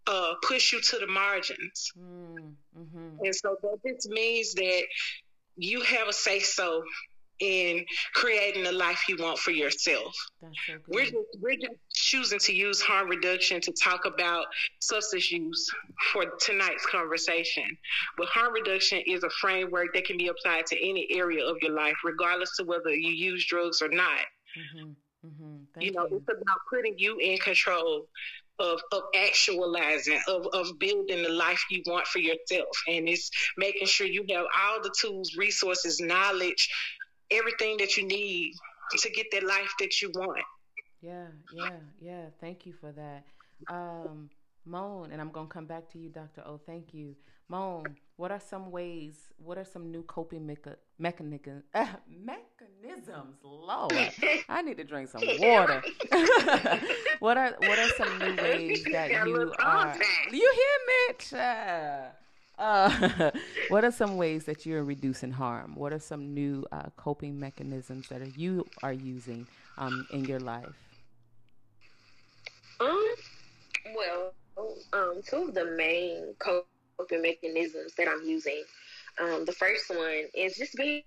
uh, 0.08 0.34
push 0.42 0.74
you 0.74 0.82
to 0.82 0.98
the 1.00 1.08
margins. 1.08 1.92
Mm, 1.98 2.54
mm-hmm. 2.78 3.18
And 3.24 3.36
so 3.36 3.56
that 3.62 3.78
just 3.86 4.10
means 4.10 4.54
that 4.54 4.84
you 5.56 5.82
have 5.82 6.08
a 6.08 6.14
say 6.14 6.40
so 6.40 6.84
in 7.40 7.86
creating 8.14 8.64
the 8.64 8.72
life 8.72 9.04
you 9.08 9.18
want 9.20 9.38
for 9.38 9.52
yourself. 9.52 10.16
So 10.40 10.48
we're 10.88 11.06
just 11.06 11.16
we're 11.42 11.56
just 11.56 11.76
choosing 11.94 12.40
to 12.40 12.54
use 12.54 12.82
harm 12.82 13.10
reduction 13.10 13.62
to 13.62 13.72
talk 13.72 14.06
about 14.06 14.46
substance 14.80 15.32
use 15.32 15.70
for 16.12 16.26
tonight's 16.40 16.86
conversation. 16.86 17.66
But 18.18 18.28
harm 18.28 18.54
reduction 18.54 19.02
is 19.06 19.24
a 19.24 19.30
framework 19.30 19.94
that 19.94 20.06
can 20.06 20.18
be 20.18 20.28
applied 20.28 20.66
to 20.68 20.78
any 20.78 21.08
area 21.12 21.46
of 21.46 21.58
your 21.62 21.74
life, 21.74 21.96
regardless 22.04 22.60
of 22.60 22.68
whether 22.68 22.90
you 22.90 23.12
use 23.12 23.46
drugs 23.46 23.82
or 23.82 23.90
not. 23.90 24.20
Mm-hmm. 24.58 24.92
Mm-hmm. 25.26 25.82
You 25.82 25.92
know, 25.92 26.08
you. 26.10 26.18
it's 26.18 26.42
about 26.42 26.58
putting 26.70 26.96
you 26.98 27.18
in 27.18 27.38
control 27.38 28.08
of, 28.60 28.80
of 28.92 29.04
actualizing, 29.16 30.20
of, 30.28 30.48
of 30.54 30.78
building 30.80 31.24
the 31.24 31.30
life 31.30 31.64
you 31.70 31.82
want 31.86 32.06
for 32.08 32.20
yourself. 32.20 32.68
And 32.88 33.08
it's 33.08 33.30
making 33.58 33.88
sure 33.88 34.06
you 34.06 34.26
have 34.30 34.46
all 34.62 34.82
the 34.82 34.94
tools, 35.00 35.36
resources, 35.38 36.00
knowledge, 36.00 36.70
everything 37.34 37.78
that 37.78 37.98
you 37.98 38.08
need 38.08 38.54
to 38.98 39.10
get 39.10 39.28
that 39.32 39.44
life 39.44 39.74
that 39.80 40.02
you 40.02 40.12
want. 40.16 40.40
Yeah, 41.02 41.28
yeah, 41.54 41.70
yeah. 42.02 42.26
Thank 42.40 42.66
you 42.66 42.74
for 42.74 42.92
that. 42.92 43.26
Um, 43.70 44.30
Mone, 44.66 45.12
and 45.12 45.20
I'm 45.20 45.32
going 45.32 45.48
to 45.48 45.54
come 45.54 45.66
back 45.66 45.92
to 45.92 46.00
you, 46.00 46.10
Dr. 46.10 46.42
O. 46.46 46.60
Thank 46.66 46.94
you. 46.94 47.16
Mone, 47.50 47.84
what 48.16 48.32
are 48.32 48.40
some 48.40 48.72
ways, 48.72 49.16
what 49.38 49.58
are 49.58 49.66
some 49.66 49.92
new 49.92 50.04
coping 50.04 50.48
mecha- 50.48 50.78
mechanisms, 50.98 51.64
uh, 51.74 51.86
mechanisms, 52.08 53.36
Lord, 53.44 53.92
I 54.48 54.62
need 54.62 54.78
to 54.78 54.84
drink 54.86 55.10
some 55.10 55.22
water. 55.40 55.84
what 57.20 57.38
are 57.38 57.56
what 57.60 57.80
are 57.80 57.90
some 57.98 58.18
new 58.20 58.36
ways 58.42 58.84
that 58.92 59.12
you 59.26 59.52
are, 59.60 59.96
you 60.32 60.54
hear 60.56 61.10
Mitch? 61.10 61.34
Uh, 61.34 62.06
uh, 62.58 63.32
what 63.70 63.84
are 63.84 63.92
some 63.92 64.18
ways 64.18 64.46
that 64.46 64.66
you're 64.66 64.84
reducing 64.84 65.32
harm? 65.32 65.76
What 65.76 65.94
are 65.94 66.00
some 66.00 66.34
new 66.34 66.66
uh, 66.72 66.90
coping 66.96 67.40
mechanisms 67.40 68.08
that 68.10 68.22
are, 68.22 68.30
you 68.36 68.66
are 68.82 68.94
using 68.94 69.48
um, 69.78 70.08
in 70.12 70.26
your 70.26 70.40
life? 70.40 70.76
Um, 72.80 73.14
well, 73.96 74.34
um, 74.94 75.22
two 75.28 75.48
of 75.48 75.54
the 75.54 75.66
main 75.78 76.36
coping 76.40 77.22
mechanisms 77.22 77.94
that 77.98 78.08
I'm 78.08 78.24
using. 78.28 78.64
Um, 79.22 79.46
the 79.46 79.52
first 79.52 79.90
one 79.90 80.26
is 80.36 80.56
just 80.56 80.76
being 80.76 81.04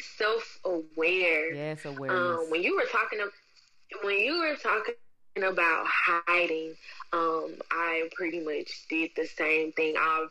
self-aware. 0.00 1.54
Yes, 1.54 1.84
awareness. 1.84 2.38
Um, 2.40 2.50
when 2.50 2.62
you 2.62 2.76
were 2.76 2.86
talking, 2.90 3.20
when 4.02 4.18
you 4.18 4.38
were 4.38 4.56
talking 4.56 4.94
about 5.36 5.86
hiding, 5.86 6.74
um, 7.12 7.54
I 7.70 8.08
pretty 8.14 8.40
much 8.40 8.86
did 8.90 9.10
the 9.16 9.26
same 9.26 9.72
thing. 9.72 9.94
I 9.96 10.26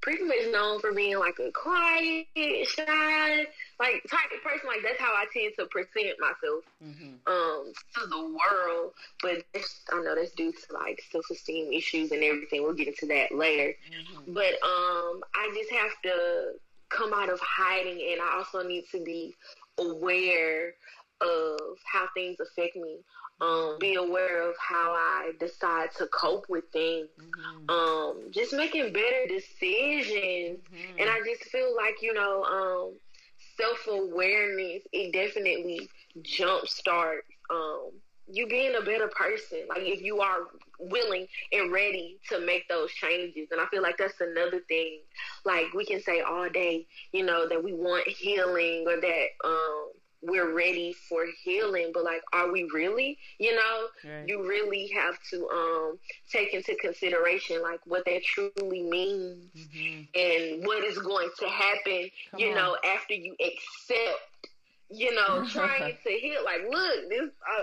pretty 0.00 0.24
much 0.24 0.52
known 0.52 0.80
for 0.80 0.92
being 0.92 1.18
like 1.18 1.38
a 1.38 1.50
quiet, 1.50 2.26
shy, 2.34 3.46
like 3.80 4.02
type 4.10 4.30
of 4.34 4.42
person. 4.42 4.68
Like 4.68 4.82
that's 4.82 5.00
how 5.00 5.12
I 5.12 5.26
tend 5.32 5.52
to 5.58 5.66
present 5.66 6.18
myself 6.20 6.64
mm-hmm. 6.84 7.14
um, 7.26 7.72
to 7.94 8.06
the 8.08 8.22
world. 8.22 8.92
But 9.22 9.44
I 9.92 10.02
know 10.02 10.14
that's 10.14 10.32
due 10.32 10.52
to 10.52 10.74
like 10.74 11.02
self 11.10 11.24
esteem 11.30 11.72
issues 11.72 12.12
and 12.12 12.22
everything. 12.22 12.62
We'll 12.62 12.74
get 12.74 12.88
into 12.88 13.06
that 13.06 13.34
later. 13.34 13.74
Mm-hmm. 13.90 14.32
But 14.32 14.54
um, 14.62 15.22
I 15.34 15.52
just 15.56 15.72
have 15.72 15.92
to 16.04 16.52
come 16.88 17.12
out 17.12 17.30
of 17.30 17.40
hiding, 17.40 18.12
and 18.12 18.20
I 18.20 18.36
also 18.38 18.66
need 18.66 18.84
to 18.92 19.02
be 19.02 19.34
aware 19.78 20.74
of 21.20 21.78
how 21.90 22.06
things 22.14 22.36
affect 22.40 22.76
me 22.76 22.98
um, 23.40 23.76
be 23.78 23.94
aware 23.94 24.48
of 24.48 24.54
how 24.58 24.92
I 24.92 25.32
decide 25.38 25.90
to 25.98 26.06
cope 26.06 26.46
with 26.48 26.64
things, 26.72 27.08
mm-hmm. 27.20 27.70
um, 27.70 28.30
just 28.30 28.52
making 28.52 28.92
better 28.92 29.26
decisions. 29.28 30.58
Mm-hmm. 30.58 31.00
And 31.00 31.10
I 31.10 31.20
just 31.24 31.44
feel 31.50 31.74
like, 31.76 32.00
you 32.00 32.14
know, 32.14 32.44
um, 32.44 32.94
self 33.56 33.86
awareness, 33.88 34.82
it 34.92 35.12
definitely 35.12 35.88
jumpstarts 36.22 37.20
um, 37.50 37.90
you 38.28 38.46
being 38.46 38.74
a 38.74 38.84
better 38.84 39.08
person. 39.08 39.66
Like 39.68 39.82
if 39.82 40.02
you 40.02 40.20
are 40.20 40.48
willing 40.78 41.26
and 41.52 41.72
ready 41.72 42.18
to 42.28 42.40
make 42.40 42.68
those 42.68 42.90
changes. 42.92 43.48
And 43.50 43.60
I 43.60 43.66
feel 43.66 43.82
like 43.82 43.98
that's 43.98 44.20
another 44.20 44.60
thing. 44.68 45.00
Like 45.44 45.72
we 45.74 45.84
can 45.84 46.00
say 46.02 46.20
all 46.20 46.48
day, 46.48 46.86
you 47.12 47.24
know, 47.24 47.48
that 47.48 47.62
we 47.62 47.72
want 47.72 48.08
healing 48.08 48.84
or 48.86 49.00
that, 49.00 49.26
um, 49.44 49.90
we're 50.26 50.54
ready 50.54 50.92
for 50.92 51.26
healing 51.42 51.90
but 51.94 52.04
like 52.04 52.22
are 52.32 52.50
we 52.50 52.68
really 52.74 53.18
you 53.38 53.54
know 53.54 53.86
right. 54.04 54.28
you 54.28 54.46
really 54.46 54.88
have 54.88 55.16
to 55.30 55.48
um 55.48 55.98
take 56.30 56.52
into 56.54 56.74
consideration 56.76 57.62
like 57.62 57.80
what 57.86 58.04
that 58.04 58.22
truly 58.22 58.82
means 58.82 59.50
mm-hmm. 59.56 60.02
and 60.14 60.66
what 60.66 60.84
is 60.84 60.98
going 60.98 61.28
to 61.38 61.46
happen 61.46 62.10
Come 62.30 62.40
you 62.40 62.48
on. 62.50 62.54
know 62.54 62.76
after 62.84 63.14
you 63.14 63.34
accept 63.40 64.50
you 64.88 65.14
know 65.14 65.44
trying 65.50 65.96
to 66.04 66.10
heal 66.10 66.44
like 66.44 66.62
look 66.70 67.08
this 67.08 67.28
uh, 67.28 67.62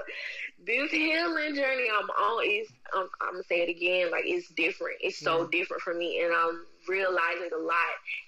this 0.65 0.91
healing 0.91 1.55
journey 1.55 1.87
i'm 1.93 2.09
on 2.09 2.45
is 2.45 2.67
I'm, 2.93 3.07
I'm, 3.21 3.33
gonna 3.33 3.43
say 3.43 3.61
it 3.61 3.69
again 3.69 4.11
like 4.11 4.23
it's 4.25 4.49
different 4.49 4.97
it's 5.01 5.19
so 5.19 5.41
yeah. 5.41 5.47
different 5.51 5.81
for 5.81 5.93
me 5.93 6.21
and 6.21 6.33
i'm 6.33 6.65
realizing 6.87 7.49
a 7.55 7.61
lot 7.61 7.75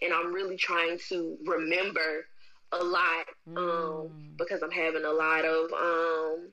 and 0.01 0.13
i'm 0.13 0.33
really 0.33 0.57
trying 0.57 0.97
to 1.09 1.37
remember 1.45 2.25
a 2.71 2.83
lot 2.83 3.25
um, 3.47 3.55
mm. 3.57 4.37
because 4.37 4.61
I'm 4.61 4.71
having 4.71 5.05
a 5.05 5.11
lot 5.11 5.45
of 5.45 5.71
um, 5.73 6.51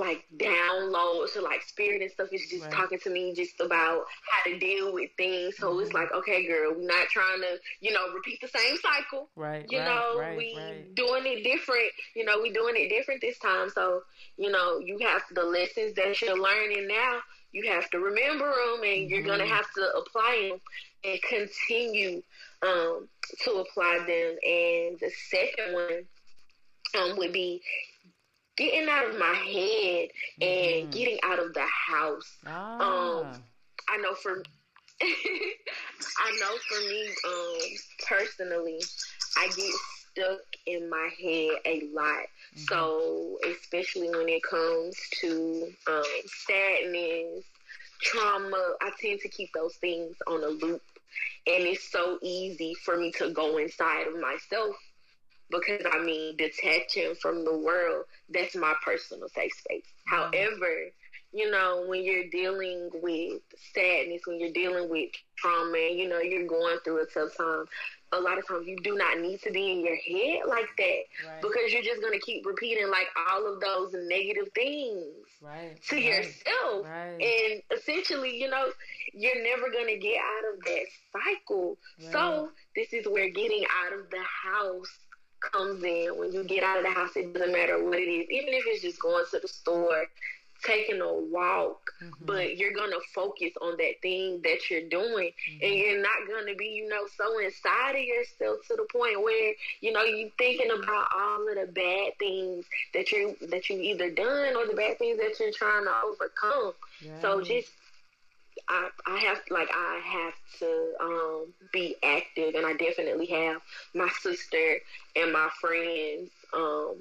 like 0.00 0.24
downloads 0.36 1.36
or 1.36 1.42
like 1.42 1.62
spirit 1.62 2.00
and 2.00 2.10
stuff 2.10 2.28
is 2.32 2.48
just 2.50 2.64
right. 2.64 2.72
talking 2.72 2.98
to 2.98 3.10
me 3.10 3.34
just 3.34 3.60
about 3.60 4.04
how 4.28 4.50
to 4.50 4.58
deal 4.58 4.92
with 4.92 5.10
things. 5.16 5.56
So 5.58 5.70
mm-hmm. 5.70 5.82
it's 5.82 5.92
like, 5.92 6.10
okay, 6.12 6.46
girl, 6.46 6.72
we're 6.76 6.86
not 6.86 7.06
trying 7.08 7.40
to, 7.42 7.58
you 7.80 7.92
know, 7.92 8.12
repeat 8.14 8.40
the 8.40 8.48
same 8.48 8.76
cycle. 8.78 9.28
Right. 9.36 9.66
You 9.68 9.78
right, 9.78 9.84
know, 9.84 10.18
right, 10.18 10.36
we 10.36 10.54
doing 10.94 11.24
it 11.26 11.44
different. 11.44 11.92
You 12.16 12.24
know, 12.24 12.40
we 12.42 12.50
doing 12.50 12.74
it 12.76 12.88
different 12.88 13.20
this 13.20 13.38
time. 13.38 13.68
So, 13.68 14.02
you 14.36 14.50
know, 14.50 14.78
you 14.78 14.98
have 15.06 15.22
the 15.32 15.44
lessons 15.44 15.94
that 15.94 16.20
you're 16.22 16.40
learning 16.40 16.88
now. 16.88 17.20
You 17.52 17.70
have 17.72 17.90
to 17.90 17.98
remember 17.98 18.46
them, 18.46 18.82
and 18.82 18.84
mm-hmm. 18.84 19.10
you're 19.12 19.24
gonna 19.24 19.46
have 19.46 19.66
to 19.74 19.90
apply 19.96 20.50
them 20.50 20.60
and 21.04 21.20
continue 21.22 22.22
um, 22.62 23.08
to 23.44 23.50
apply 23.52 23.98
them. 23.98 24.36
And 24.42 24.98
the 25.00 25.10
second 25.28 25.74
one 25.74 26.06
um, 26.98 27.18
would 27.18 27.32
be 27.32 27.62
getting 28.56 28.88
out 28.88 29.08
of 29.08 29.18
my 29.18 29.34
head 29.34 30.08
and 30.40 30.88
mm. 30.88 30.92
getting 30.92 31.18
out 31.22 31.38
of 31.38 31.54
the 31.54 31.66
house. 31.88 32.36
Ah. 32.46 33.20
Um, 33.20 33.42
I 33.88 33.96
know 33.98 34.14
for 34.14 34.42
I 35.02 36.38
know 36.40 36.56
for 36.68 36.80
me, 36.88 37.08
um, 37.26 37.58
personally, 38.06 38.80
I 39.38 39.46
get 39.46 39.74
stuck 40.10 40.40
in 40.66 40.90
my 40.90 41.08
head 41.22 41.50
a 41.64 41.88
lot. 41.92 42.26
Mm-hmm. 42.54 42.60
So, 42.68 43.38
especially 43.50 44.10
when 44.10 44.28
it 44.28 44.42
comes 44.42 44.96
to 45.20 45.72
um, 45.88 46.02
sadness, 46.46 47.44
trauma, 48.02 48.74
I 48.82 48.90
tend 49.00 49.20
to 49.20 49.28
keep 49.28 49.50
those 49.54 49.76
things 49.76 50.16
on 50.26 50.44
a 50.44 50.48
loop. 50.48 50.82
And 51.46 51.64
it's 51.64 51.90
so 51.90 52.18
easy 52.22 52.74
for 52.84 52.96
me 52.96 53.12
to 53.12 53.30
go 53.30 53.58
inside 53.58 54.06
of 54.06 54.20
myself 54.20 54.76
because 55.50 55.82
I 55.90 56.02
mean, 56.02 56.36
detaching 56.36 57.14
from 57.20 57.44
the 57.44 57.56
world, 57.56 58.04
that's 58.28 58.54
my 58.54 58.74
personal 58.84 59.28
safe 59.28 59.52
space. 59.52 59.84
Mm-hmm. 60.12 60.16
However, 60.16 60.90
you 61.32 61.50
know, 61.50 61.84
when 61.86 62.04
you're 62.04 62.28
dealing 62.30 62.90
with 62.94 63.40
sadness, 63.74 64.22
when 64.26 64.40
you're 64.40 64.52
dealing 64.52 64.88
with 64.88 65.10
trauma, 65.36 65.78
you 65.78 66.08
know, 66.08 66.20
you're 66.20 66.46
going 66.46 66.78
through 66.84 67.02
a 67.02 67.06
tough 67.06 67.36
time, 67.36 67.66
a 68.12 68.20
lot 68.20 68.38
of 68.38 68.46
times 68.46 68.66
you 68.66 68.76
do 68.82 68.96
not 68.96 69.20
need 69.20 69.40
to 69.42 69.50
be 69.52 69.70
in 69.70 69.84
your 69.84 69.96
head 69.96 70.48
like 70.48 70.68
that 70.78 71.02
right. 71.26 71.40
because 71.40 71.72
you're 71.72 71.82
just 71.82 72.00
going 72.00 72.12
to 72.12 72.24
keep 72.24 72.44
repeating 72.44 72.90
like 72.90 73.06
all 73.30 73.52
of 73.52 73.60
those 73.60 73.94
negative 74.08 74.48
things 74.54 75.04
right. 75.40 75.80
to 75.88 75.96
right. 75.96 76.04
yourself. 76.04 76.86
And 77.20 77.62
essentially, 77.76 78.36
you 78.40 78.50
know, 78.50 78.66
you're 79.12 79.42
never 79.42 79.70
going 79.70 79.86
to 79.86 79.98
get 79.98 80.16
out 80.16 80.54
of 80.54 80.60
that 80.64 80.86
cycle. 81.12 81.78
So, 82.10 82.50
this 82.74 82.92
is 82.92 83.06
where 83.06 83.30
getting 83.30 83.64
out 83.84 83.92
of 83.98 84.10
the 84.10 84.22
house 84.22 84.98
comes 85.40 85.82
in. 85.82 86.12
When 86.16 86.32
you 86.32 86.44
get 86.44 86.62
out 86.62 86.78
of 86.78 86.84
the 86.84 86.90
house, 86.90 87.10
it 87.16 87.32
doesn't 87.32 87.52
matter 87.52 87.82
what 87.82 87.98
it 87.98 88.10
is, 88.10 88.26
even 88.30 88.54
if 88.54 88.64
it's 88.66 88.82
just 88.82 89.00
going 89.00 89.24
to 89.30 89.38
the 89.38 89.48
store, 89.48 90.06
taking 90.62 91.00
a 91.00 91.12
walk, 91.12 91.90
mm-hmm. 92.02 92.24
but 92.24 92.56
you're 92.56 92.72
gonna 92.72 93.00
focus 93.14 93.52
on 93.60 93.76
that 93.78 93.94
thing 94.02 94.40
that 94.42 94.70
you're 94.70 94.88
doing, 94.88 95.30
mm-hmm. 95.30 95.64
and 95.64 95.74
you're 95.74 96.02
not 96.02 96.28
gonna 96.28 96.54
be, 96.54 96.66
you 96.66 96.88
know, 96.88 97.06
so 97.16 97.38
inside 97.38 97.96
of 97.96 98.02
yourself 98.02 98.58
to 98.68 98.76
the 98.76 98.86
point 98.92 99.22
where 99.22 99.54
you 99.80 99.92
know 99.92 100.02
you're 100.02 100.30
thinking 100.38 100.70
about 100.70 101.08
all 101.16 101.48
of 101.48 101.54
the 101.54 101.72
bad 101.72 102.12
things 102.18 102.64
that 102.94 103.10
you 103.12 103.36
that 103.48 103.68
you 103.68 103.80
either 103.80 104.10
done 104.10 104.56
or 104.56 104.66
the 104.66 104.74
bad 104.74 104.98
things 104.98 105.18
that 105.18 105.38
you're 105.40 105.52
trying 105.52 105.84
to 105.84 105.94
overcome. 106.04 106.72
Yeah. 107.02 107.20
So 107.20 107.40
just 107.42 107.70
I, 108.68 108.88
I 109.06 109.18
have 109.18 109.40
like 109.50 109.68
I 109.72 110.00
have 110.04 110.34
to 110.60 110.92
um, 111.00 111.46
be 111.72 111.96
active, 112.02 112.54
and 112.54 112.66
I 112.66 112.74
definitely 112.74 113.26
have 113.26 113.60
my 113.94 114.08
sister 114.20 114.76
and 115.16 115.32
my 115.32 115.48
friends 115.60 116.30
um, 116.52 116.96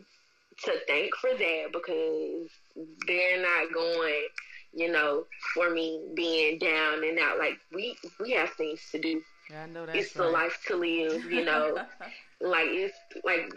to 0.63 0.73
thank 0.87 1.15
for 1.15 1.29
that 1.29 1.67
because 1.71 2.49
they're 3.07 3.41
not 3.41 3.73
going, 3.73 4.27
you 4.73 4.91
know, 4.91 5.25
for 5.53 5.69
me 5.69 6.09
being 6.15 6.57
down 6.59 7.03
and 7.03 7.19
out. 7.19 7.37
Like 7.37 7.59
we 7.73 7.95
we 8.19 8.31
have 8.31 8.51
things 8.51 8.81
to 8.91 8.99
do. 8.99 9.21
Yeah, 9.49 9.63
I 9.63 9.65
know 9.67 9.85
that's 9.85 9.93
It's 9.93 10.13
right. 10.15 10.15
the 10.15 10.27
life 10.27 10.59
to 10.67 10.75
live, 10.77 11.25
you 11.31 11.43
know. 11.45 11.79
like 12.41 12.67
it's 12.69 12.95
like 13.23 13.49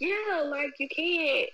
yeah, 0.00 0.42
like 0.46 0.72
you 0.78 0.88
can't 0.88 1.50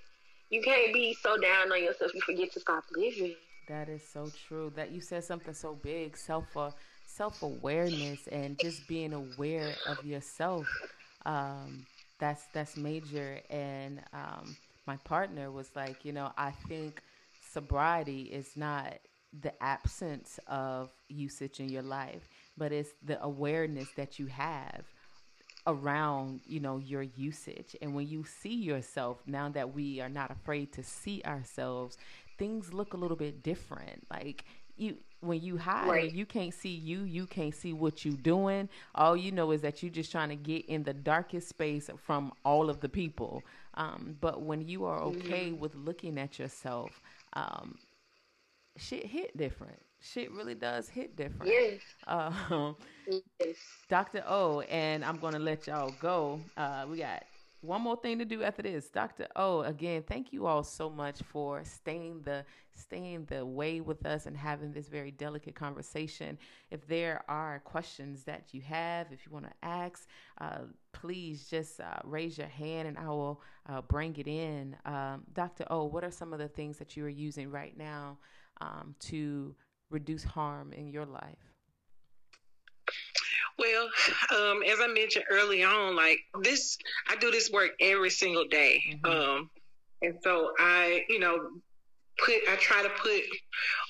you 0.50 0.62
can't 0.62 0.92
be 0.92 1.14
so 1.14 1.36
down 1.38 1.72
on 1.72 1.82
yourself 1.82 2.14
you 2.14 2.20
forget 2.20 2.52
to 2.52 2.60
stop 2.60 2.84
living. 2.96 3.34
That 3.66 3.88
is 3.88 4.06
so 4.06 4.30
true. 4.30 4.70
That 4.74 4.90
you 4.90 5.00
said 5.00 5.24
something 5.24 5.54
so 5.54 5.74
big, 5.74 6.16
self 6.16 6.56
uh, 6.56 6.72
self 7.04 7.42
awareness 7.42 8.26
and 8.28 8.58
just 8.58 8.86
being 8.86 9.12
aware 9.12 9.78
of 9.84 10.04
yourself. 10.04 10.82
Um, 11.24 11.86
that's 12.18 12.46
that's 12.48 12.76
major. 12.76 13.40
And 13.50 14.02
um, 14.12 14.56
my 14.86 14.96
partner 14.96 15.50
was 15.50 15.76
like, 15.76 16.04
you 16.04 16.12
know, 16.12 16.32
I 16.36 16.50
think 16.52 17.02
sobriety 17.53 18.22
is 18.22 18.57
not 18.57 18.98
the 19.42 19.53
absence 19.62 20.40
of 20.46 20.90
usage 21.09 21.61
in 21.61 21.68
your 21.68 21.82
life, 21.82 22.28
but 22.57 22.72
it's 22.72 22.90
the 23.05 23.22
awareness 23.22 23.88
that 23.96 24.18
you 24.18 24.26
have 24.26 24.84
around 25.66 26.40
you 26.46 26.59
know 26.59 26.78
your 26.78 27.03
usage 27.03 27.76
and 27.82 27.94
when 27.94 28.09
you 28.09 28.24
see 28.24 28.55
yourself 28.55 29.18
now 29.26 29.46
that 29.46 29.74
we 29.74 30.01
are 30.01 30.09
not 30.09 30.30
afraid 30.30 30.72
to 30.72 30.82
see 30.82 31.20
ourselves 31.26 31.98
things 32.40 32.72
look 32.72 32.94
a 32.94 32.96
little 32.96 33.18
bit 33.18 33.42
different. 33.42 34.03
Like 34.11 34.44
you 34.76 34.96
when 35.20 35.42
you 35.42 35.59
hide 35.59 35.88
right. 35.88 36.12
you 36.12 36.24
can't 36.24 36.55
see 36.55 36.70
you 36.70 37.03
you 37.03 37.26
can't 37.26 37.55
see 37.55 37.74
what 37.74 38.03
you're 38.03 38.14
doing 38.14 38.66
all 38.94 39.14
you 39.14 39.30
know 39.30 39.51
is 39.51 39.61
that 39.61 39.82
you're 39.82 39.92
just 39.92 40.11
trying 40.11 40.30
to 40.30 40.36
get 40.36 40.64
in 40.64 40.82
the 40.82 40.94
darkest 40.94 41.51
space 41.51 41.90
from 41.98 42.32
all 42.42 42.70
of 42.70 42.80
the 42.80 42.88
people 42.88 43.42
um, 43.74 44.16
but 44.22 44.40
when 44.40 44.66
you 44.66 44.86
are 44.86 45.01
okay 45.03 45.51
mm-hmm. 45.51 45.61
with 45.61 45.74
looking 45.74 46.18
at 46.18 46.38
yourself 46.38 47.03
um, 47.34 47.78
shit 48.76 49.06
hit 49.06 49.36
different 49.36 49.78
shit 50.00 50.30
really 50.32 50.54
does 50.54 50.88
hit 50.88 51.16
different 51.16 51.52
yes. 51.52 51.80
Um, 52.06 52.76
yes. 53.40 53.56
dr 53.88 54.22
o 54.26 54.60
and 54.62 55.04
i'm 55.04 55.18
gonna 55.18 55.38
let 55.38 55.66
y'all 55.66 55.90
go 55.90 56.50
uh, 56.56 56.86
we 56.88 56.98
got 56.98 57.24
one 57.62 57.82
more 57.82 57.96
thing 57.96 58.18
to 58.18 58.24
do 58.24 58.42
after 58.42 58.62
this. 58.62 58.88
Dr. 58.88 59.26
O, 59.36 59.61
again, 59.61 60.02
thank 60.06 60.32
you 60.32 60.46
all 60.46 60.62
so 60.62 60.88
much 60.88 61.20
for 61.22 61.62
staying 61.64 62.22
the 62.22 62.44
staying 62.74 63.26
the 63.26 63.44
way 63.44 63.80
with 63.80 64.06
us 64.06 64.24
and 64.24 64.36
having 64.36 64.72
this 64.72 64.88
very 64.88 65.11
delicate 65.11 65.54
conversation. 65.54 66.38
If 66.70 66.86
there 66.86 67.22
are 67.28 67.61
questions 67.61 68.24
that 68.24 68.48
you 68.52 68.62
have, 68.62 69.08
if 69.12 69.26
you 69.26 69.32
want 69.32 69.46
to 69.46 69.52
ask, 69.62 70.08
uh, 70.40 70.61
please 70.92 71.46
just 71.48 71.80
uh, 71.80 71.98
raise 72.04 72.38
your 72.38 72.46
hand 72.46 72.88
and 72.88 72.96
I 72.96 73.08
will 73.08 73.42
uh, 73.68 73.82
bring 73.82 74.16
it 74.16 74.26
in. 74.26 74.76
Um, 74.86 75.24
Dr. 75.34 75.66
O, 75.70 75.84
what 75.84 76.04
are 76.04 76.11
some 76.11 76.32
of 76.32 76.38
the 76.38 76.48
things 76.48 76.78
that 76.78 76.96
you 76.96 77.04
are 77.04 77.11
using 77.11 77.50
right 77.50 77.76
now 77.76 78.16
um, 78.62 78.94
to 79.00 79.54
reduce 79.90 80.24
harm 80.24 80.72
in 80.72 80.88
your 80.88 81.04
life? 81.04 81.49
Well, 83.61 83.90
um, 84.40 84.62
as 84.62 84.78
I 84.80 84.86
mentioned 84.86 85.26
early 85.30 85.62
on, 85.62 85.94
like 85.94 86.18
this, 86.42 86.78
I 87.08 87.16
do 87.16 87.30
this 87.30 87.50
work 87.50 87.72
every 87.78 88.08
single 88.08 88.46
day. 88.46 88.82
Mm-hmm. 88.90 89.06
Um, 89.06 89.50
and 90.00 90.14
so 90.22 90.52
I, 90.58 91.04
you 91.11 91.18
know, 91.18 91.50
put 92.24 92.36
I 92.48 92.56
try 92.56 92.82
to 92.82 92.88
put 92.88 93.20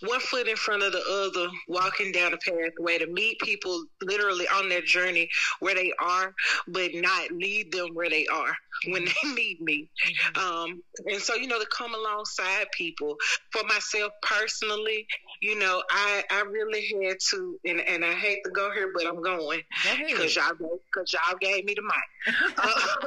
one 0.08 0.20
foot 0.20 0.48
in 0.48 0.56
front 0.56 0.82
of 0.82 0.92
the 0.92 1.02
other, 1.08 1.48
walking 1.68 2.12
down 2.12 2.32
the 2.32 2.38
pathway 2.38 2.98
to 2.98 3.06
meet 3.06 3.38
people 3.40 3.84
literally 4.02 4.46
on 4.48 4.68
their 4.68 4.82
journey 4.82 5.28
where 5.60 5.74
they 5.74 5.92
are, 6.02 6.34
but 6.68 6.90
not 6.94 7.30
lead 7.30 7.72
them 7.72 7.94
where 7.94 8.10
they 8.10 8.26
are 8.26 8.54
when 8.88 9.04
they 9.04 9.28
need 9.34 9.60
me. 9.60 9.88
Mm-hmm. 10.06 10.40
Um, 10.40 10.82
and 11.06 11.20
so, 11.20 11.34
you 11.34 11.46
know, 11.46 11.60
to 11.60 11.66
come 11.66 11.94
alongside 11.94 12.66
people. 12.72 13.16
For 13.52 13.62
myself 13.64 14.12
personally, 14.22 15.06
you 15.40 15.58
know, 15.58 15.82
I 15.90 16.22
I 16.30 16.42
really 16.42 16.86
had 17.02 17.16
to, 17.30 17.58
and, 17.64 17.80
and 17.80 18.04
I 18.04 18.12
hate 18.12 18.44
to 18.44 18.50
go 18.50 18.70
here, 18.72 18.92
but 18.94 19.06
I'm 19.06 19.22
going 19.22 19.62
because 20.06 20.36
y'all 20.36 20.52
because 20.58 21.12
y'all 21.12 21.38
gave 21.40 21.64
me 21.64 21.74
the 21.74 21.82
mic. 21.82 22.34
Uh, 22.58 23.06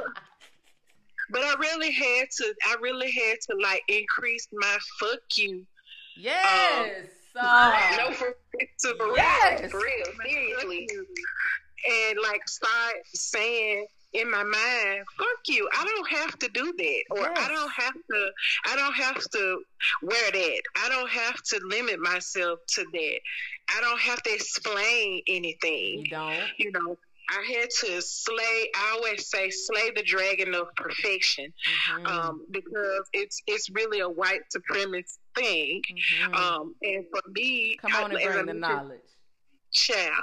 but 1.30 1.42
I 1.42 1.54
really 1.60 1.92
had 1.92 2.26
to. 2.38 2.54
I 2.64 2.76
really 2.80 3.10
had 3.12 3.36
to 3.50 3.56
like 3.62 3.82
increase 3.88 4.48
my 4.52 4.76
fuck 4.98 5.20
you. 5.36 5.64
Yes. 6.16 7.06
Um, 7.36 7.46
uh, 7.46 7.96
no, 7.98 8.12
for, 8.12 8.36
to 8.80 8.94
for 8.96 9.16
yes. 9.16 9.60
real, 9.60 9.70
for 9.70 9.78
real, 9.78 10.04
seriously, 10.24 10.88
and 11.88 12.18
like 12.22 12.48
start 12.48 12.94
saying 13.12 13.86
in 14.14 14.30
my 14.30 14.44
mind, 14.44 15.04
fuck 15.18 15.48
you. 15.48 15.68
I 15.76 15.84
don't 15.84 16.08
have 16.08 16.38
to 16.38 16.48
do 16.48 16.72
that. 16.76 17.02
Or 17.10 17.18
yes. 17.18 17.38
I 17.38 17.48
don't 17.48 17.72
have 17.72 17.94
to 17.94 18.30
I 18.66 18.76
don't 18.76 18.94
have 18.94 19.22
to 19.30 19.62
wear 20.02 20.30
that. 20.30 20.62
I 20.76 20.88
don't 20.88 21.10
have 21.10 21.42
to 21.42 21.60
limit 21.64 22.00
myself 22.00 22.60
to 22.68 22.84
that. 22.92 23.18
I 23.76 23.80
don't 23.80 24.00
have 24.00 24.22
to 24.22 24.32
explain 24.32 25.22
anything. 25.26 26.00
You 26.00 26.10
don't. 26.10 26.40
You 26.58 26.72
know, 26.72 26.96
I 27.28 27.58
had 27.58 27.70
to 27.70 28.02
slay. 28.02 28.70
I 28.76 28.96
always 28.96 29.26
say 29.26 29.50
slay 29.50 29.90
the 29.94 30.02
dragon 30.02 30.54
of 30.54 30.74
perfection, 30.76 31.52
mm-hmm. 31.92 32.06
um, 32.06 32.46
because 32.50 33.08
it's 33.12 33.42
it's 33.46 33.70
really 33.70 34.00
a 34.00 34.08
white 34.08 34.42
supremacist 34.54 35.18
thing. 35.34 35.82
Mm-hmm. 35.90 36.34
Um, 36.34 36.74
and 36.82 37.04
for 37.10 37.22
me, 37.30 37.76
come 37.80 38.04
on 38.04 38.16
I, 38.16 38.20
and 38.20 38.32
bring 38.32 38.46
the 38.46 38.54
knowledge. 38.54 39.00
Child, 39.74 40.22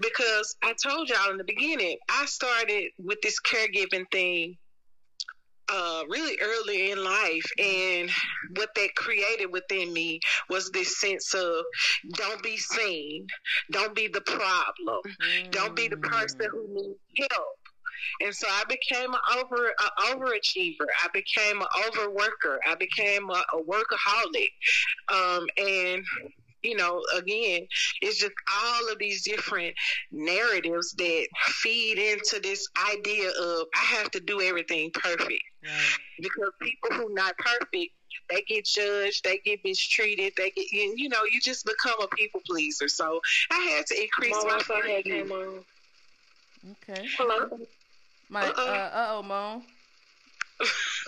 because 0.00 0.56
I 0.62 0.74
told 0.74 1.08
y'all 1.08 1.30
in 1.30 1.36
the 1.36 1.44
beginning, 1.44 1.98
I 2.08 2.24
started 2.26 2.90
with 2.98 3.20
this 3.22 3.40
caregiving 3.40 4.10
thing 4.12 4.56
uh, 5.72 6.02
really 6.08 6.38
early 6.42 6.90
in 6.90 7.02
life, 7.02 7.46
and 7.58 8.10
what 8.56 8.70
that 8.74 8.94
created 8.94 9.46
within 9.46 9.92
me 9.92 10.20
was 10.50 10.70
this 10.70 11.00
sense 11.00 11.34
of 11.34 11.64
don't 12.14 12.42
be 12.42 12.56
seen, 12.56 13.26
don't 13.70 13.94
be 13.94 14.08
the 14.08 14.20
problem, 14.20 15.00
don't 15.50 15.74
be 15.74 15.88
the 15.88 15.96
person 15.96 16.46
who 16.50 16.66
needs 16.68 17.28
help. 17.30 17.58
And 18.20 18.34
so 18.34 18.46
I 18.48 18.64
became 18.68 19.12
an 19.12 19.38
over 19.38 19.68
a 19.68 20.14
overachiever. 20.14 20.86
I 21.02 21.08
became 21.12 21.60
an 21.60 21.68
overworker. 21.86 22.58
I 22.66 22.74
became 22.74 23.30
a, 23.30 23.44
a 23.54 23.62
workaholic. 23.62 24.50
Um, 25.08 25.46
and 25.56 26.04
you 26.62 26.76
know, 26.76 27.02
again, 27.16 27.66
it's 28.00 28.18
just 28.18 28.32
all 28.62 28.92
of 28.92 28.98
these 28.98 29.22
different 29.22 29.74
narratives 30.10 30.92
that 30.92 31.26
feed 31.46 31.98
into 31.98 32.40
this 32.40 32.68
idea 32.92 33.28
of 33.28 33.66
I 33.74 33.84
have 33.96 34.10
to 34.12 34.20
do 34.20 34.40
everything 34.40 34.90
perfect. 34.92 35.42
Right. 35.62 35.98
Because 36.20 36.52
people 36.60 36.90
who 36.92 37.14
not 37.14 37.36
perfect, 37.38 37.92
they 38.30 38.42
get 38.42 38.64
judged, 38.64 39.24
they 39.24 39.38
get 39.38 39.60
mistreated, 39.64 40.32
they 40.36 40.50
get 40.50 40.70
you 40.72 41.08
know, 41.08 41.24
you 41.30 41.40
just 41.40 41.66
become 41.66 42.00
a 42.02 42.08
people 42.08 42.40
pleaser. 42.46 42.88
So 42.88 43.20
I 43.50 43.60
had 43.76 43.86
to 43.86 44.00
increase 44.00 44.32
Mom, 44.32 44.46
my 44.46 44.58
phone. 44.60 45.64
Okay. 46.70 47.06
Hello. 47.16 47.58
My 48.28 48.46
uh 48.46 48.90
oh, 49.10 49.22
Mom. 49.22 49.62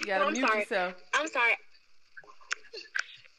You 0.00 0.06
gotta 0.06 0.24
oh, 0.24 0.30
mute 0.30 0.46
sorry. 0.46 0.60
yourself. 0.60 0.94
I'm 1.14 1.28
sorry. 1.28 1.52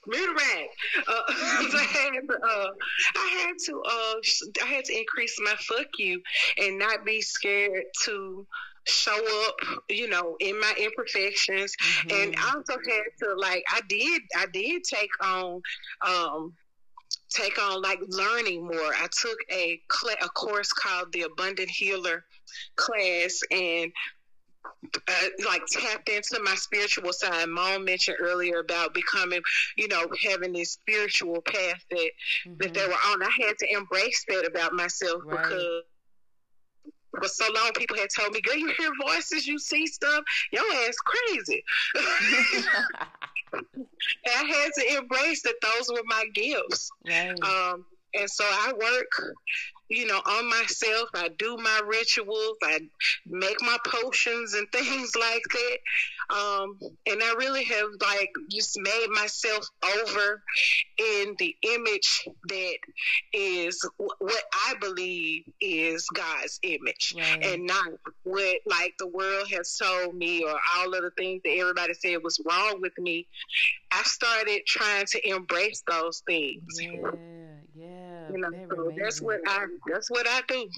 Rag. 0.07 0.67
Uh, 1.07 1.21
I 1.29 1.87
had 1.91 2.27
to, 2.27 2.39
uh, 2.43 2.71
I 3.15 3.45
had 3.45 3.57
to, 3.65 3.81
uh, 3.81 4.63
I 4.63 4.67
had 4.67 4.85
to 4.85 4.97
increase 4.97 5.37
my 5.43 5.55
fuck 5.59 5.87
you 5.97 6.21
and 6.57 6.77
not 6.77 7.05
be 7.05 7.21
scared 7.21 7.85
to 8.03 8.45
show 8.87 9.47
up, 9.47 9.55
you 9.89 10.07
know, 10.09 10.35
in 10.39 10.59
my 10.59 10.73
imperfections, 10.77 11.75
mm-hmm. 11.75 12.09
and 12.11 12.35
I 12.37 12.53
also 12.55 12.73
had 12.73 13.03
to 13.23 13.33
like, 13.35 13.63
I 13.69 13.81
did, 13.89 14.21
I 14.37 14.45
did 14.53 14.83
take 14.83 15.09
on, 15.21 15.61
um, 16.05 16.53
take 17.29 17.61
on 17.61 17.81
like 17.81 17.99
learning 18.07 18.63
more. 18.65 18.93
I 18.93 19.07
took 19.11 19.37
a 19.51 19.81
cl- 19.91 20.17
a 20.21 20.29
course 20.29 20.71
called 20.71 21.11
the 21.11 21.23
Abundant 21.23 21.69
Healer 21.69 22.23
class, 22.75 23.41
and 23.51 23.91
uh, 25.07 25.27
like 25.45 25.61
tapped 25.67 26.09
into 26.09 26.39
my 26.43 26.55
spiritual 26.55 27.13
side. 27.13 27.47
Mom 27.47 27.85
mentioned 27.85 28.17
earlier 28.19 28.59
about 28.59 28.93
becoming, 28.93 29.41
you 29.77 29.87
know, 29.87 30.07
having 30.27 30.53
this 30.53 30.71
spiritual 30.71 31.41
path 31.41 31.83
that 31.91 31.97
mm-hmm. 32.47 32.53
that 32.59 32.73
they 32.73 32.85
were 32.85 32.93
on. 32.93 33.23
I 33.23 33.29
had 33.39 33.57
to 33.59 33.73
embrace 33.73 34.25
that 34.29 34.45
about 34.45 34.73
myself 34.73 35.21
right. 35.25 35.43
because 35.43 35.83
for 37.19 37.27
so 37.27 37.45
long 37.53 37.71
people 37.75 37.97
had 37.97 38.09
told 38.15 38.33
me, 38.33 38.41
"Girl, 38.41 38.55
you 38.55 38.71
hear 38.77 38.91
voices, 39.07 39.47
you 39.47 39.59
see 39.59 39.87
stuff, 39.87 40.23
your 40.51 40.63
ass 40.87 40.95
crazy." 41.05 41.63
and 43.53 43.65
I 44.25 44.43
had 44.43 44.71
to 44.77 44.97
embrace 44.97 45.41
that 45.43 45.55
those 45.61 45.89
were 45.89 46.03
my 46.05 46.25
gifts. 46.33 46.89
Right. 47.07 47.39
Um, 47.41 47.85
and 48.13 48.29
so 48.29 48.43
I 48.45 48.73
work 48.73 49.35
you 49.89 50.07
know, 50.07 50.17
on 50.25 50.49
myself. 50.49 51.09
I 51.13 51.29
do 51.37 51.57
my 51.57 51.81
rituals. 51.85 52.57
I 52.63 52.79
make 53.25 53.61
my 53.61 53.77
potions 53.85 54.53
and 54.53 54.67
things 54.71 55.15
like 55.15 55.43
that. 55.51 55.77
Um, 56.35 56.79
and 57.05 57.21
I 57.21 57.35
really 57.37 57.63
have 57.65 57.89
like 58.01 58.31
just 58.49 58.79
made 58.79 59.07
myself 59.13 59.67
over 59.83 60.41
in 60.97 61.35
the 61.37 61.55
image 61.61 62.27
that 62.49 62.77
is 63.33 63.87
what 63.97 64.43
I 64.67 64.73
believe 64.79 65.43
is 65.61 66.07
God's 66.09 66.59
image 66.63 67.13
right. 67.15 67.43
and 67.43 67.67
not 67.67 67.87
what 68.23 68.57
like 68.65 68.95
the 68.97 69.07
world 69.07 69.49
has 69.51 69.77
told 69.77 70.15
me 70.15 70.43
or 70.43 70.57
all 70.77 70.93
of 70.93 71.03
the 71.03 71.11
things 71.11 71.41
that 71.43 71.51
everybody 71.51 71.93
said 71.93 72.23
was 72.23 72.41
wrong 72.45 72.81
with 72.81 72.97
me. 72.97 73.27
I 73.91 74.01
started 74.03 74.61
trying 74.65 75.05
to 75.07 75.29
embrace 75.29 75.83
those 75.87 76.23
things. 76.25 76.79
Yeah. 76.81 77.11
You 78.31 78.39
know, 78.39 78.49
so 78.69 78.91
that's 78.97 79.21
what 79.21 79.39
I 79.47 79.65
that's 79.87 80.09
what 80.09 80.27
I 80.27 80.41
do. 80.47 80.69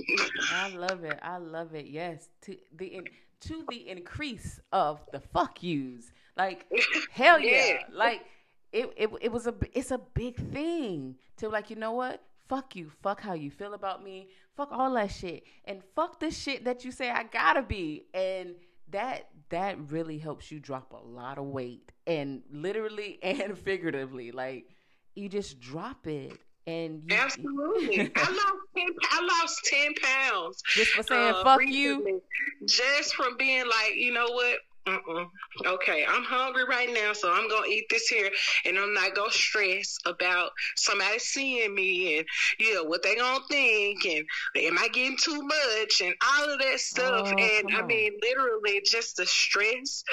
I 0.52 0.70
love 0.70 1.04
it. 1.04 1.20
I 1.22 1.38
love 1.38 1.76
it. 1.76 1.88
Yes, 1.88 2.30
to 2.44 2.58
the 2.76 3.02
to 3.42 3.66
the 3.70 3.90
increase 3.90 4.60
of 4.72 5.00
the 5.12 5.20
fuck 5.20 5.62
yous. 5.62 6.12
Like 6.36 6.66
hell 7.12 7.40
yeah. 7.42 7.66
yeah. 7.66 7.78
Like 7.92 8.26
it, 8.72 8.94
it 8.98 9.10
it 9.22 9.32
was 9.32 9.48
a 9.48 9.54
it's 9.74 9.92
a 9.92 10.00
big 10.14 10.36
thing 10.52 11.16
to 11.38 11.50
like 11.50 11.70
you 11.70 11.76
know 11.76 11.94
what 11.94 12.22
fuck 12.48 12.76
you 12.76 12.90
fuck 13.02 13.22
how 13.22 13.34
you 13.34 13.52
feel 13.52 13.74
about 13.74 14.04
me 14.04 14.30
fuck 14.56 14.70
all 14.72 14.94
that 14.94 15.12
shit 15.12 15.44
and 15.66 15.82
fuck 15.96 16.20
the 16.20 16.32
shit 16.32 16.64
that 16.64 16.86
you 16.86 16.92
say 16.92 17.10
I 17.10 17.24
gotta 17.24 17.62
be 17.62 18.06
and 18.14 18.56
that 18.90 19.28
that 19.50 19.92
really 19.92 20.18
helps 20.18 20.52
you 20.52 20.60
drop 20.60 20.94
a 20.94 21.08
lot 21.08 21.38
of 21.38 21.46
weight 21.46 21.92
and 22.06 22.42
literally 22.52 23.20
and 23.24 23.58
figuratively 23.58 24.32
like 24.32 24.70
you 25.16 25.30
just 25.30 25.60
drop 25.60 26.08
it 26.08 26.40
and 26.68 27.02
you, 27.08 27.18
absolutely, 27.18 28.12
I 28.16 28.30
lost 28.30 28.68
ten. 28.76 28.88
I 29.10 29.42
lost 29.42 29.66
ten 29.66 29.94
pounds 29.96 30.62
just 30.74 30.92
for 30.92 31.04
saying 31.04 31.34
uh, 31.34 31.44
"fuck 31.44 31.62
you." 31.66 32.22
Just 32.66 33.16
from 33.16 33.38
being 33.38 33.66
like, 33.66 33.96
you 33.96 34.14
know 34.14 34.28
what? 34.28 34.58
Mm-mm. 34.86 35.28
Okay, 35.66 36.06
I'm 36.08 36.24
hungry 36.24 36.64
right 36.64 36.90
now, 36.94 37.12
so 37.12 37.32
I'm 37.32 37.50
gonna 37.50 37.68
eat 37.68 37.88
this 37.90 38.08
here, 38.08 38.30
and 38.66 38.78
I'm 38.78 38.94
not 38.94 39.16
gonna 39.16 39.32
stress 39.32 39.98
about 40.06 40.52
somebody 40.78 41.20
seeing 41.20 41.74
me 41.74 42.18
and 42.18 42.28
you 42.60 42.74
know 42.74 42.84
what 42.84 43.04
they 43.04 43.16
gonna 43.16 43.44
think, 43.50 44.06
and 44.06 44.26
am 44.56 44.78
I 44.78 44.88
getting 44.90 45.18
too 45.18 45.42
much, 45.42 46.02
and 46.04 46.14
all 46.24 46.50
of 46.50 46.60
that 46.60 46.80
stuff. 46.80 47.34
Oh, 47.34 47.38
and 47.38 47.76
I 47.76 47.82
mean, 47.84 48.14
literally, 48.22 48.82
just 48.86 49.18
the 49.18 49.26
stress, 49.26 50.04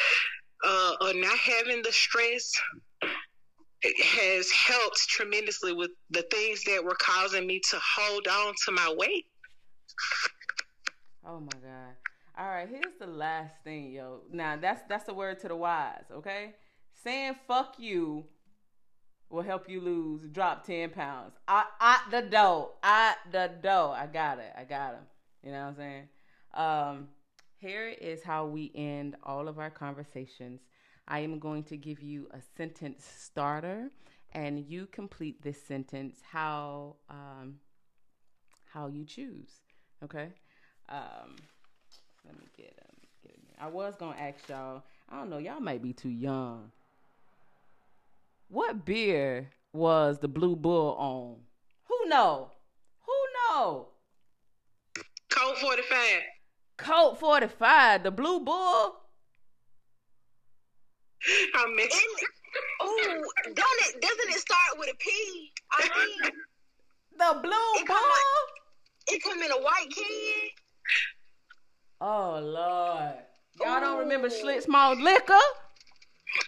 uh, 0.64 0.92
or 1.00 1.14
not 1.14 1.38
having 1.38 1.82
the 1.82 1.92
stress 1.92 2.52
has 3.84 4.50
helped 4.50 5.08
tremendously 5.08 5.72
with 5.72 5.90
the 6.10 6.22
things 6.30 6.64
that 6.64 6.82
were 6.84 6.96
causing 6.98 7.46
me 7.46 7.60
to 7.70 7.78
hold 7.78 8.26
on 8.26 8.54
to 8.64 8.72
my 8.72 8.94
weight. 8.96 9.26
Oh 11.26 11.40
my 11.40 11.58
God. 11.62 11.94
All 12.36 12.48
right, 12.48 12.68
here's 12.68 12.94
the 12.98 13.06
last 13.06 13.54
thing, 13.62 13.92
yo. 13.92 14.22
Now 14.32 14.56
that's 14.56 14.82
that's 14.88 15.04
the 15.04 15.14
word 15.14 15.38
to 15.40 15.48
the 15.48 15.56
wise, 15.56 16.04
okay? 16.12 16.54
Saying 17.02 17.36
fuck 17.46 17.74
you 17.78 18.24
will 19.30 19.42
help 19.42 19.68
you 19.68 19.80
lose, 19.80 20.28
drop 20.28 20.66
ten 20.66 20.90
pounds. 20.90 21.34
I 21.46 21.64
at 21.80 22.10
the 22.10 22.22
dough. 22.28 22.72
At 22.82 23.16
the 23.30 23.50
dough. 23.62 23.94
I 23.96 24.06
got 24.06 24.38
it. 24.38 24.52
I 24.56 24.64
got 24.64 24.94
him. 24.94 25.02
You 25.42 25.52
know 25.52 25.60
what 25.60 25.66
I'm 25.66 25.76
saying? 25.76 26.08
Um, 26.54 27.08
here 27.58 27.88
is 27.88 28.22
how 28.22 28.46
we 28.46 28.70
end 28.74 29.16
all 29.22 29.48
of 29.48 29.58
our 29.58 29.70
conversations. 29.70 30.60
I 31.06 31.20
am 31.20 31.38
going 31.38 31.64
to 31.64 31.76
give 31.76 32.02
you 32.02 32.28
a 32.32 32.38
sentence 32.56 33.04
starter, 33.04 33.90
and 34.32 34.64
you 34.66 34.86
complete 34.86 35.42
this 35.42 35.62
sentence 35.62 36.16
how 36.30 36.96
um, 37.10 37.56
how 38.72 38.86
you 38.86 39.04
choose. 39.04 39.50
Okay. 40.02 40.28
Um, 40.88 41.36
let 42.26 42.36
me 42.38 42.46
get 42.56 42.78
um, 42.82 42.96
get 43.22 43.32
it. 43.32 43.56
I 43.60 43.68
was 43.68 43.94
gonna 43.96 44.16
ask 44.18 44.48
y'all. 44.48 44.82
I 45.10 45.18
don't 45.18 45.30
know. 45.30 45.38
Y'all 45.38 45.60
might 45.60 45.82
be 45.82 45.92
too 45.92 46.08
young. 46.10 46.70
What 48.48 48.84
beer 48.84 49.50
was 49.72 50.18
the 50.18 50.28
Blue 50.28 50.56
Bull 50.56 50.94
on? 50.98 51.36
Who 51.84 52.08
know? 52.08 52.50
Who 53.06 53.12
know? 53.52 53.88
Colt 55.30 55.58
45. 55.58 55.98
Colt 56.76 57.18
45. 57.18 58.04
The 58.04 58.10
Blue 58.10 58.40
Bull? 58.40 58.96
I 61.54 61.74
miss. 61.74 62.04
Oh, 62.80 63.22
don't 63.44 63.56
it? 63.56 64.00
Doesn't 64.00 64.30
it 64.30 64.38
start 64.38 64.78
with 64.78 64.90
a 64.90 64.96
P? 64.96 65.52
I 65.72 65.88
mean, 65.98 66.32
the 67.18 67.40
blue 67.40 67.82
it 67.82 67.88
ball. 67.88 67.98
it 69.08 69.22
come 69.22 69.42
in 69.42 69.50
a 69.50 69.56
white 69.56 69.88
can. 69.94 70.50
Oh 72.00 72.40
Lord, 72.42 73.14
y'all 73.60 73.76
Ooh. 73.76 73.80
don't 73.80 73.98
remember 74.00 74.28
Schlitz 74.28 74.68
Malt 74.68 74.98
Liquor? 74.98 75.34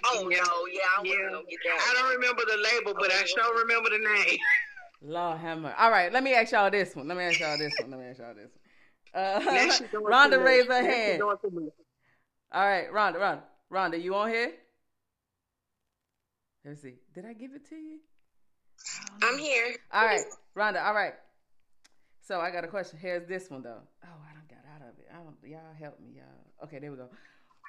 Oh 0.04 0.22
no, 0.22 0.28
yeah, 0.28 0.38
I, 0.38 1.02
yeah. 1.04 1.12
I 1.14 1.94
don't 1.94 2.14
remember 2.14 2.42
the 2.46 2.56
label, 2.56 2.94
but 2.98 3.10
oh. 3.12 3.18
I 3.18 3.24
sure 3.24 3.58
remember 3.60 3.90
the 3.90 3.98
name. 3.98 4.38
Lord 5.02 5.38
hammer. 5.38 5.74
All 5.78 5.90
right, 5.90 6.12
let 6.12 6.22
me 6.22 6.34
ask 6.34 6.52
y'all 6.52 6.70
this 6.70 6.96
one. 6.96 7.06
Let 7.08 7.16
me 7.16 7.24
ask 7.24 7.38
y'all 7.38 7.58
this 7.58 7.74
one. 7.80 7.90
Let 7.90 8.00
me 8.00 8.06
ask 8.06 8.18
y'all 8.18 8.34
this 8.34 8.50
one. 8.50 9.22
Uh, 9.22 9.40
Rhonda 10.10 10.44
raised 10.44 10.68
her 10.68 10.82
hand. 10.82 11.22
All 11.22 11.32
right, 12.52 12.90
Rhonda, 12.90 13.16
Rhonda, 13.16 13.40
Rhonda, 13.72 14.02
you 14.02 14.14
on 14.14 14.28
here? 14.28 14.52
Let's 16.66 16.82
see. 16.82 16.94
Did 17.14 17.24
I 17.24 17.32
give 17.32 17.52
it 17.54 17.68
to 17.68 17.76
you? 17.76 18.00
I'm 19.22 19.38
here. 19.38 19.76
All 19.92 20.04
right, 20.04 20.24
Rhonda. 20.56 20.84
All 20.84 20.94
right. 20.94 21.14
So 22.26 22.40
I 22.40 22.50
got 22.50 22.64
a 22.64 22.66
question. 22.68 22.98
Here's 23.00 23.26
this 23.28 23.48
one 23.48 23.62
though. 23.62 23.82
Oh, 24.04 24.08
I 24.28 24.34
don't 24.34 24.48
got 24.48 24.58
out 24.74 24.82
of 24.82 24.98
it. 24.98 25.06
I 25.12 25.22
don't. 25.22 25.36
Y'all 25.48 25.60
help 25.78 26.00
me, 26.00 26.16
y'all. 26.16 26.64
Okay, 26.64 26.80
there 26.80 26.90
we 26.90 26.96
go. 26.96 27.08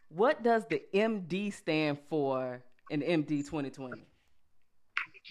What 0.10 0.42
does 0.42 0.66
the 0.68 0.82
MD 0.96 1.54
stand 1.54 2.00
for 2.10 2.64
in 2.90 3.02
MD 3.02 3.46
2020? 3.46 4.02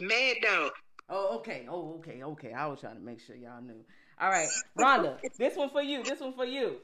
Mad 0.01 0.37
dog. 0.43 0.71
Oh, 1.09 1.37
okay. 1.39 1.67
Oh, 1.69 1.97
okay. 1.99 2.23
Okay. 2.23 2.53
I 2.53 2.67
was 2.67 2.79
trying 2.81 2.95
to 2.95 3.03
make 3.03 3.19
sure 3.19 3.35
y'all 3.35 3.61
knew. 3.61 3.85
All 4.21 4.31
right, 4.31 4.49
Rhonda. 4.79 5.19
this 5.39 5.57
one 5.57 5.71
for 5.71 5.83
you. 5.83 6.05
This 6.05 6.21
one 6.21 6.35
for 6.35 6.45
you. 6.45 6.77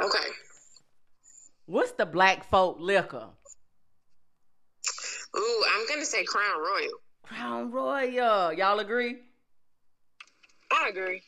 Okay. 0.00 0.28
What's 1.66 1.92
the 1.92 2.06
black 2.06 2.48
folk 2.48 2.76
liquor? 2.78 3.26
Ooh, 5.38 5.64
I'm 5.74 5.86
gonna 5.88 6.04
say 6.04 6.24
Crown 6.24 6.58
Royal. 6.58 7.00
Crown 7.22 7.70
Royal. 7.70 8.52
Y'all 8.52 8.78
agree? 8.78 9.16
I 10.72 10.88
agree. 10.88 11.22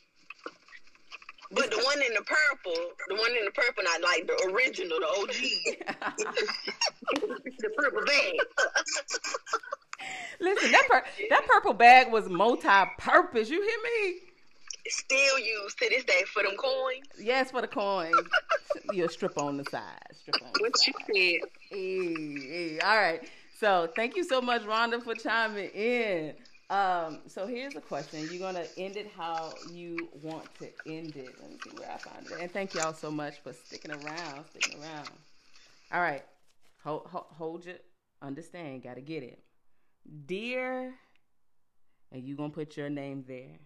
But 1.51 1.71
the 1.71 1.79
one 1.79 2.03
in 2.03 2.13
the 2.13 2.23
purple, 2.23 2.91
the 3.09 3.15
one 3.15 3.31
in 3.31 3.45
the 3.47 3.51
purple, 3.53 3.83
not 3.83 4.03
like 4.03 4.27
the 4.27 4.53
original, 4.53 4.99
the 5.01 5.07
OG, 5.07 5.33
the 7.59 7.71
purple 7.77 8.05
bag. 8.05 8.35
Listen, 10.41 10.73
that 10.73 10.87
pur- 10.89 11.05
that 11.31 11.47
purple 11.47 11.73
bag 11.73 12.13
was 12.13 12.29
multi-purpose. 12.29 13.49
You 13.49 13.63
hear 13.63 13.79
me? 13.83 14.17
Still 14.89 15.39
used 15.39 15.79
to 15.79 15.89
this 15.89 16.05
day 16.05 16.23
for 16.33 16.43
them 16.43 16.57
coins. 16.57 17.07
Yes, 17.21 17.51
for 17.51 17.61
the 17.61 17.69
coins. 17.69 18.15
you 18.93 19.09
strip 19.09 19.39
on 19.39 19.57
the 19.57 19.65
side. 19.65 19.83
Strip 20.13 20.37
on 20.43 20.53
the 20.55 20.61
What 20.61 20.87
you 20.87 20.93
said? 21.07 21.49
Hey, 21.71 22.39
hey. 22.41 22.79
All 22.81 22.97
right. 22.97 23.29
So 23.59 23.89
thank 23.97 24.15
you 24.15 24.23
so 24.23 24.41
much, 24.41 24.63
Rhonda, 24.63 25.03
for 25.03 25.17
chiming 25.17 25.71
in. 25.71 26.35
Um, 26.71 27.23
so 27.27 27.45
here's 27.49 27.75
a 27.75 27.81
question. 27.81 28.29
You're 28.31 28.39
gonna 28.39 28.67
end 28.77 28.97
it 28.97 29.11
how 29.17 29.53
you 29.73 29.97
want 30.23 30.55
to 30.61 30.69
end 30.87 31.17
it. 31.17 31.35
Let 31.41 31.51
me 31.51 31.57
see 31.65 31.71
where 31.77 31.91
I 31.91 31.99
find 31.99 32.25
it. 32.25 32.39
And 32.41 32.53
thank 32.53 32.73
y'all 32.73 32.93
so 32.93 33.11
much 33.11 33.43
for 33.43 33.53
sticking 33.53 33.91
around, 33.91 34.45
sticking 34.51 34.81
around. 34.81 35.09
All 35.91 36.01
right. 36.01 36.25
Hold, 36.85 37.07
hold, 37.07 37.25
hold 37.31 37.65
your 37.67 37.75
understand, 38.23 38.85
gotta 38.85 39.01
get 39.01 39.25
it. 39.25 39.43
Dear, 40.27 40.95
and 42.13 42.23
you 42.23 42.37
gonna 42.37 42.51
put 42.51 42.77
your 42.77 42.91
name 42.91 43.25
there. 43.27 43.59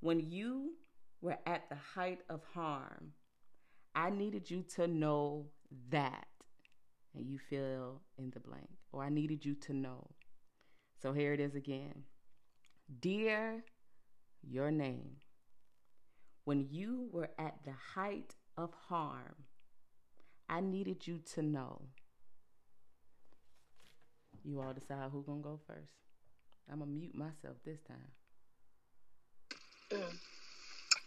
When 0.00 0.30
you 0.30 0.76
were 1.20 1.36
at 1.46 1.68
the 1.68 1.76
height 1.76 2.20
of 2.30 2.40
harm, 2.54 3.12
I 3.94 4.08
needed 4.08 4.50
you 4.50 4.64
to 4.76 4.86
know 4.86 5.48
that 5.90 6.26
and 7.16 7.26
you 7.26 7.38
fill 7.38 8.02
in 8.18 8.30
the 8.30 8.40
blank, 8.40 8.68
or 8.92 9.02
I 9.02 9.08
needed 9.08 9.44
you 9.44 9.54
to 9.54 9.72
know. 9.72 10.10
So 11.00 11.12
here 11.12 11.32
it 11.32 11.40
is 11.40 11.54
again. 11.54 12.04
Dear, 13.00 13.64
your 14.42 14.70
name. 14.70 15.16
When 16.44 16.68
you 16.70 17.08
were 17.10 17.30
at 17.38 17.56
the 17.64 17.72
height 17.94 18.36
of 18.56 18.72
harm, 18.88 19.34
I 20.48 20.60
needed 20.60 21.06
you 21.06 21.20
to 21.34 21.42
know. 21.42 21.82
You 24.44 24.60
all 24.60 24.72
decide 24.72 25.10
who's 25.10 25.26
gonna 25.26 25.40
go 25.40 25.58
first. 25.66 25.90
I'm 26.70 26.78
gonna 26.78 26.90
mute 26.90 27.16
myself 27.16 27.56
this 27.64 27.80
time. 27.82 28.12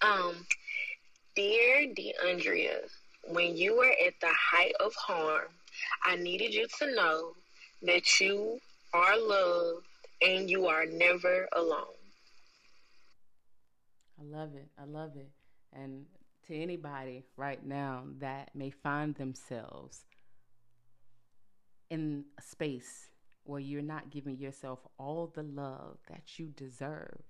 Um, 0.02 0.46
dear 1.36 1.94
DeAndrea, 1.94 2.90
when 3.30 3.56
you 3.56 3.78
were 3.78 3.94
at 4.06 4.20
the 4.22 4.32
height 4.34 4.74
of 4.80 4.94
harm, 4.96 5.48
I 6.04 6.16
needed 6.16 6.54
you 6.54 6.68
to 6.80 6.96
know 6.96 7.34
that 7.84 8.20
you 8.20 8.60
are 8.94 9.18
loved 9.18 9.86
and 10.22 10.50
you 10.50 10.68
are 10.68 10.86
never 10.86 11.48
alone. 11.54 11.96
I 14.20 14.24
love 14.24 14.56
it. 14.56 14.68
I 14.78 14.86
love 14.86 15.16
it. 15.16 15.30
And 15.74 16.06
to 16.48 16.56
anybody 16.56 17.24
right 17.38 17.66
now 17.66 18.04
that 18.20 18.50
may 18.54 18.70
find 18.70 19.16
themselves 19.16 20.02
in 21.90 22.26
a 22.38 22.42
space 22.42 23.10
where 23.44 23.60
you're 23.60 23.82
not 23.82 24.10
giving 24.10 24.38
yourself 24.38 24.80
all 24.98 25.32
the 25.34 25.44
love 25.44 25.98
that 26.10 26.38
you 26.38 26.48
deserve, 26.48 27.22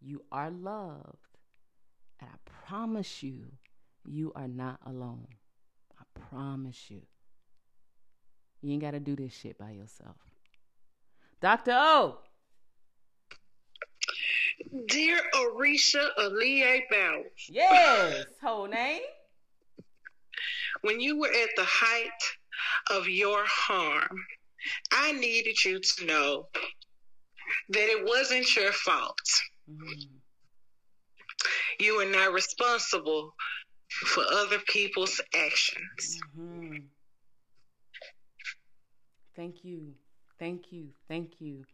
you 0.00 0.22
are 0.32 0.50
loved. 0.50 1.38
And 2.20 2.30
I 2.30 2.50
promise 2.66 3.22
you, 3.22 3.46
you 4.04 4.32
are 4.34 4.48
not 4.48 4.80
alone. 4.84 5.28
Promise 6.14 6.90
you. 6.90 7.02
You 8.62 8.72
ain't 8.72 8.82
got 8.82 8.92
to 8.92 9.00
do 9.00 9.14
this 9.16 9.32
shit 9.34 9.58
by 9.58 9.72
yourself. 9.72 10.16
Dr. 11.40 11.72
O. 11.74 12.18
Dear 14.86 15.18
Orixa 15.34 16.08
Alie 16.18 16.84
Bowers, 16.90 17.46
Yes. 17.48 18.24
Whole 18.42 18.66
name? 18.66 19.02
when 20.82 21.00
you 21.00 21.18
were 21.18 21.28
at 21.32 21.48
the 21.56 21.64
height 21.64 22.10
of 22.90 23.08
your 23.08 23.42
harm, 23.46 24.24
I 24.92 25.12
needed 25.12 25.62
you 25.64 25.78
to 25.80 26.04
know 26.06 26.48
that 27.70 27.88
it 27.88 28.04
wasn't 28.04 28.54
your 28.56 28.72
fault. 28.72 29.40
Mhm. 29.70 30.20
You 31.80 32.00
are 32.00 32.04
not 32.10 32.32
responsible 32.32 33.34
for 34.06 34.24
other 34.32 34.58
people's 34.66 35.20
actions. 35.34 36.20
hmm 36.34 36.76
Thank 39.36 39.64
you. 39.64 39.94
Thank 40.38 40.72
you. 40.72 40.90
Thank 41.08 41.40
you. 41.40 41.64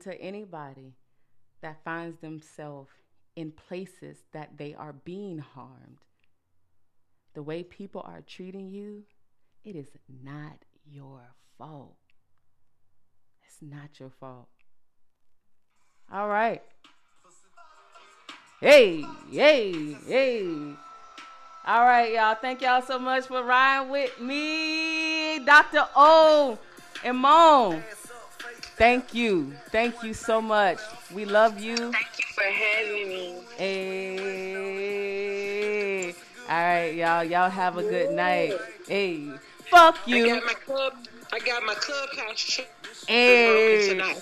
To 0.00 0.20
anybody 0.20 0.94
that 1.60 1.84
finds 1.84 2.18
themselves 2.20 2.90
in 3.36 3.52
places 3.52 4.18
that 4.32 4.56
they 4.56 4.74
are 4.74 4.92
being 4.92 5.38
harmed, 5.38 5.98
the 7.34 7.42
way 7.42 7.62
people 7.62 8.02
are 8.04 8.22
treating 8.26 8.70
you, 8.70 9.04
it 9.64 9.76
is 9.76 9.88
not 10.22 10.64
your 10.90 11.34
fault. 11.58 11.96
It's 13.46 13.58
not 13.60 14.00
your 14.00 14.10
fault. 14.10 14.48
All 16.12 16.28
right. 16.28 16.62
Hey, 18.60 19.04
hey, 19.30 19.96
hey. 20.06 20.74
All 21.64 21.84
right, 21.84 22.12
y'all. 22.12 22.34
Thank 22.34 22.60
y'all 22.62 22.82
so 22.82 22.98
much 22.98 23.26
for 23.26 23.42
riding 23.44 23.88
with 23.90 24.20
me, 24.20 25.38
Dr. 25.44 25.86
O 25.94 26.58
and 27.04 27.16
Mone. 27.18 27.84
Thank 28.76 29.14
you. 29.14 29.52
Thank 29.70 30.02
you 30.02 30.12
so 30.12 30.42
much. 30.42 30.78
We 31.14 31.24
love 31.24 31.60
you. 31.60 31.76
Thank 31.76 31.94
you 32.18 32.24
for 32.34 32.42
having 32.42 33.08
me. 33.08 33.42
Hey. 33.56 35.22
All 36.48 36.56
right, 36.56 36.94
y'all. 36.94 37.22
Y'all 37.22 37.48
have 37.48 37.76
a 37.78 37.82
good 37.82 38.10
night. 38.10 38.54
Hey. 38.88 39.28
Fuck 39.70 39.98
I 40.06 40.10
you. 40.10 40.26
got 40.26 40.44
my 40.44 40.54
club. 40.54 40.94
I 41.32 41.38
got 41.38 41.62
my 41.64 41.74
clubhouse 41.74 42.40
check 42.40 42.68
Hey. 43.06 43.88
tonight. 43.88 44.20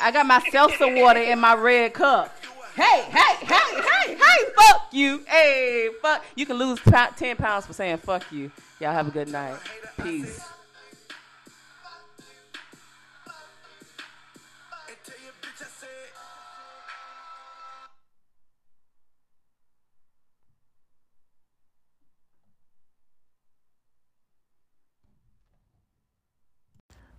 I 0.00 0.10
got 0.10 0.24
my 0.26 0.40
seltzer 0.50 0.88
water 0.88 1.20
in 1.20 1.38
my 1.38 1.54
red 1.54 1.92
cup. 1.92 2.34
Hey, 2.78 3.02
hey, 3.10 3.44
hey, 3.44 3.80
hey, 3.82 4.14
hey, 4.14 4.44
fuck 4.54 4.86
you. 4.92 5.24
Hey, 5.26 5.88
fuck. 6.00 6.24
You 6.36 6.46
can 6.46 6.58
lose 6.58 6.78
po- 6.78 7.08
10 7.16 7.34
pounds 7.34 7.66
for 7.66 7.72
saying 7.72 7.96
fuck 7.96 8.30
you. 8.30 8.52
Y'all 8.78 8.92
have 8.92 9.08
a 9.08 9.10
good 9.10 9.32
night. 9.32 9.58
Peace. 10.00 10.40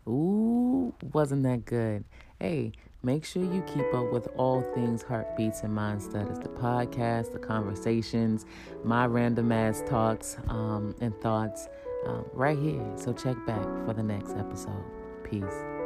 Ooh, 0.07 0.93
wasn't 1.11 1.43
that 1.43 1.65
good? 1.65 2.05
Hey, 2.39 2.71
make 3.03 3.23
sure 3.23 3.43
you 3.43 3.61
keep 3.63 3.93
up 3.93 4.11
with 4.11 4.27
all 4.35 4.61
things 4.73 5.03
Heartbeats 5.03 5.61
and 5.61 5.73
Mind 5.73 6.01
Studies 6.01 6.39
the 6.39 6.49
podcast, 6.49 7.31
the 7.31 7.39
conversations, 7.39 8.45
my 8.83 9.05
random 9.05 9.51
ass 9.51 9.83
talks 9.87 10.37
um, 10.47 10.95
and 11.01 11.19
thoughts 11.21 11.67
um, 12.05 12.25
right 12.33 12.57
here. 12.57 12.85
So 12.95 13.13
check 13.13 13.35
back 13.45 13.63
for 13.85 13.93
the 13.93 14.03
next 14.03 14.31
episode. 14.31 14.83
Peace. 15.23 15.78